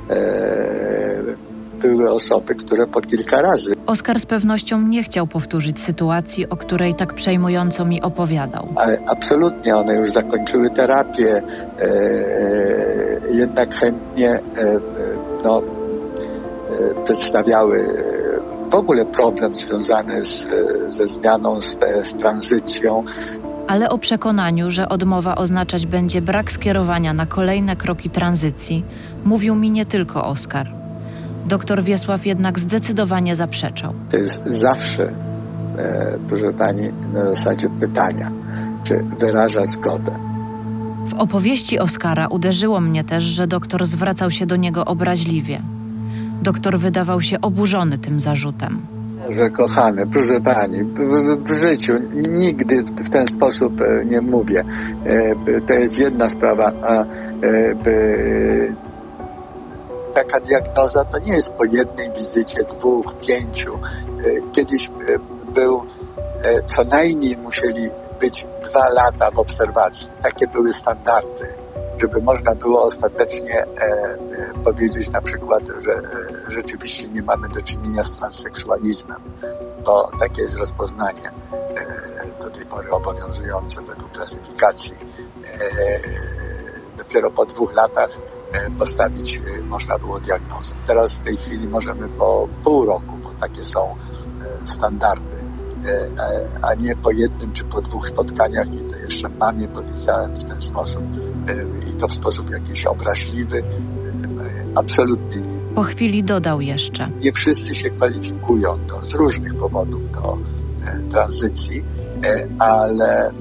E, 0.10 1.47
były 1.82 2.12
osoby, 2.12 2.55
które 2.55 2.88
po 2.88 3.01
kilka 3.01 3.41
razy. 3.41 3.74
Oskar 3.86 4.20
z 4.20 4.26
pewnością 4.26 4.82
nie 4.82 5.03
chciał 5.03 5.28
powtórzyć 5.28 5.80
sytuacji, 5.80 6.49
o 6.49 6.58
której 6.58 6.95
tak 6.95 7.14
przejmująco 7.14 7.86
mi 7.86 8.01
opowiadał. 8.01 8.68
Ale 8.76 8.99
absolutnie, 9.08 9.76
one 9.76 9.95
już 9.95 10.12
zakończyły 10.12 10.70
terapię, 10.70 11.41
e, 11.80 11.89
jednak 13.32 13.76
chętnie 13.76 14.30
e, 14.30 14.41
no, 15.43 15.62
przedstawiały 17.03 17.86
w 18.72 18.76
ogóle 18.76 19.05
problem 19.05 19.55
związany 19.55 20.26
z, 20.26 20.49
ze 20.88 21.07
zmianą, 21.07 21.61
z, 21.61 21.80
z 22.01 22.15
tranzycją. 22.15 23.03
Ale 23.68 23.89
o 23.89 23.97
przekonaniu, 23.97 24.72
że 24.72 24.89
odmowa 24.89 25.36
oznaczać 25.36 25.86
będzie 25.86 26.22
brak 26.22 26.51
skierowania 26.51 27.13
na 27.13 27.26
kolejne 27.26 27.76
kroki 27.76 28.09
tranzycji, 28.09 28.86
mówił 29.26 29.55
mi 29.55 29.72
nie 29.72 29.86
tylko 29.86 30.26
Oskar. 30.26 30.72
Doktor 31.45 31.84
Wiesław 31.84 32.26
jednak 32.26 32.59
zdecydowanie 32.59 33.36
zaprzeczał. 33.36 33.93
To 34.11 34.18
jest 34.18 34.45
zawsze, 34.45 35.13
e, 35.78 36.18
proszę 36.30 36.53
pani, 36.53 36.91
na 37.13 37.26
zasadzie 37.26 37.70
pytania, 37.80 38.32
czy 38.84 39.05
wyraża 39.20 39.65
zgodę. 39.65 40.11
W 41.05 41.13
opowieści 41.13 41.80
Oskara 41.80 42.28
uderzyło 42.28 42.82
mnie 42.82 43.03
też, 43.03 43.24
że 43.24 43.47
doktor 43.47 43.86
zwracał 43.86 44.32
się 44.32 44.45
do 44.45 44.55
niego 44.55 44.86
obraźliwie. 44.86 45.61
Doktor 46.42 46.78
wydawał 46.80 47.22
się 47.22 47.42
oburzony 47.42 47.98
tym 47.98 48.20
zarzutem. 48.20 48.82
Że 49.30 49.50
kochany, 49.50 50.08
proszę 50.08 50.42
pani, 50.42 50.84
w, 50.84 51.44
w 51.44 51.58
życiu 51.58 51.94
nigdy 52.14 52.84
w 52.84 53.10
ten 53.10 53.28
sposób 53.28 53.82
e, 53.82 54.06
nie 54.06 54.22
mówię. 54.22 54.66
E, 55.06 55.62
to 55.62 55.74
jest 55.74 56.00
jedna 56.00 56.30
sprawa, 56.30 56.72
a 56.82 57.02
e, 57.02 57.06
taka 60.14 60.40
diagnoza 60.40 61.06
to 61.06 61.20
nie 61.20 61.34
jest 61.34 61.50
po 61.50 61.66
jednej 61.66 62.12
wizycie, 62.12 62.64
dwóch, 62.64 63.16
pięciu. 63.28 63.80
Kiedyś 64.52 64.92
był, 65.56 65.84
co 66.66 66.84
najmniej 66.84 67.38
musieli 67.38 67.90
być 68.20 68.48
dwa 68.70 68.90
lata 68.90 69.32
w 69.32 69.40
obserwacji. 69.40 70.10
Takie 70.22 70.48
były 70.48 70.74
standardy 70.74 71.66
żeby 71.98 72.22
można 72.22 72.56
było 72.56 72.84
ostatecznie 72.84 73.64
e, 73.64 73.68
e, 73.68 74.18
powiedzieć 74.64 75.10
na 75.10 75.22
przykład, 75.22 75.64
że 75.78 75.91
e, 75.91 76.52
rzeczywiście 76.52 77.08
nie 77.08 77.22
mamy 77.22 77.50
do 77.50 77.62
czynienia 77.62 78.04
z 78.04 78.18
transseksualizmem, 78.18 79.22
bo 79.86 80.10
takie 80.20 80.41
jest 80.41 80.58
rozpoznanie 80.58 81.32
do 82.39 82.50
tej 82.50 82.66
pory 82.66 82.91
obowiązujące 82.91 83.82
według 83.82 84.12
klasyfikacji. 84.12 84.95
Dopiero 86.98 87.32
po 87.32 87.45
dwóch 87.45 87.74
latach 87.74 88.10
postawić 88.78 89.41
można 89.64 90.00
było 90.00 90.20
diagnozę. 90.20 90.76
Teraz 90.88 91.14
w 91.14 91.20
tej 91.20 91.38
chwili 91.38 91.68
możemy 91.68 92.10
po 92.10 92.48
pół 92.64 92.86
roku, 92.86 93.18
bo 93.24 93.30
takie 93.39 93.66
są 93.66 93.95
standardy 94.66 95.37
a 96.61 96.73
nie 96.73 96.95
po 96.95 97.11
jednym 97.11 97.53
czy 97.53 97.63
po 97.63 97.82
dwóch 97.82 98.07
spotkaniach 98.07 98.67
i 98.67 98.86
to 98.86 98.95
jeszcze 98.95 99.30
mamie 99.30 99.67
powiedziałem 99.67 100.36
w 100.36 100.43
ten 100.43 100.61
sposób 100.61 101.03
i 101.93 101.95
to 101.95 102.07
w 102.07 102.13
sposób 102.13 102.49
jakiś 102.49 102.86
obraźliwy. 102.86 103.63
Absolutnie 104.75 105.38
nie. 105.38 105.57
Po 105.75 105.84
chwili 105.84 106.23
dodał 106.23 106.61
jeszcze. 106.61 107.09
Nie 107.21 107.34
wszyscy 107.34 107.75
się 107.75 107.89
kwalifikują 107.89 108.86
do, 108.86 109.05
z 109.05 109.13
różnych 109.13 109.55
powodów 109.55 110.11
do 110.11 110.38
e, 110.86 111.09
tranzycji, 111.09 111.84
e, 112.23 112.47
ale 112.59 113.28
e, 113.28 113.34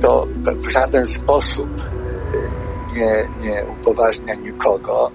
to 0.00 0.26
w 0.56 0.70
żaden 0.70 1.06
sposób 1.06 1.68
e, 1.80 2.94
nie, 2.94 3.28
nie 3.40 3.64
upoważnia 3.80 4.34
nikogo 4.34 5.10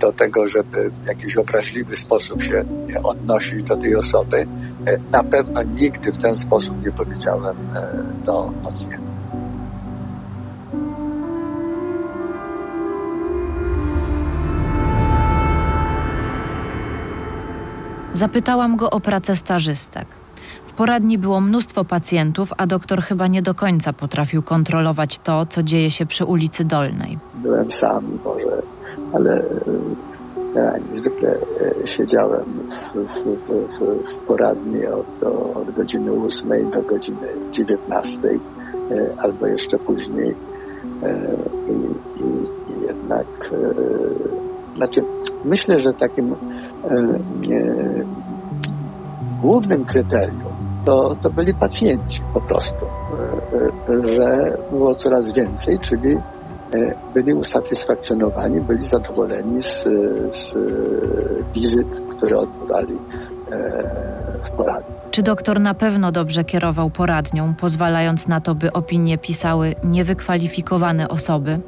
do 0.00 0.12
tego, 0.12 0.48
żeby 0.48 0.90
w 0.90 1.06
jakiś 1.06 1.36
obraźliwy 1.36 1.96
sposób 1.96 2.42
się 2.42 2.64
odnosić 3.02 3.62
do 3.62 3.76
tej 3.76 3.96
osoby. 3.96 4.46
E, 4.86 4.98
na 5.12 5.24
pewno 5.24 5.62
nigdy 5.62 6.12
w 6.12 6.18
ten 6.18 6.36
sposób 6.36 6.84
nie 6.84 6.92
powiedziałem 6.92 7.56
e, 7.74 8.02
do 8.24 8.52
pacjenta. 8.64 9.16
Zapytałam 18.12 18.76
go 18.76 18.90
o 18.90 19.00
pracę 19.00 19.36
stażystek. 19.36 20.25
Poradni 20.76 21.18
było 21.18 21.40
mnóstwo 21.40 21.84
pacjentów, 21.84 22.52
a 22.56 22.66
doktor 22.66 23.02
chyba 23.02 23.26
nie 23.26 23.42
do 23.42 23.54
końca 23.54 23.92
potrafił 23.92 24.42
kontrolować 24.42 25.18
to, 25.18 25.46
co 25.46 25.62
dzieje 25.62 25.90
się 25.90 26.06
przy 26.06 26.24
ulicy 26.24 26.64
Dolnej. 26.64 27.18
Byłem 27.34 27.70
sam, 27.70 28.18
może 28.24 28.62
ale 29.12 29.44
ja 30.54 30.72
zwykle 30.90 31.36
e, 31.82 31.86
siedziałem 31.86 32.44
w, 32.68 32.94
w, 32.94 33.78
w, 33.78 34.08
w 34.08 34.16
poradni 34.16 34.86
od, 34.86 35.22
od 35.54 35.70
godziny 35.70 36.12
8 36.12 36.70
do 36.70 36.82
godziny 36.82 37.28
19 37.52 38.28
e, 38.28 38.38
albo 39.18 39.46
jeszcze 39.46 39.78
później 39.78 40.34
e, 41.02 41.36
i, 41.68 41.72
i, 42.22 42.72
i 42.72 42.80
jednak 42.86 43.26
znaczy 44.76 45.02
myślę, 45.44 45.78
że 45.78 45.92
takim 45.92 46.34
głównym 49.40 49.84
kryterium 49.84 50.55
to, 50.86 51.16
to 51.22 51.30
byli 51.30 51.54
pacjenci 51.54 52.22
po 52.34 52.40
prostu, 52.40 52.86
że 54.04 54.58
było 54.70 54.94
coraz 54.94 55.32
więcej, 55.32 55.78
czyli 55.78 56.14
e, 56.14 56.20
byli 57.14 57.34
usatysfakcjonowani, 57.34 58.60
byli 58.60 58.82
zadowoleni 58.82 59.62
z, 59.62 59.84
z 60.30 60.54
wizyt, 61.54 62.02
które 62.10 62.38
odbywali 62.38 62.94
e, 62.94 64.38
w 64.44 64.50
poradni. 64.50 64.94
Czy 65.10 65.22
doktor 65.22 65.60
na 65.60 65.74
pewno 65.74 66.12
dobrze 66.12 66.44
kierował 66.44 66.90
poradnią, 66.90 67.54
pozwalając 67.54 68.28
na 68.28 68.40
to, 68.40 68.54
by 68.54 68.72
opinie 68.72 69.18
pisały 69.18 69.74
niewykwalifikowane 69.84 71.08
osoby? 71.08 71.60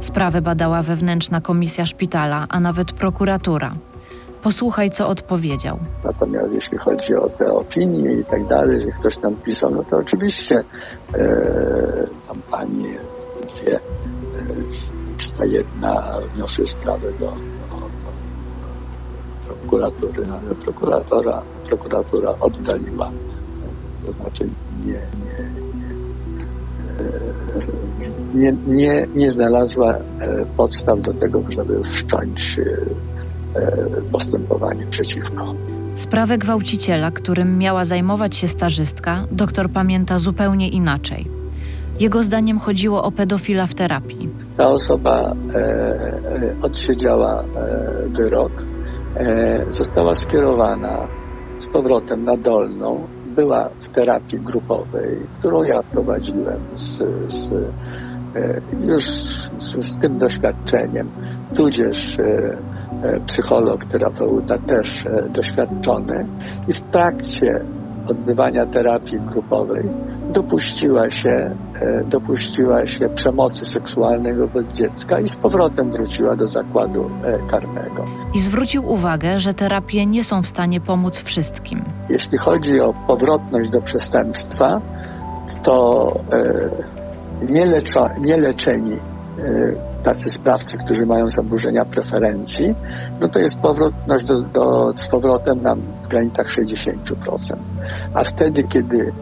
Sprawę 0.00 0.42
badała 0.42 0.82
wewnętrzna 0.82 1.40
komisja 1.40 1.86
szpitala, 1.86 2.46
a 2.48 2.60
nawet 2.60 2.92
prokuratura. 2.92 3.74
Posłuchaj, 4.42 4.90
co 4.90 5.08
odpowiedział. 5.08 5.78
Natomiast 6.04 6.54
jeśli 6.54 6.78
chodzi 6.78 7.14
o 7.14 7.28
te 7.28 7.52
opinie 7.52 8.12
i 8.12 8.24
tak 8.24 8.46
dalej, 8.46 8.82
że 8.82 8.88
ktoś 8.88 9.16
tam 9.16 9.34
pisał, 9.36 9.70
no 9.70 9.84
to 9.84 9.96
oczywiście 9.96 10.64
e, 11.14 12.06
tam 12.28 12.42
pani 12.50 12.88
dwie, 13.48 13.76
e, 13.76 13.80
czy 15.16 15.32
ta 15.32 15.44
jedna 15.44 16.18
wniosły 16.34 16.66
sprawę 16.66 17.12
do, 17.12 17.18
do, 17.18 17.32
do 19.48 19.54
prokuratury, 19.54 20.26
ale 20.32 20.54
prokuratora, 20.54 21.42
prokuratura 21.68 22.34
oddaliła. 22.40 23.10
To 24.04 24.10
znaczy 24.10 24.48
nie, 24.86 24.92
nie, 24.92 25.50
nie, 28.34 28.52
nie, 28.66 29.06
nie 29.14 29.30
znalazła 29.30 29.94
e, 29.94 30.02
podstaw 30.56 31.00
do 31.00 31.14
tego, 31.14 31.42
żeby 31.48 31.82
wszcząć 31.84 32.58
e, 32.58 32.64
postępowanie 34.12 34.86
przeciwko. 34.86 35.54
Sprawę 35.94 36.38
gwałciciela, 36.38 37.10
którym 37.10 37.58
miała 37.58 37.84
zajmować 37.84 38.36
się 38.36 38.48
stażystka, 38.48 39.24
doktor 39.32 39.70
pamięta 39.70 40.18
zupełnie 40.18 40.68
inaczej. 40.68 41.30
Jego 42.00 42.22
zdaniem 42.22 42.58
chodziło 42.58 43.02
o 43.02 43.12
pedofila 43.12 43.66
w 43.66 43.74
terapii. 43.74 44.28
Ta 44.56 44.70
osoba 44.70 45.34
e, 45.54 46.54
odsiedziała 46.62 47.42
e, 47.42 48.08
wyrok, 48.08 48.52
e, 49.16 49.64
została 49.68 50.14
skierowana 50.14 51.08
z 51.58 51.66
powrotem 51.66 52.24
na 52.24 52.36
dolną, 52.36 53.06
była 53.36 53.68
w 53.68 53.88
terapii 53.88 54.40
grupowej, 54.40 55.26
którą 55.38 55.62
ja 55.62 55.82
prowadziłem 55.82 56.60
z, 56.74 57.02
z, 57.32 57.50
e, 58.36 58.60
już 58.80 59.02
z, 59.04 59.50
z, 59.80 59.98
tym 59.98 60.18
doświadczeniem, 60.18 61.10
tudzież 61.54 62.18
e, 62.18 62.22
e, 62.24 62.58
psycholog, 63.26 63.84
terapeuta 63.84 64.58
też 64.58 65.04
doświadczony 65.30 66.26
i 66.68 66.72
w 66.72 66.80
trakcie 66.80 67.64
odbywania 68.06 68.66
terapii 68.66 69.20
grupowej 69.20 69.88
dopuściła 70.32 71.10
się, 71.10 71.50
dopuściła 72.06 72.86
się 72.86 73.08
przemocy 73.08 73.64
seksualnej 73.64 74.34
wobec 74.34 74.72
dziecka 74.72 75.20
i 75.20 75.28
z 75.28 75.36
powrotem 75.36 75.90
wróciła 75.90 76.36
do 76.36 76.46
zakładu 76.46 77.10
karnego. 77.50 78.04
I 78.34 78.38
zwrócił 78.38 78.90
uwagę, 78.90 79.40
że 79.40 79.54
terapie 79.54 80.06
nie 80.06 80.24
są 80.24 80.42
w 80.42 80.46
stanie 80.46 80.80
pomóc 80.80 81.18
wszystkim. 81.18 81.84
Jeśli 82.10 82.38
chodzi 82.38 82.80
o 82.80 82.94
powrotność 83.06 83.70
do 83.70 83.80
przestępstwa, 83.80 84.80
to 85.62 86.12
nie, 87.48 87.66
leczo, 87.66 88.08
nie 88.20 88.36
leczeni 88.36 88.96
tacy 90.08 90.30
sprawcy, 90.30 90.76
którzy 90.76 91.06
mają 91.06 91.28
zaburzenia 91.28 91.84
preferencji, 91.84 92.74
no 93.20 93.28
to 93.28 93.38
jest 93.38 93.58
powrotność 93.58 94.24
do, 94.24 94.42
do, 94.42 94.92
z 94.96 95.08
powrotem 95.08 95.62
na 95.62 95.74
granicach 96.10 96.46
60%. 96.46 97.56
A 98.14 98.24
wtedy, 98.24 98.64
kiedy 98.64 99.12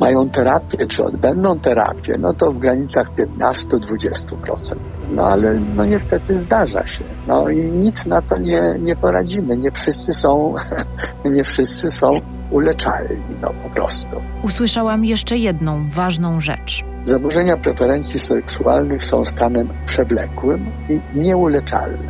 mają 0.00 0.28
terapię, 0.28 0.86
czy 0.86 1.04
odbędą 1.04 1.58
terapię, 1.58 2.16
no 2.18 2.32
to 2.32 2.52
w 2.52 2.58
granicach 2.58 3.06
15-20%. 3.14 4.74
No 5.10 5.26
ale 5.26 5.60
no 5.76 5.84
niestety 5.84 6.38
zdarza 6.38 6.86
się. 6.86 7.04
No 7.26 7.48
i 7.48 7.58
nic 7.58 8.06
na 8.06 8.22
to 8.22 8.38
nie, 8.38 8.62
nie 8.80 8.96
poradzimy. 8.96 9.56
Nie 9.56 9.70
wszyscy 9.70 10.12
są, 10.12 10.54
nie 11.24 11.44
wszyscy 11.44 11.90
są 11.90 12.20
uleczalni, 12.50 13.36
no 13.42 13.54
po 13.62 13.70
prostu. 13.70 14.22
Usłyszałam 14.42 15.04
jeszcze 15.04 15.36
jedną 15.36 15.88
ważną 15.88 16.40
rzecz. 16.40 16.84
Zaburzenia 17.04 17.56
preferencji 17.56 18.20
seksualnych 18.20 19.04
są 19.04 19.24
stanem 19.24 19.68
przewlekłym 19.86 20.66
i 20.88 21.00
nieuleczalnym. 21.14 22.08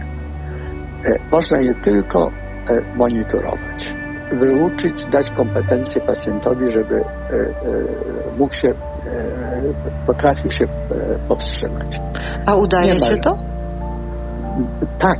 E, 1.05 1.19
można 1.33 1.61
je 1.61 1.75
tylko 1.75 2.31
e, 2.69 2.97
monitorować 2.97 3.95
wyuczyć, 4.33 5.07
dać 5.07 5.31
kompetencje 5.31 6.01
pacjentowi, 6.01 6.71
żeby 6.71 6.95
e, 6.95 7.05
e, 7.05 7.55
mógł 8.39 8.55
się, 8.55 8.69
e, 8.69 8.75
potrafił 10.07 10.51
się 10.51 10.67
powstrzymać. 11.29 12.01
A 12.47 12.55
udaje 12.55 13.01
się 13.01 13.17
to? 13.17 13.39
Tak, 14.99 15.19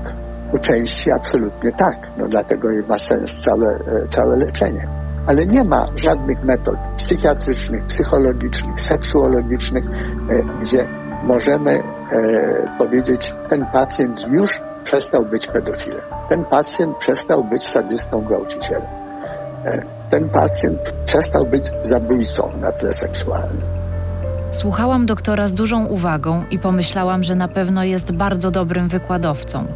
u 0.53 0.59
części 0.59 1.13
absolutnie 1.13 1.73
tak. 1.73 2.11
No 2.19 2.29
dlatego 2.29 2.69
ma 2.89 2.99
sens 2.99 3.43
całe, 3.43 3.79
całe 4.05 4.37
leczenie. 4.37 4.89
Ale 5.27 5.47
nie 5.47 5.65
ma 5.65 5.87
żadnych 5.97 6.45
metod 6.45 6.77
psychiatrycznych, 6.97 7.85
psychologicznych, 7.85 8.81
seksuologicznych, 8.81 9.85
gdzie 10.61 10.89
możemy 11.23 11.83
powiedzieć, 12.79 13.35
ten 13.49 13.67
pacjent 13.67 14.29
już 14.29 14.61
przestał 14.85 15.25
być 15.25 15.47
pedofilem. 15.47 16.01
Ten 16.29 16.45
pacjent 16.45 16.97
przestał 16.97 17.45
być 17.45 17.63
sadystą 17.63 18.25
gwałcicielem. 18.25 19.05
E, 19.65 19.83
ten 20.09 20.29
pacjent 20.29 20.93
przestał 21.05 21.47
być 21.47 21.71
zabójcą 21.83 22.53
na 22.61 22.73
tle 22.73 22.93
seksualnym. 22.93 23.63
Słuchałam 24.51 25.07
doktora 25.07 25.47
z 25.47 25.55
dużą 25.55 25.85
uwagą 25.87 26.45
i 26.51 26.59
pomyślałam, 26.59 27.23
że 27.23 27.35
na 27.35 27.49
pewno 27.49 27.85
jest 27.85 28.13
bardzo 28.13 28.51
dobrym 28.51 28.89
wykładowcą, 28.89 29.67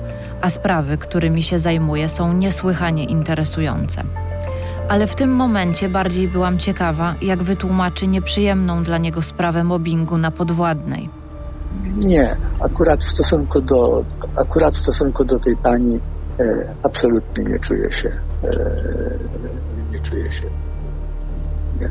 a 0.40 0.50
sprawy, 0.50 0.98
którymi 0.98 1.42
się 1.42 1.58
zajmuje, 1.58 2.08
są 2.08 2.32
niesłychanie 2.32 3.04
interesujące. 3.04 4.02
Ale 4.88 5.06
w 5.06 5.14
tym 5.14 5.34
momencie 5.34 5.88
bardziej 5.88 6.28
byłam 6.28 6.58
ciekawa, 6.58 7.14
jak 7.22 7.42
wytłumaczy 7.42 8.06
nieprzyjemną 8.06 8.82
dla 8.82 8.98
niego 8.98 9.22
sprawę 9.22 9.64
mobbingu 9.64 10.18
na 10.18 10.30
podwładnej. 10.30 11.08
Nie, 11.96 12.36
akurat 12.60 13.04
w 13.04 13.08
stosunku 13.08 13.60
do, 13.60 14.04
akurat 14.36 14.74
w 14.74 14.80
stosunku 14.80 15.24
do 15.24 15.38
tej 15.38 15.56
pani 15.56 16.00
e, 16.40 16.74
absolutnie 16.82 17.44
nie 17.44 17.58
czuję 17.58 17.92
się, 17.92 18.08
e, 18.44 18.50
nie 19.92 20.00
czuję 20.00 20.32
się 20.32 20.48
nie, 21.80 21.88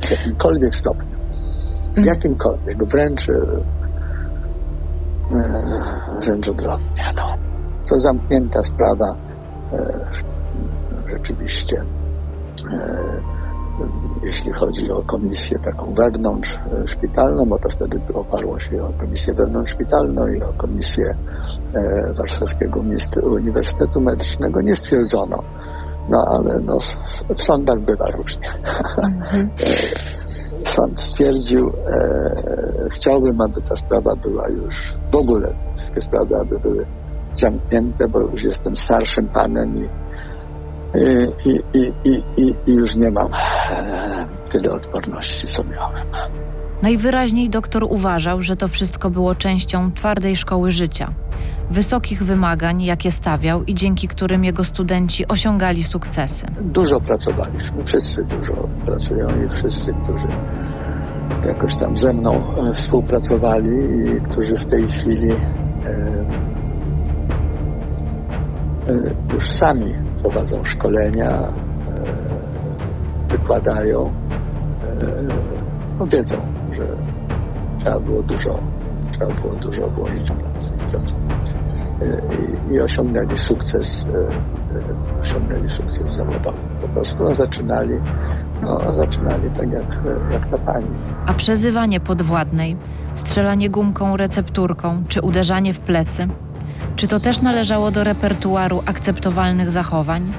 w 0.00 0.10
jakimkolwiek 0.10 0.74
stopniu. 0.74 1.18
W 1.92 1.98
mhm. 1.98 2.06
jakimkolwiek, 2.06 2.84
wręcz, 2.84 3.28
e, 3.28 3.34
wręcz 6.26 6.48
odwrotnie. 6.48 7.04
No. 7.16 7.36
To 7.90 7.98
zamknięta 7.98 8.62
sprawa 8.62 9.16
e, 9.72 10.04
rzeczywiście. 11.18 11.84
E, 12.72 13.38
jeśli 14.22 14.52
chodzi 14.52 14.92
o 14.92 15.02
komisję 15.02 15.58
taką 15.58 15.94
wewnątrz 15.94 16.54
e, 16.54 16.88
szpitalną, 16.88 17.44
bo 17.44 17.58
to 17.58 17.68
wtedy 17.68 18.00
oparło 18.14 18.58
się 18.58 18.82
o 18.82 18.92
komisję 18.92 19.34
wewnątrzszpitalną 19.34 20.26
i 20.26 20.42
o 20.42 20.52
komisję 20.52 21.04
e, 21.74 22.12
Warszawskiego 22.16 22.80
Uniwersytetu 23.22 24.00
Medycznego, 24.00 24.60
nie 24.60 24.76
stwierdzono. 24.76 25.42
No 26.08 26.24
ale 26.28 26.60
no, 26.60 26.78
w 27.34 27.42
sądach 27.42 27.80
bywa 27.80 28.10
różnie. 28.10 28.48
Mhm. 29.02 29.50
Sąd 30.76 31.00
stwierdził, 31.00 31.66
e, 31.66 32.88
chciałbym, 32.90 33.40
aby 33.40 33.62
ta 33.62 33.76
sprawa 33.76 34.16
była 34.16 34.48
już 34.48 34.94
w 35.12 35.16
ogóle, 35.16 35.54
wszystkie 35.76 36.00
sprawy, 36.00 36.36
aby 36.36 36.58
były 36.58 36.86
zamknięte, 37.34 38.08
bo 38.08 38.20
już 38.20 38.44
jestem 38.44 38.76
starszym 38.76 39.28
panem 39.28 39.84
i 39.84 39.88
i, 40.94 41.50
i, 41.78 41.92
i, 42.04 42.22
i, 42.66 42.72
już 42.72 42.96
nie 42.96 43.10
mam 43.10 43.28
e, 43.32 44.26
tyle 44.48 44.72
odporności, 44.72 45.46
co 45.46 45.64
miałem. 45.64 46.06
Najwyraźniej 46.82 47.50
doktor 47.50 47.84
uważał, 47.84 48.42
że 48.42 48.56
to 48.56 48.68
wszystko 48.68 49.10
było 49.10 49.34
częścią 49.34 49.92
twardej 49.92 50.36
szkoły 50.36 50.70
życia, 50.70 51.12
wysokich 51.70 52.22
wymagań, 52.22 52.82
jakie 52.82 53.10
stawiał 53.10 53.64
i 53.64 53.74
dzięki 53.74 54.08
którym 54.08 54.44
jego 54.44 54.64
studenci 54.64 55.28
osiągali 55.28 55.84
sukcesy. 55.84 56.46
Dużo 56.60 57.00
pracowaliśmy, 57.00 57.84
wszyscy 57.84 58.24
dużo 58.24 58.68
pracują 58.86 59.26
i 59.46 59.48
wszyscy, 59.50 59.94
którzy 60.04 60.28
jakoś 61.46 61.76
tam 61.76 61.96
ze 61.96 62.12
mną 62.12 62.52
e, 62.56 62.72
współpracowali 62.72 63.70
i 63.70 64.20
którzy 64.30 64.56
w 64.56 64.66
tej 64.66 64.88
chwili 64.88 65.30
e, 65.30 65.36
e, 68.88 69.34
już 69.34 69.50
sami 69.50 70.07
prowadzą 70.22 70.64
szkolenia, 70.64 71.30
e, 71.30 71.52
wykładają, 73.28 74.06
e, 74.06 74.12
no 75.98 76.06
wiedzą, 76.06 76.36
że 76.72 76.86
trzeba 77.78 78.00
było 78.00 78.22
dużo, 78.22 78.58
trzeba 79.12 79.34
było 79.34 79.54
dużo 79.54 79.88
włożyć 79.90 80.30
pracy 80.30 80.72
i 80.76 80.90
pracować. 80.90 81.54
E, 82.02 82.74
I, 82.74 82.80
osiągnęli 82.80 83.38
sukces, 83.38 84.06
osiągnęli 85.20 85.68
sukces 85.68 86.16
zawodowy. 86.16 86.58
Po 86.82 86.88
prostu 86.88 87.24
no, 87.24 87.34
zaczynali 87.34 87.94
no, 88.62 88.94
zaczynali 88.94 89.50
tak 89.50 89.72
jak, 89.72 90.02
jak 90.32 90.46
ta 90.46 90.58
pani. 90.58 90.86
A 91.26 91.34
przezywanie 91.34 92.00
podwładnej, 92.00 92.76
strzelanie 93.14 93.70
gumką 93.70 94.16
recepturką 94.16 95.04
czy 95.08 95.20
uderzanie 95.20 95.74
w 95.74 95.80
plecy? 95.80 96.28
Czy 96.98 97.08
to 97.08 97.20
też 97.20 97.42
należało 97.42 97.90
do 97.90 98.04
repertuaru 98.04 98.82
akceptowalnych 98.86 99.70
zachowań? 99.70 100.32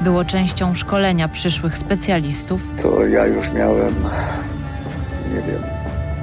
Było 0.00 0.24
częścią 0.24 0.74
szkolenia 0.74 1.28
przyszłych 1.28 1.78
specjalistów? 1.78 2.60
To 2.82 3.06
ja 3.06 3.26
już 3.26 3.52
miałem, 3.52 3.94
nie 5.34 5.42
wiem, 5.42 5.62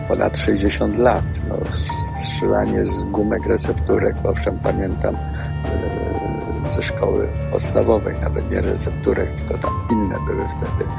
ponad 0.08 0.38
60 0.38 0.98
lat. 0.98 1.24
No, 1.50 1.56
strzelanie 2.02 2.86
z 2.86 3.04
gumek 3.04 3.46
recepturek, 3.46 4.16
owszem, 4.24 4.60
pamiętam 4.60 5.16
e, 5.16 6.70
ze 6.70 6.82
szkoły 6.82 7.28
podstawowej, 7.52 8.16
nawet 8.22 8.52
nie 8.52 8.62
recepturek, 8.62 9.32
tylko 9.32 9.58
tam 9.58 9.72
inne 9.92 10.16
były 10.28 10.46
wtedy. 10.48 10.90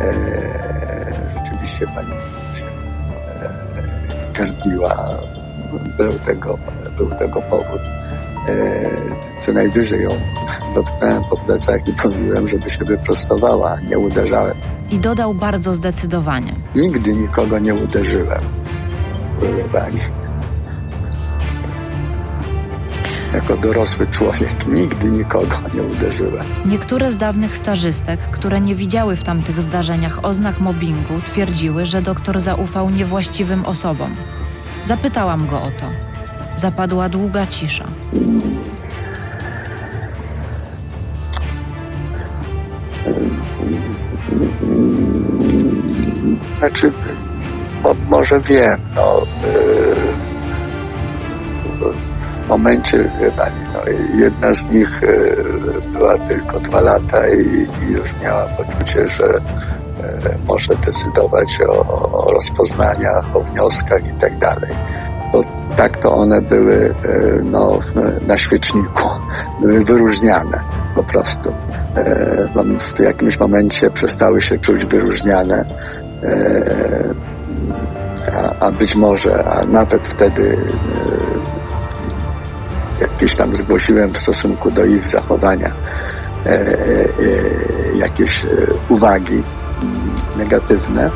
E, 0.00 1.12
rzeczywiście 1.36 1.86
pani 1.86 2.10
się 2.54 2.66
e, 2.66 4.32
garbiła. 4.32 5.08
Był 5.96 6.12
tego, 6.12 6.58
był 6.96 7.10
tego 7.10 7.42
powód. 7.42 7.99
E, 8.50 9.40
co 9.40 9.52
najwyżej 9.52 10.02
ją 10.02 10.10
dotknąłem 10.74 11.24
po 11.24 11.36
plecach 11.36 11.88
i 11.88 12.08
mówiłem, 12.08 12.48
żeby 12.48 12.70
się 12.70 12.84
wyprostowała, 12.84 13.76
nie 13.90 13.98
uderzałem. 13.98 14.54
I 14.90 14.98
dodał 14.98 15.34
bardzo 15.34 15.74
zdecydowanie. 15.74 16.52
Nigdy 16.74 17.14
nikogo 17.14 17.58
nie 17.58 17.74
uderzyłem. 17.74 18.40
Proszę 19.38 19.64
pani. 19.72 19.98
Jako 23.34 23.56
dorosły 23.56 24.06
człowiek 24.06 24.66
nigdy 24.66 25.10
nikogo 25.10 25.56
nie 25.74 25.82
uderzyłem. 25.82 26.46
Niektóre 26.66 27.12
z 27.12 27.16
dawnych 27.16 27.56
stażystek, 27.56 28.20
które 28.20 28.60
nie 28.60 28.74
widziały 28.74 29.16
w 29.16 29.22
tamtych 29.24 29.62
zdarzeniach 29.62 30.24
oznak 30.24 30.60
mobbingu, 30.60 31.20
twierdziły, 31.24 31.86
że 31.86 32.02
doktor 32.02 32.40
zaufał 32.40 32.90
niewłaściwym 32.90 33.66
osobom. 33.66 34.14
Zapytałam 34.84 35.46
go 35.46 35.62
o 35.62 35.70
to. 35.80 36.09
Zapadła 36.60 37.08
długa 37.08 37.46
cisza. 37.46 37.84
Znaczy, 46.58 46.92
mo, 47.82 47.94
może 48.08 48.40
wiem, 48.40 48.80
no, 48.96 49.22
yy, 51.82 51.94
w 52.44 52.48
momencie, 52.48 53.10
pani, 53.36 53.60
no, 53.74 53.80
jedna 54.18 54.54
z 54.54 54.68
nich 54.70 55.02
yy, 55.02 55.82
była 55.92 56.18
tylko 56.18 56.60
dwa 56.60 56.80
lata 56.80 57.28
i, 57.28 57.68
i 57.82 57.92
już 57.92 58.16
miała 58.22 58.46
poczucie, 58.46 59.08
że 59.08 59.24
yy, 59.24 59.40
może 60.46 60.74
decydować 60.74 61.58
o, 61.68 61.86
o 62.12 62.32
rozpoznaniach, 62.32 63.36
o 63.36 63.40
wnioskach 63.40 64.06
i 64.06 64.12
tak 64.12 64.38
dalej. 64.38 64.70
Tak 65.80 65.96
to 65.96 66.10
one 66.12 66.42
były 66.42 66.94
no, 67.44 67.78
na 68.26 68.36
świeczniku, 68.36 69.10
były 69.60 69.84
wyróżniane 69.84 70.60
po 70.94 71.02
prostu. 71.02 71.52
W 72.78 72.98
jakimś 72.98 73.38
momencie 73.38 73.90
przestały 73.90 74.40
się 74.40 74.58
czuć 74.58 74.84
wyróżniane, 74.84 75.64
a, 78.32 78.66
a 78.66 78.72
być 78.72 78.96
może, 78.96 79.44
a 79.44 79.66
nawet 79.66 80.08
wtedy 80.08 80.56
jakieś 83.00 83.36
tam 83.36 83.56
zgłosiłem 83.56 84.12
w 84.12 84.18
stosunku 84.18 84.70
do 84.70 84.84
ich 84.84 85.08
zachowania 85.08 85.72
jakieś 87.94 88.46
uwagi 88.88 89.42
negatywne. 90.36 91.10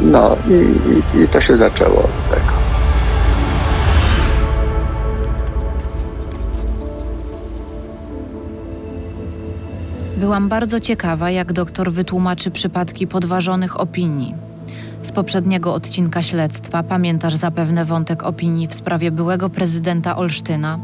No 0.00 0.36
i, 0.48 0.52
i, 1.18 1.22
i 1.22 1.28
to 1.28 1.40
się 1.40 1.56
zaczęło 1.56 1.98
od 1.98 2.28
tego. 2.30 2.59
Byłam 10.30 10.48
bardzo 10.48 10.80
ciekawa, 10.80 11.30
jak 11.30 11.52
doktor 11.52 11.92
wytłumaczy 11.92 12.50
przypadki 12.50 13.06
podważonych 13.06 13.80
opinii. 13.80 14.34
Z 15.02 15.12
poprzedniego 15.12 15.74
odcinka 15.74 16.22
śledztwa 16.22 16.82
pamiętasz 16.82 17.34
zapewne 17.34 17.84
wątek 17.84 18.22
opinii 18.22 18.68
w 18.68 18.74
sprawie 18.74 19.10
byłego 19.10 19.50
prezydenta 19.50 20.16
Olsztyna, 20.16 20.78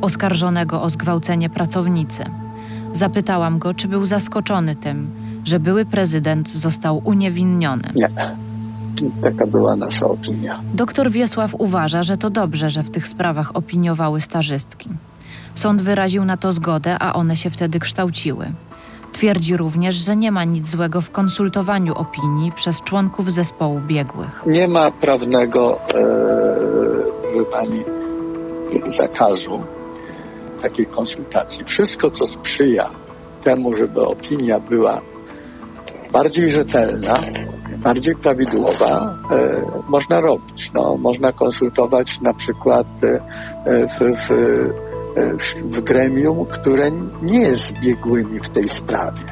oskarżonego 0.00 0.82
o 0.82 0.90
zgwałcenie 0.90 1.50
pracownicy. 1.50 2.24
Zapytałam 2.92 3.58
go, 3.58 3.74
czy 3.74 3.88
był 3.88 4.06
zaskoczony 4.06 4.76
tym, 4.76 5.10
że 5.44 5.60
były 5.60 5.84
prezydent 5.84 6.48
został 6.48 7.02
uniewinniony. 7.04 7.92
Nie. 7.94 8.10
Taka 9.22 9.46
była 9.46 9.76
nasza 9.76 10.06
opinia. 10.06 10.60
Doktor 10.74 11.10
Wiesław 11.10 11.54
uważa, 11.58 12.02
że 12.02 12.16
to 12.16 12.30
dobrze, 12.30 12.70
że 12.70 12.82
w 12.82 12.90
tych 12.90 13.08
sprawach 13.08 13.56
opiniowały 13.56 14.20
stażystki. 14.20 14.88
Sąd 15.54 15.82
wyraził 15.82 16.24
na 16.24 16.36
to 16.36 16.52
zgodę, 16.52 16.98
a 16.98 17.12
one 17.12 17.36
się 17.36 17.50
wtedy 17.50 17.78
kształciły. 17.78 18.52
Twierdzi 19.18 19.56
również, 19.56 19.94
że 19.94 20.16
nie 20.16 20.32
ma 20.32 20.44
nic 20.44 20.68
złego 20.70 21.00
w 21.00 21.10
konsultowaniu 21.10 21.94
opinii 21.94 22.52
przez 22.52 22.82
członków 22.82 23.32
zespołu 23.32 23.80
biegłych. 23.80 24.42
Nie 24.46 24.68
ma 24.68 24.90
prawnego, 24.90 25.80
e, 25.94 27.44
pani, 27.52 27.84
zakazu 28.86 29.60
takiej 30.62 30.86
konsultacji. 30.86 31.64
Wszystko, 31.64 32.10
co 32.10 32.26
sprzyja 32.26 32.90
temu, 33.42 33.74
żeby 33.74 34.06
opinia 34.06 34.60
była 34.60 35.00
bardziej 36.12 36.48
rzetelna, 36.48 37.20
bardziej 37.78 38.16
prawidłowa, 38.16 39.14
e, 39.30 39.62
można 39.88 40.20
robić. 40.20 40.72
No, 40.72 40.96
można 40.96 41.32
konsultować 41.32 42.20
na 42.20 42.34
przykład 42.34 42.86
e, 43.04 43.86
w, 43.88 43.98
w 44.00 44.28
w 45.64 45.80
gremium, 45.82 46.46
które 46.46 46.90
nie 47.22 47.40
jest 47.40 47.72
biegłymi 47.72 48.40
w 48.40 48.48
tej 48.48 48.68
sprawie, 48.68 49.22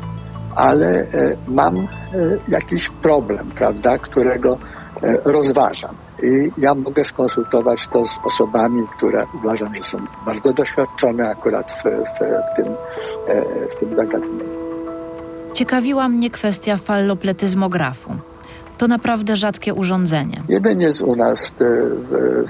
ale 0.55 1.07
mam 1.49 1.89
jakiś 2.49 2.89
problem, 2.89 3.51
prawda, 3.55 3.99
którego 3.99 4.59
rozważam. 5.24 5.95
I 6.22 6.51
ja 6.59 6.74
mogę 6.74 7.05
skonsultować 7.05 7.89
to 7.89 8.05
z 8.05 8.18
osobami, 8.24 8.82
które 8.97 9.26
uważam, 9.34 9.74
że 9.74 9.82
są 9.82 9.99
bardzo 10.26 10.53
doświadczone 10.53 11.30
akurat 11.30 11.72
w, 11.72 11.82
w, 11.84 12.18
w 12.53 12.57
tym, 12.57 12.66
w 13.70 13.76
tym 13.80 13.95
zagadnieniu. 13.95 14.57
Ciekawiła 15.53 16.09
mnie 16.09 16.30
kwestia 16.30 16.76
fallopletyzmografu. 16.76 18.11
To 18.78 18.89
naprawdę 18.89 19.37
rzadkie 19.37 19.74
urządzenie. 19.74 20.43
Jeden 20.49 20.80
jest 20.80 21.03
u 21.03 21.16
nas 21.16 21.51
w, 21.51 21.55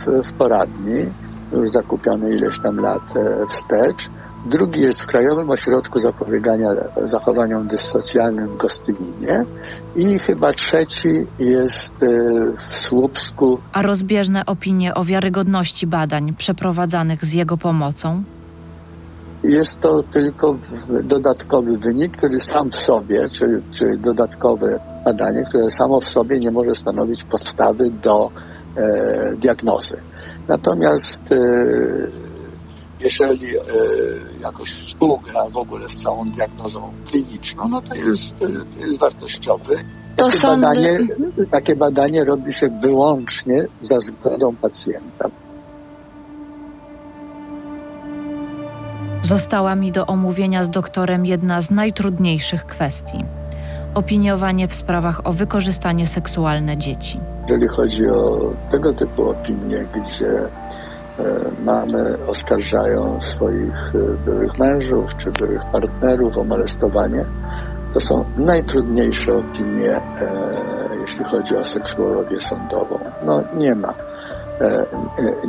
w, 0.04 0.28
w 0.28 0.32
poradni, 0.32 1.06
już 1.52 1.70
zakupiony 1.70 2.30
ileś 2.30 2.58
tam 2.58 2.80
lat 2.80 3.14
wstecz. 3.48 4.08
Drugi 4.46 4.80
jest 4.80 5.02
w 5.02 5.06
Krajowym 5.06 5.50
Ośrodku 5.50 5.98
Zapobiegania 5.98 6.68
Zachowaniom 7.04 7.66
Dyssocjalnym 7.66 8.48
w 8.48 8.56
Gostyninie 8.56 9.44
i 9.96 10.18
chyba 10.18 10.52
trzeci 10.52 11.26
jest 11.38 11.94
w 12.66 12.76
Słupsku. 12.76 13.58
A 13.72 13.82
rozbieżne 13.82 14.46
opinie 14.46 14.94
o 14.94 15.04
wiarygodności 15.04 15.86
badań 15.86 16.34
przeprowadzanych 16.34 17.24
z 17.24 17.32
jego 17.32 17.56
pomocą? 17.56 18.22
Jest 19.44 19.80
to 19.80 20.02
tylko 20.02 20.56
dodatkowy 21.04 21.78
wynik, 21.78 22.16
który 22.16 22.40
sam 22.40 22.70
w 22.70 22.76
sobie, 22.76 23.28
czy, 23.28 23.62
czy 23.70 23.98
dodatkowe 23.98 24.80
badanie, 25.04 25.44
które 25.48 25.70
samo 25.70 26.00
w 26.00 26.08
sobie 26.08 26.38
nie 26.38 26.50
może 26.50 26.74
stanowić 26.74 27.24
podstawy 27.24 27.90
do 28.02 28.30
e, 28.76 29.36
diagnozy. 29.36 29.96
Natomiast 30.48 31.32
e, 31.32 31.36
jeżeli 33.00 33.56
e, 33.56 33.62
jakoś 34.40 34.70
współgra 34.70 35.48
w 35.50 35.56
ogóle 35.56 35.88
z 35.88 35.96
całą 36.02 36.24
diagnozą 36.24 36.92
kliniczną, 37.10 37.68
no 37.68 37.82
to 37.82 37.94
jest, 37.94 38.36
to 38.38 38.78
jest 38.78 38.98
wartościowy. 38.98 39.76
To 40.16 40.24
takie, 40.24 40.38
sądy... 40.38 40.60
badanie, 40.60 40.98
takie 41.50 41.76
badanie 41.76 42.24
robi 42.24 42.52
się 42.52 42.78
wyłącznie 42.82 43.66
za 43.80 44.00
zgodą 44.00 44.56
pacjenta. 44.56 45.30
Została 49.22 49.74
mi 49.74 49.92
do 49.92 50.06
omówienia 50.06 50.64
z 50.64 50.70
doktorem 50.70 51.26
jedna 51.26 51.60
z 51.60 51.70
najtrudniejszych 51.70 52.66
kwestii 52.66 53.24
opiniowanie 53.96 54.68
w 54.68 54.74
sprawach 54.74 55.20
o 55.24 55.32
wykorzystanie 55.32 56.06
seksualne 56.06 56.76
dzieci. 56.76 57.20
Jeżeli 57.42 57.68
chodzi 57.68 58.10
o 58.10 58.52
tego 58.70 58.92
typu 58.92 59.30
opinie, 59.30 59.86
gdzie 59.94 60.38
e, 60.38 60.48
mamy 61.64 62.18
oskarżają 62.26 63.20
swoich 63.20 63.94
e, 63.94 64.24
byłych 64.24 64.58
mężów 64.58 65.16
czy 65.16 65.30
byłych 65.30 65.64
partnerów 65.64 66.38
o 66.38 66.44
molestowanie, 66.44 67.24
to 67.92 68.00
są 68.00 68.24
najtrudniejsze 68.36 69.34
opinie, 69.34 69.96
e, 69.96 70.00
jeśli 71.00 71.24
chodzi 71.24 71.56
o 71.56 71.64
seksuologię 71.64 72.40
sądową. 72.40 72.98
No 73.24 73.42
nie 73.56 73.74
ma, 73.74 73.94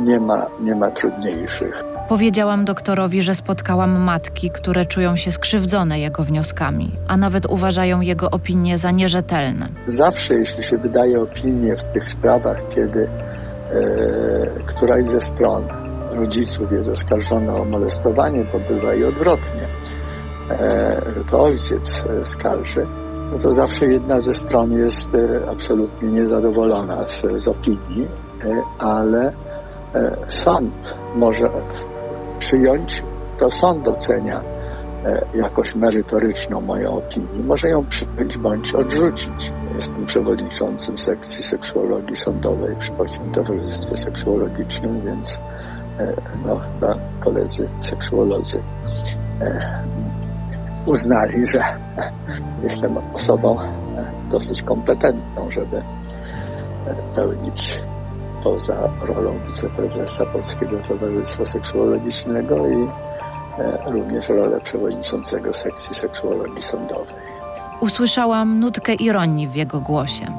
nie 0.00 0.20
ma, 0.20 0.46
nie 0.60 0.74
ma 0.74 0.90
trudniejszych. 0.90 1.84
Powiedziałam 2.08 2.64
doktorowi, 2.64 3.22
że 3.22 3.34
spotkałam 3.34 4.00
matki, 4.00 4.50
które 4.50 4.86
czują 4.86 5.16
się 5.16 5.32
skrzywdzone 5.32 6.00
jego 6.00 6.22
wnioskami, 6.22 6.92
a 7.08 7.16
nawet 7.16 7.46
uważają 7.46 8.00
jego 8.00 8.30
opinie 8.30 8.78
za 8.78 8.90
nierzetelne. 8.90 9.68
Zawsze, 9.86 10.34
jeśli 10.34 10.62
się 10.62 10.78
wydaje 10.78 11.20
opinię 11.20 11.76
w 11.76 11.84
tych 11.84 12.08
sprawach, 12.08 12.68
kiedy 12.68 13.08
e, 13.08 13.10
któraś 14.66 15.06
ze 15.06 15.20
stron 15.20 15.64
rodziców 16.16 16.72
jest 16.72 16.88
oskarżona 16.88 17.54
o 17.54 17.64
molestowanie, 17.64 18.44
to 18.44 18.58
bywa 18.58 18.94
i 18.94 19.04
odwrotnie, 19.04 19.68
e, 20.50 21.02
to 21.30 21.40
ojciec 21.40 22.04
e, 22.04 22.26
skarży, 22.26 22.86
no 23.32 23.38
to 23.38 23.54
zawsze 23.54 23.86
jedna 23.86 24.20
ze 24.20 24.34
stron 24.34 24.72
jest 24.72 25.14
e, 25.14 25.50
absolutnie 25.50 26.08
niezadowolona 26.08 27.04
z, 27.04 27.24
z 27.36 27.48
opinii, 27.48 28.08
e, 28.44 28.62
ale 28.78 29.32
e, 29.94 30.16
sąd 30.28 30.94
może 31.16 31.50
przyjąć, 32.48 33.02
to 33.38 33.50
sąd 33.50 33.88
ocenia 33.88 34.40
e, 35.04 35.22
jakość 35.34 35.74
merytoryczną 35.74 36.60
moją 36.60 36.98
opinię. 36.98 37.42
Może 37.44 37.68
ją 37.68 37.86
przyjąć 37.86 38.38
bądź 38.38 38.74
odrzucić. 38.74 39.52
Jestem 39.74 40.06
przewodniczącym 40.06 40.98
sekcji 40.98 41.42
seksuologii 41.42 42.16
sądowej 42.16 42.76
przy 42.76 42.92
Polskim 42.92 43.32
Towarzystwie 43.32 43.96
Seksuologicznym, 43.96 45.00
więc 45.04 45.40
e, 45.98 46.14
no, 46.46 46.58
chyba 46.58 46.98
koledzy 47.20 47.68
seksuolodzy 47.80 48.62
e, 49.40 49.82
uznali, 50.86 51.46
że 51.46 51.60
jestem 52.62 52.96
osobą 53.14 53.56
dosyć 54.30 54.62
kompetentną, 54.62 55.50
żeby 55.50 55.82
pełnić 57.14 57.82
poza 58.44 58.88
rolą 59.00 59.38
wiceprezesa 59.46 60.26
Polskiego 60.26 60.76
Towarzystwa 60.88 61.44
Seksuologicznego 61.44 62.68
i 62.68 62.88
również 63.86 64.28
rolę 64.28 64.60
przewodniczącego 64.60 65.52
sekcji 65.52 65.94
seksuologii 65.94 66.62
sądowej. 66.62 67.14
Usłyszałam 67.80 68.60
nutkę 68.60 68.94
ironii 68.94 69.48
w 69.48 69.54
jego 69.54 69.80
głosie. 69.80 70.38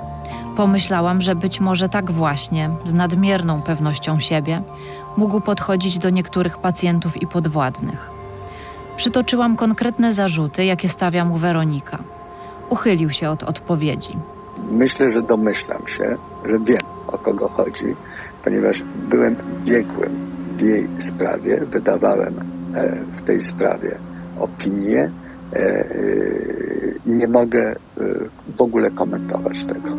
Pomyślałam, 0.55 1.21
że 1.21 1.35
być 1.35 1.59
może 1.59 1.89
tak 1.89 2.11
właśnie, 2.11 2.69
z 2.83 2.93
nadmierną 2.93 3.61
pewnością 3.61 4.19
siebie, 4.19 4.61
mógł 5.17 5.41
podchodzić 5.41 5.99
do 5.99 6.09
niektórych 6.09 6.57
pacjentów 6.57 7.21
i 7.21 7.27
podwładnych. 7.27 8.11
Przytoczyłam 8.95 9.55
konkretne 9.55 10.13
zarzuty, 10.13 10.65
jakie 10.65 10.89
stawia 10.89 11.25
mu 11.25 11.37
Weronika. 11.37 11.99
Uchylił 12.69 13.09
się 13.09 13.29
od 13.29 13.43
odpowiedzi. 13.43 14.17
Myślę, 14.71 15.09
że 15.09 15.21
domyślam 15.21 15.87
się, 15.87 16.03
że 16.45 16.59
wiem 16.59 16.98
o 17.11 17.17
kogo 17.17 17.47
chodzi, 17.47 17.95
ponieważ 18.43 18.83
byłem 19.09 19.35
biegłym 19.65 20.31
w 20.57 20.61
jej 20.61 20.87
sprawie, 20.99 21.65
wydawałem 21.65 22.33
w 23.11 23.21
tej 23.21 23.41
sprawie 23.41 23.99
opinię 24.39 25.11
i 27.05 27.09
nie 27.09 27.27
mogę 27.27 27.75
w 28.57 28.61
ogóle 28.61 28.91
komentować 28.91 29.65
tego. 29.65 29.89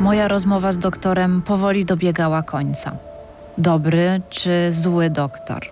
Moja 0.00 0.28
rozmowa 0.28 0.72
z 0.72 0.78
doktorem 0.78 1.42
powoli 1.42 1.84
dobiegała 1.84 2.42
końca. 2.42 2.92
Dobry 3.58 4.20
czy 4.30 4.72
zły 4.72 5.10
doktor? 5.10 5.62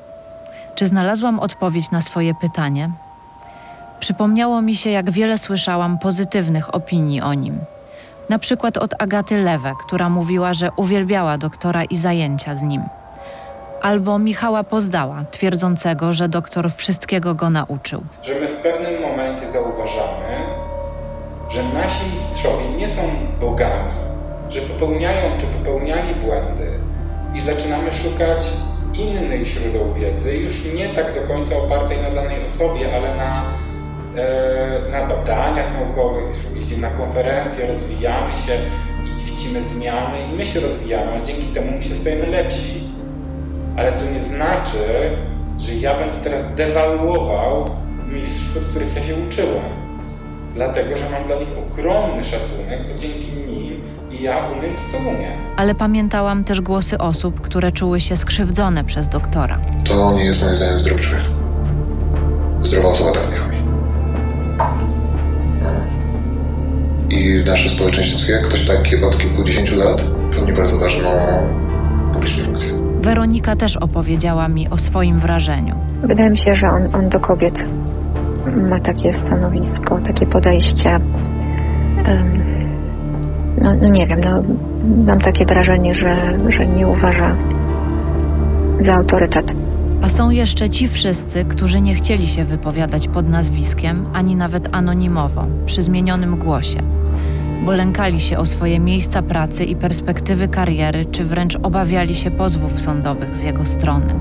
Czy 0.75 0.87
znalazłam 0.87 1.41
odpowiedź 1.41 1.91
na 1.91 2.01
swoje 2.01 2.35
pytanie? 2.35 2.91
Przypomniało 4.01 4.63
mi 4.63 4.77
się, 4.77 4.91
jak 4.91 5.11
wiele 5.11 5.39
słyszałam 5.39 5.99
pozytywnych 5.99 6.75
opinii 6.75 7.21
o 7.21 7.35
nim. 7.35 7.59
Na 8.29 8.39
przykład 8.39 8.77
od 8.77 8.95
Agaty 9.03 9.39
Lewe, 9.39 9.73
która 9.87 10.09
mówiła, 10.09 10.53
że 10.53 10.71
uwielbiała 10.77 11.39
doktora 11.39 11.85
i 11.85 11.97
zajęcia 11.97 12.55
z 12.55 12.63
nim. 12.63 12.83
Albo 13.83 14.19
Michała 14.19 14.65
Pozdała, 14.65 15.25
twierdzącego, 15.31 16.13
że 16.13 16.29
doktor 16.29 16.73
wszystkiego 16.73 17.35
go 17.35 17.51
nauczył. 17.51 18.03
Że 18.23 18.35
my 18.35 18.49
w 18.49 18.57
pewnym 18.57 19.03
momencie 19.03 19.49
zauważamy, 19.49 20.37
że 21.51 21.63
nasi 21.63 22.11
mistrzowie 22.11 22.69
nie 22.79 22.89
są 22.89 23.03
bogami, 23.41 23.93
że 24.51 24.61
popełniają 24.61 25.39
czy 25.39 25.47
popełniali 25.47 26.15
błędy 26.15 26.71
i 27.35 27.41
zaczynamy 27.41 27.93
szukać 27.93 28.47
innych 28.99 29.47
źródeł 29.47 29.93
wiedzy, 29.95 30.37
już 30.37 30.65
nie 30.65 30.89
tak 30.89 31.15
do 31.15 31.21
końca 31.21 31.57
opartej 31.57 32.03
na 32.03 32.11
danej 32.11 32.45
osobie, 32.45 32.97
ale 32.97 33.17
na 33.17 33.45
na 34.93 35.07
badaniach 35.07 35.73
naukowych, 35.73 36.47
jeździmy 36.57 36.83
na 36.83 36.91
konferencje, 36.91 37.67
rozwijamy 37.67 38.37
się 38.37 38.53
i 39.05 39.25
widzimy 39.25 39.65
zmiany 39.65 40.17
i 40.33 40.37
my 40.37 40.47
się 40.47 40.61
rozwijamy, 40.61 41.13
a 41.13 41.21
dzięki 41.21 41.47
temu 41.47 41.73
my 41.73 41.83
się 41.83 41.95
stajemy 41.95 42.27
lepsi. 42.27 42.81
Ale 43.77 43.93
to 43.93 44.05
nie 44.05 44.23
znaczy, 44.23 44.79
że 45.59 45.75
ja 45.75 45.99
będę 45.99 46.17
teraz 46.17 46.43
dewaluował 46.57 47.71
mistrzów, 48.13 48.57
od 48.57 48.65
których 48.65 48.97
ja 48.97 49.03
się 49.03 49.15
uczyłem. 49.29 49.63
Dlatego, 50.55 50.97
że 50.97 51.11
mam 51.11 51.25
dla 51.25 51.37
nich 51.37 51.49
ogromny 51.71 52.25
szacunek, 52.25 52.93
bo 52.93 52.99
dzięki 52.99 53.33
nim 53.33 53.81
i 54.11 54.23
ja 54.23 54.47
umiem 54.47 54.77
to, 54.77 54.83
co 54.93 54.97
umiem. 54.99 55.33
Ale 55.57 55.75
pamiętałam 55.75 56.45
też 56.45 56.61
głosy 56.61 56.99
osób, 56.99 57.41
które 57.41 57.73
czuły 57.73 58.01
się 58.01 58.17
skrzywdzone 58.17 58.85
przez 58.85 59.09
doktora. 59.09 59.59
To 59.85 60.13
nie 60.13 60.25
jest 60.25 60.43
moim 60.43 60.55
zdaniem 60.55 60.79
zdrowy 60.79 61.03
człowiek. 61.03 61.27
Zdrowa 62.59 62.89
osoba 62.89 63.13
tak 63.13 63.33
nie 63.33 63.50
I 67.31 67.39
w 67.39 67.47
naszym 67.47 67.71
społeczeństwie 67.71 68.33
ktoś 68.45 68.67
taki 68.67 69.05
od 69.05 69.19
kilkudziesięciu 69.19 69.77
lat 69.77 70.05
pełni 70.35 70.53
bardzo 70.53 70.79
ważną 70.79 71.09
publiczną 72.13 72.45
funkcję. 72.45 72.73
Weronika 73.01 73.57
też 73.57 73.77
opowiedziała 73.77 74.49
mi 74.49 74.69
o 74.69 74.79
swoim 74.79 75.21
wrażeniu. 75.21 75.75
Wydaje 76.03 76.31
mi 76.31 76.37
się, 76.37 76.55
że 76.55 76.71
on, 76.71 76.87
on 76.93 77.09
do 77.09 77.21
kobiet 77.21 77.65
ma 78.57 78.81
takie 78.81 79.15
stanowisko, 79.15 79.99
takie 79.99 80.27
podejście. 80.27 80.91
Um, 80.91 82.33
no, 83.63 83.75
no 83.83 83.89
nie 83.89 84.07
wiem, 84.07 84.21
no, 84.21 84.43
mam 85.07 85.21
takie 85.21 85.45
wrażenie, 85.45 85.95
że, 85.95 86.39
że 86.49 86.67
nie 86.67 86.89
uważa 86.89 87.37
za 88.79 88.95
autorytet. 88.95 89.55
A 90.03 90.09
są 90.09 90.31
jeszcze 90.31 90.71
ci 90.71 90.89
wszyscy, 90.89 91.45
którzy 91.45 91.81
nie 91.81 91.95
chcieli 91.95 92.29
się 92.29 92.45
wypowiadać 92.45 93.09
pod 93.09 93.29
nazwiskiem, 93.29 94.07
ani 94.13 94.37
nawet 94.37 94.69
anonimowo, 94.73 95.47
przy 95.67 95.83
zmienionym 95.83 96.37
głosie, 96.37 96.83
bo 97.65 97.73
lękali 97.73 98.21
się 98.21 98.39
o 98.39 98.47
swoje 98.47 98.81
miejsca 98.81 99.23
pracy 99.23 99.65
i 99.65 99.77
perspektywy 99.77 100.49
kariery, 100.49 101.05
czy 101.05 101.25
wręcz 101.25 101.57
obawiali 101.63 102.15
się 102.15 102.31
pozwów 102.31 102.81
sądowych 102.81 103.37
z 103.37 103.43
jego 103.43 103.67
strony. 103.67 104.15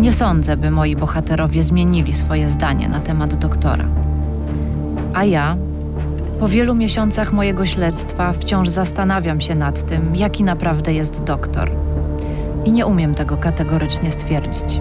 Nie 0.00 0.12
sądzę, 0.12 0.56
by 0.56 0.70
moi 0.70 0.96
bohaterowie 0.96 1.62
zmienili 1.62 2.14
swoje 2.14 2.48
zdanie 2.48 2.88
na 2.88 3.00
temat 3.00 3.34
doktora. 3.34 3.84
A 5.14 5.24
ja, 5.24 5.56
po 6.40 6.48
wielu 6.48 6.74
miesiącach 6.74 7.32
mojego 7.32 7.66
śledztwa, 7.66 8.32
wciąż 8.32 8.68
zastanawiam 8.68 9.40
się 9.40 9.54
nad 9.54 9.86
tym, 9.86 10.16
jaki 10.16 10.44
naprawdę 10.44 10.92
jest 10.92 11.24
doktor 11.24 11.70
i 12.64 12.72
nie 12.72 12.86
umiem 12.86 13.14
tego 13.14 13.36
kategorycznie 13.36 14.12
stwierdzić. 14.12 14.80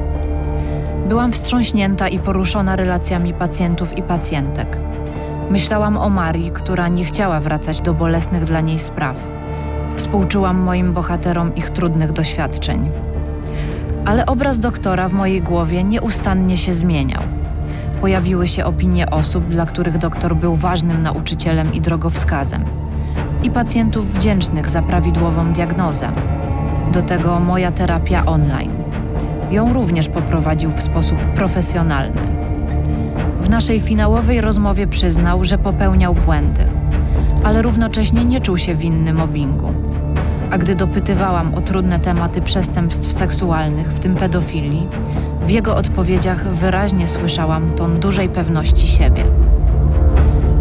Byłam 1.10 1.32
wstrząśnięta 1.32 2.08
i 2.08 2.20
poruszona 2.20 2.76
relacjami 2.76 3.34
pacjentów 3.34 3.98
i 3.98 4.02
pacjentek. 4.02 4.78
Myślałam 5.52 5.98
o 5.98 6.10
Marii, 6.10 6.52
która 6.52 6.88
nie 6.88 7.06
chciała 7.06 7.40
wracać 7.40 7.82
do 7.82 7.94
bolesnych 7.94 8.44
dla 8.44 8.62
niej 8.62 8.80
spraw. 8.80 9.18
Współczułam 9.96 10.58
moim 10.58 10.94
bohaterom 10.94 11.56
ich 11.56 11.70
trudnych 11.70 12.12
doświadczeń. 12.12 12.90
Ale 14.06 14.26
obraz 14.26 14.60
doktora 14.60 15.08
w 15.08 15.14
mojej 15.14 15.42
głowie 15.42 15.84
nieustannie 15.84 16.58
się 16.58 16.74
zmieniał. 16.74 17.22
Pojawiły 18.02 18.48
się 18.48 18.66
opinie 18.66 19.10
osób, 19.10 19.48
dla 19.48 19.66
których 19.66 19.98
doktor 19.98 20.36
był 20.36 20.56
ważnym 20.56 21.04
nauczycielem 21.04 21.74
i 21.74 21.82
drogowskazem, 21.82 22.66
i 23.44 23.50
pacjentów 23.50 24.14
wdzięcznych 24.14 24.70
za 24.70 24.82
prawidłową 24.82 25.54
diagnozę 25.54 26.12
do 26.92 27.02
tego 27.02 27.40
moja 27.40 27.72
terapia 27.72 28.26
online. 28.26 28.72
Ją 29.52 29.74
również 29.74 30.10
poprowadził 30.10 30.72
w 30.72 30.82
sposób 30.82 31.18
profesjonalny. 31.18 32.51
W 33.42 33.50
naszej 33.50 33.80
finałowej 33.80 34.42
rozmowie 34.42 34.88
przyznał, 34.88 35.44
że 35.44 35.58
popełniał 35.58 36.16
błędy, 36.16 36.66
ale 37.44 37.62
równocześnie 37.62 38.26
nie 38.26 38.42
czuł 38.42 38.58
się 38.58 38.76
winny 38.76 39.14
mobbingu. 39.14 39.74
A 40.52 40.58
gdy 40.58 40.76
dopytywałam 40.76 41.56
o 41.56 41.62
trudne 41.62 42.00
tematy 42.00 42.42
przestępstw 42.42 43.12
seksualnych, 43.12 43.88
w 43.88 44.00
tym 44.00 44.16
pedofilii, 44.16 44.88
w 45.42 45.50
jego 45.50 45.76
odpowiedziach 45.76 46.48
wyraźnie 46.48 47.08
słyszałam 47.08 47.74
ton 47.76 48.00
dużej 48.00 48.30
pewności 48.30 48.88
siebie. 48.88 49.24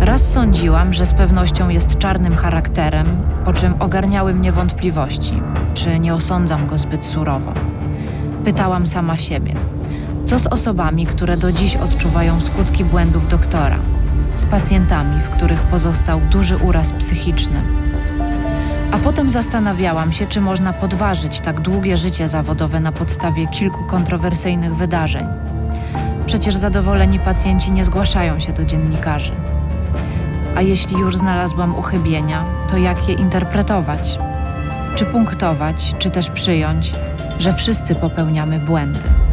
Raz 0.01 0.33
sądziłam, 0.33 0.95
że 0.95 1.07
z 1.07 1.13
pewnością 1.13 1.69
jest 1.69 1.99
czarnym 1.99 2.37
charakterem, 2.37 3.07
po 3.45 3.53
czym 3.53 3.75
ogarniały 3.79 4.35
mnie 4.35 4.53
wątpliwości, 4.53 5.43
czy 5.75 5.99
nie 5.99 6.15
osądzam 6.15 6.67
go 6.67 6.79
zbyt 6.79 7.05
surowo. 7.05 7.53
Pytałam 8.45 8.87
sama 8.87 9.19
siebie, 9.19 9.55
co 10.31 10.39
z 10.39 10.47
osobami, 10.47 11.07
które 11.07 11.37
do 11.37 11.53
dziś 11.53 11.77
odczuwają 11.77 12.41
skutki 12.41 12.85
błędów 12.85 13.29
doktora, 13.29 13.79
z 14.37 14.47
pacjentami, 14.47 15.21
w 15.23 15.29
których 15.29 15.61
pozostał 15.61 16.21
duży 16.21 16.57
uraz 16.57 16.93
psychiczny. 16.93 17.63
A 18.91 18.99
potem 18.99 19.31
zastanawiałam 19.31 20.13
się, 20.13 20.27
czy 20.27 20.41
można 20.41 20.73
podważyć 20.73 21.41
tak 21.41 21.61
długie 21.61 21.97
życie 21.97 22.29
zawodowe 22.29 22.81
na 22.81 22.93
podstawie 22.93 23.47
kilku 23.47 23.85
kontrowersyjnych 23.85 24.77
wydarzeń. 24.77 25.27
Przecież 26.27 26.57
zadowoleni 26.57 27.19
pacjenci 27.19 27.73
nie 27.73 27.85
zgłaszają 27.85 28.41
się 28.41 28.53
do 28.53 28.65
dziennikarzy. 28.65 29.33
A 30.57 30.63
jeśli 30.63 30.99
już 30.99 31.17
znalazłam 31.17 31.75
uchybienia, 31.75 32.45
to 32.71 32.77
jak 32.77 33.09
je 33.09 33.15
interpretować? 33.15 34.19
Czy 34.95 35.05
punktować, 35.05 35.95
czy 35.99 36.11
też 36.11 36.31
przyjąć, 36.31 36.93
że 37.39 37.53
wszyscy 37.53 37.95
popełniamy 37.95 38.59
błędy? 38.59 39.30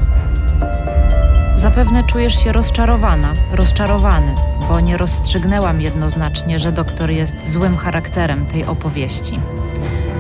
Zapewne 1.58 2.04
czujesz 2.04 2.44
się 2.44 2.52
rozczarowana, 2.52 3.34
rozczarowany, 3.52 4.36
bo 4.70 4.80
nie 4.80 4.98
rozstrzygnęłam 4.98 5.82
jednoznacznie, 5.82 6.60
że 6.60 6.72
doktor 6.72 7.12
jest 7.12 7.52
złym 7.52 7.78
charakterem 7.78 8.46
tej 8.46 8.66
opowieści. 8.66 9.40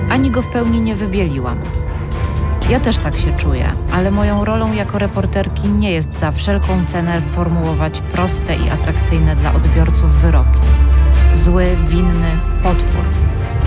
Ani 0.09 0.31
go 0.31 0.41
w 0.41 0.49
pełni 0.49 0.81
nie 0.81 0.95
wybieliłam. 0.95 1.57
Ja 2.69 2.79
też 2.79 2.99
tak 2.99 3.17
się 3.17 3.37
czuję, 3.37 3.65
ale 3.91 4.11
moją 4.11 4.45
rolą 4.45 4.73
jako 4.73 4.97
reporterki 4.97 5.69
nie 5.69 5.91
jest 5.91 6.13
za 6.13 6.31
wszelką 6.31 6.85
cenę 6.85 7.21
formułować 7.21 8.01
proste 8.01 8.55
i 8.55 8.69
atrakcyjne 8.69 9.35
dla 9.35 9.53
odbiorców 9.53 10.11
wyroki. 10.11 10.59
Zły, 11.33 11.65
winny, 11.87 12.31
potwór. 12.63 13.03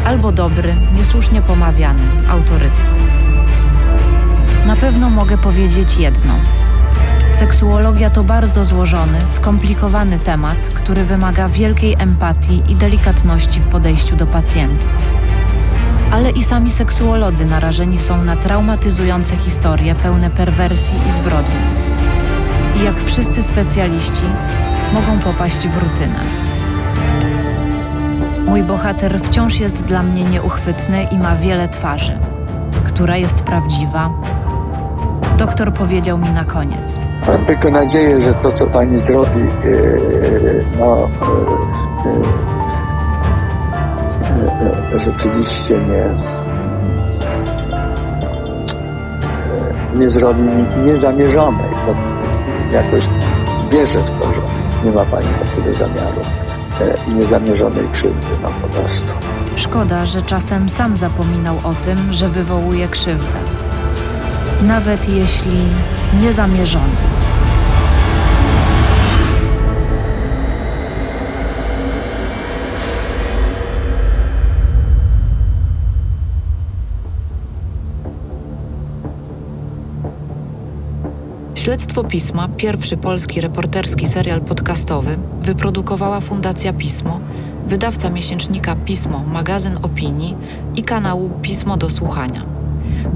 Albo 0.04 0.32
dobry, 0.32 0.74
niesłusznie 0.96 1.42
pomawiany, 1.42 2.02
autorytet. 2.30 3.00
Na 4.66 4.76
pewno 4.76 5.10
mogę 5.10 5.38
powiedzieć 5.38 5.96
jedno. 5.96 6.34
Seksuologia 7.40 8.10
to 8.10 8.24
bardzo 8.24 8.64
złożony, 8.64 9.26
skomplikowany 9.26 10.18
temat, 10.18 10.58
który 10.58 11.04
wymaga 11.04 11.48
wielkiej 11.48 11.96
empatii 11.98 12.62
i 12.68 12.74
delikatności 12.74 13.60
w 13.60 13.66
podejściu 13.66 14.16
do 14.16 14.26
pacjentów. 14.26 14.88
Ale 16.10 16.30
i 16.30 16.42
sami 16.42 16.70
seksuolodzy 16.70 17.44
narażeni 17.44 17.98
są 17.98 18.22
na 18.24 18.36
traumatyzujące 18.36 19.36
historie 19.36 19.94
pełne 19.94 20.30
perwersji 20.30 20.98
i 21.08 21.10
zbrodni. 21.10 21.54
I 22.80 22.84
jak 22.84 22.96
wszyscy 22.96 23.42
specjaliści, 23.42 24.26
mogą 24.92 25.18
popaść 25.18 25.68
w 25.68 25.76
rutynę. 25.76 26.20
Mój 28.46 28.62
bohater 28.62 29.20
wciąż 29.20 29.60
jest 29.60 29.84
dla 29.84 30.02
mnie 30.02 30.24
nieuchwytny 30.24 31.02
i 31.02 31.18
ma 31.18 31.36
wiele 31.36 31.68
twarzy. 31.68 32.18
Która 32.84 33.16
jest 33.16 33.42
prawdziwa? 33.42 34.10
Doktor 35.40 35.72
powiedział 35.72 36.18
mi 36.18 36.30
na 36.30 36.44
koniec. 36.44 36.98
Mam 37.28 37.44
tylko 37.44 37.70
nadzieję, 37.70 38.20
że 38.20 38.34
to, 38.34 38.52
co 38.52 38.66
pani 38.66 38.98
zrobi, 38.98 39.38
yy, 39.38 40.64
no, 40.78 41.08
yy, 44.44 44.92
yy, 44.92 45.00
rzeczywiście 45.00 45.74
nie, 45.74 46.04
nie 50.00 50.10
zrobi 50.10 50.42
niezamierzonej, 50.84 51.70
bo 51.86 51.94
jakoś 52.76 53.08
wierzę 53.70 53.98
w 53.98 54.10
to, 54.10 54.32
że 54.32 54.40
nie 54.84 54.92
ma 54.92 55.04
pani 55.04 55.28
takiego 55.28 55.76
zamiaru 55.76 56.20
i 57.08 57.10
niezamierzonej 57.14 57.88
krzywdy, 57.92 58.26
no 58.42 58.48
po 58.62 58.68
prostu. 58.68 59.12
Szkoda, 59.56 60.06
że 60.06 60.22
czasem 60.22 60.68
sam 60.68 60.96
zapominał 60.96 61.56
o 61.64 61.74
tym, 61.84 62.12
że 62.12 62.28
wywołuje 62.28 62.88
krzywdę. 62.88 63.59
Nawet 64.62 65.08
jeśli 65.08 65.58
niezamierzony. 66.20 66.84
Śledztwo 81.54 82.04
Pisma, 82.04 82.48
pierwszy 82.56 82.96
polski 82.96 83.40
reporterski 83.40 84.06
serial 84.06 84.40
podcastowy, 84.40 85.18
wyprodukowała 85.42 86.20
Fundacja 86.20 86.72
Pismo, 86.72 87.20
wydawca 87.66 88.10
miesięcznika 88.10 88.76
Pismo, 88.76 89.18
magazyn 89.18 89.76
opinii 89.82 90.36
i 90.76 90.82
kanału 90.82 91.30
Pismo 91.42 91.76
do 91.76 91.90
słuchania. 91.90 92.59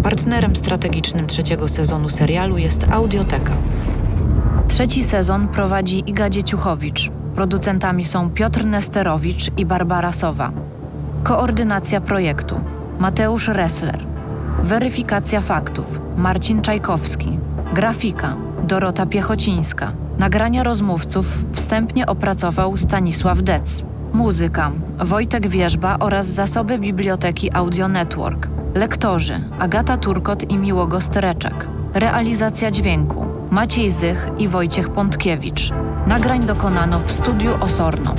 Partnerem 0.03 0.57
strategicznym 0.57 1.27
trzeciego 1.27 1.69
sezonu 1.69 2.09
serialu 2.09 2.59
jest 2.59 2.87
Audioteka. 2.91 3.53
Trzeci 4.69 5.03
sezon 5.03 5.49
prowadzi 5.49 6.03
Iga 6.11 6.31
Dzieciuchowicz. 6.31 7.11
Producentami 7.35 8.05
są 8.05 8.31
Piotr 8.31 8.65
Nesterowicz 8.65 9.51
i 9.57 9.67
Barbara 9.67 10.13
Sowa. 10.13 10.53
Koordynacja 11.23 12.01
projektu 12.01 12.61
Mateusz 12.99 13.49
Ressler. 13.49 13.99
Weryfikacja 14.63 15.41
faktów 15.41 16.01
Marcin 16.17 16.63
Czajkowski. 16.63 17.39
Grafika 17.75 18.37
Dorota 18.63 19.07
Piechocińska. 19.07 19.93
Nagrania 20.19 20.63
rozmówców 20.63 21.45
wstępnie 21.53 22.07
opracował 22.07 22.77
Stanisław 22.77 23.43
Dec. 23.43 23.83
Muzyka 24.13 24.71
Wojtek 24.99 25.49
Wierzba 25.49 25.97
oraz 25.99 26.27
zasoby 26.27 26.79
biblioteki 26.79 27.51
Audio 27.53 27.89
Network. 27.89 28.54
Lektorzy 28.75 29.41
Agata 29.59 29.97
Turkot 29.97 30.51
i 30.51 30.59
Miłogo 30.59 31.01
Stereczek. 31.01 31.69
Realizacja 31.95 32.71
dźwięku 32.71 33.27
Maciej 33.51 33.91
Zych 33.91 34.29
i 34.39 34.49
Wojciech 34.49 34.89
Pątkiewicz. 34.89 35.71
Nagrań 36.07 36.47
dokonano 36.47 36.99
w 36.99 37.13
studiu 37.13 37.51
Osorno. 37.61 38.15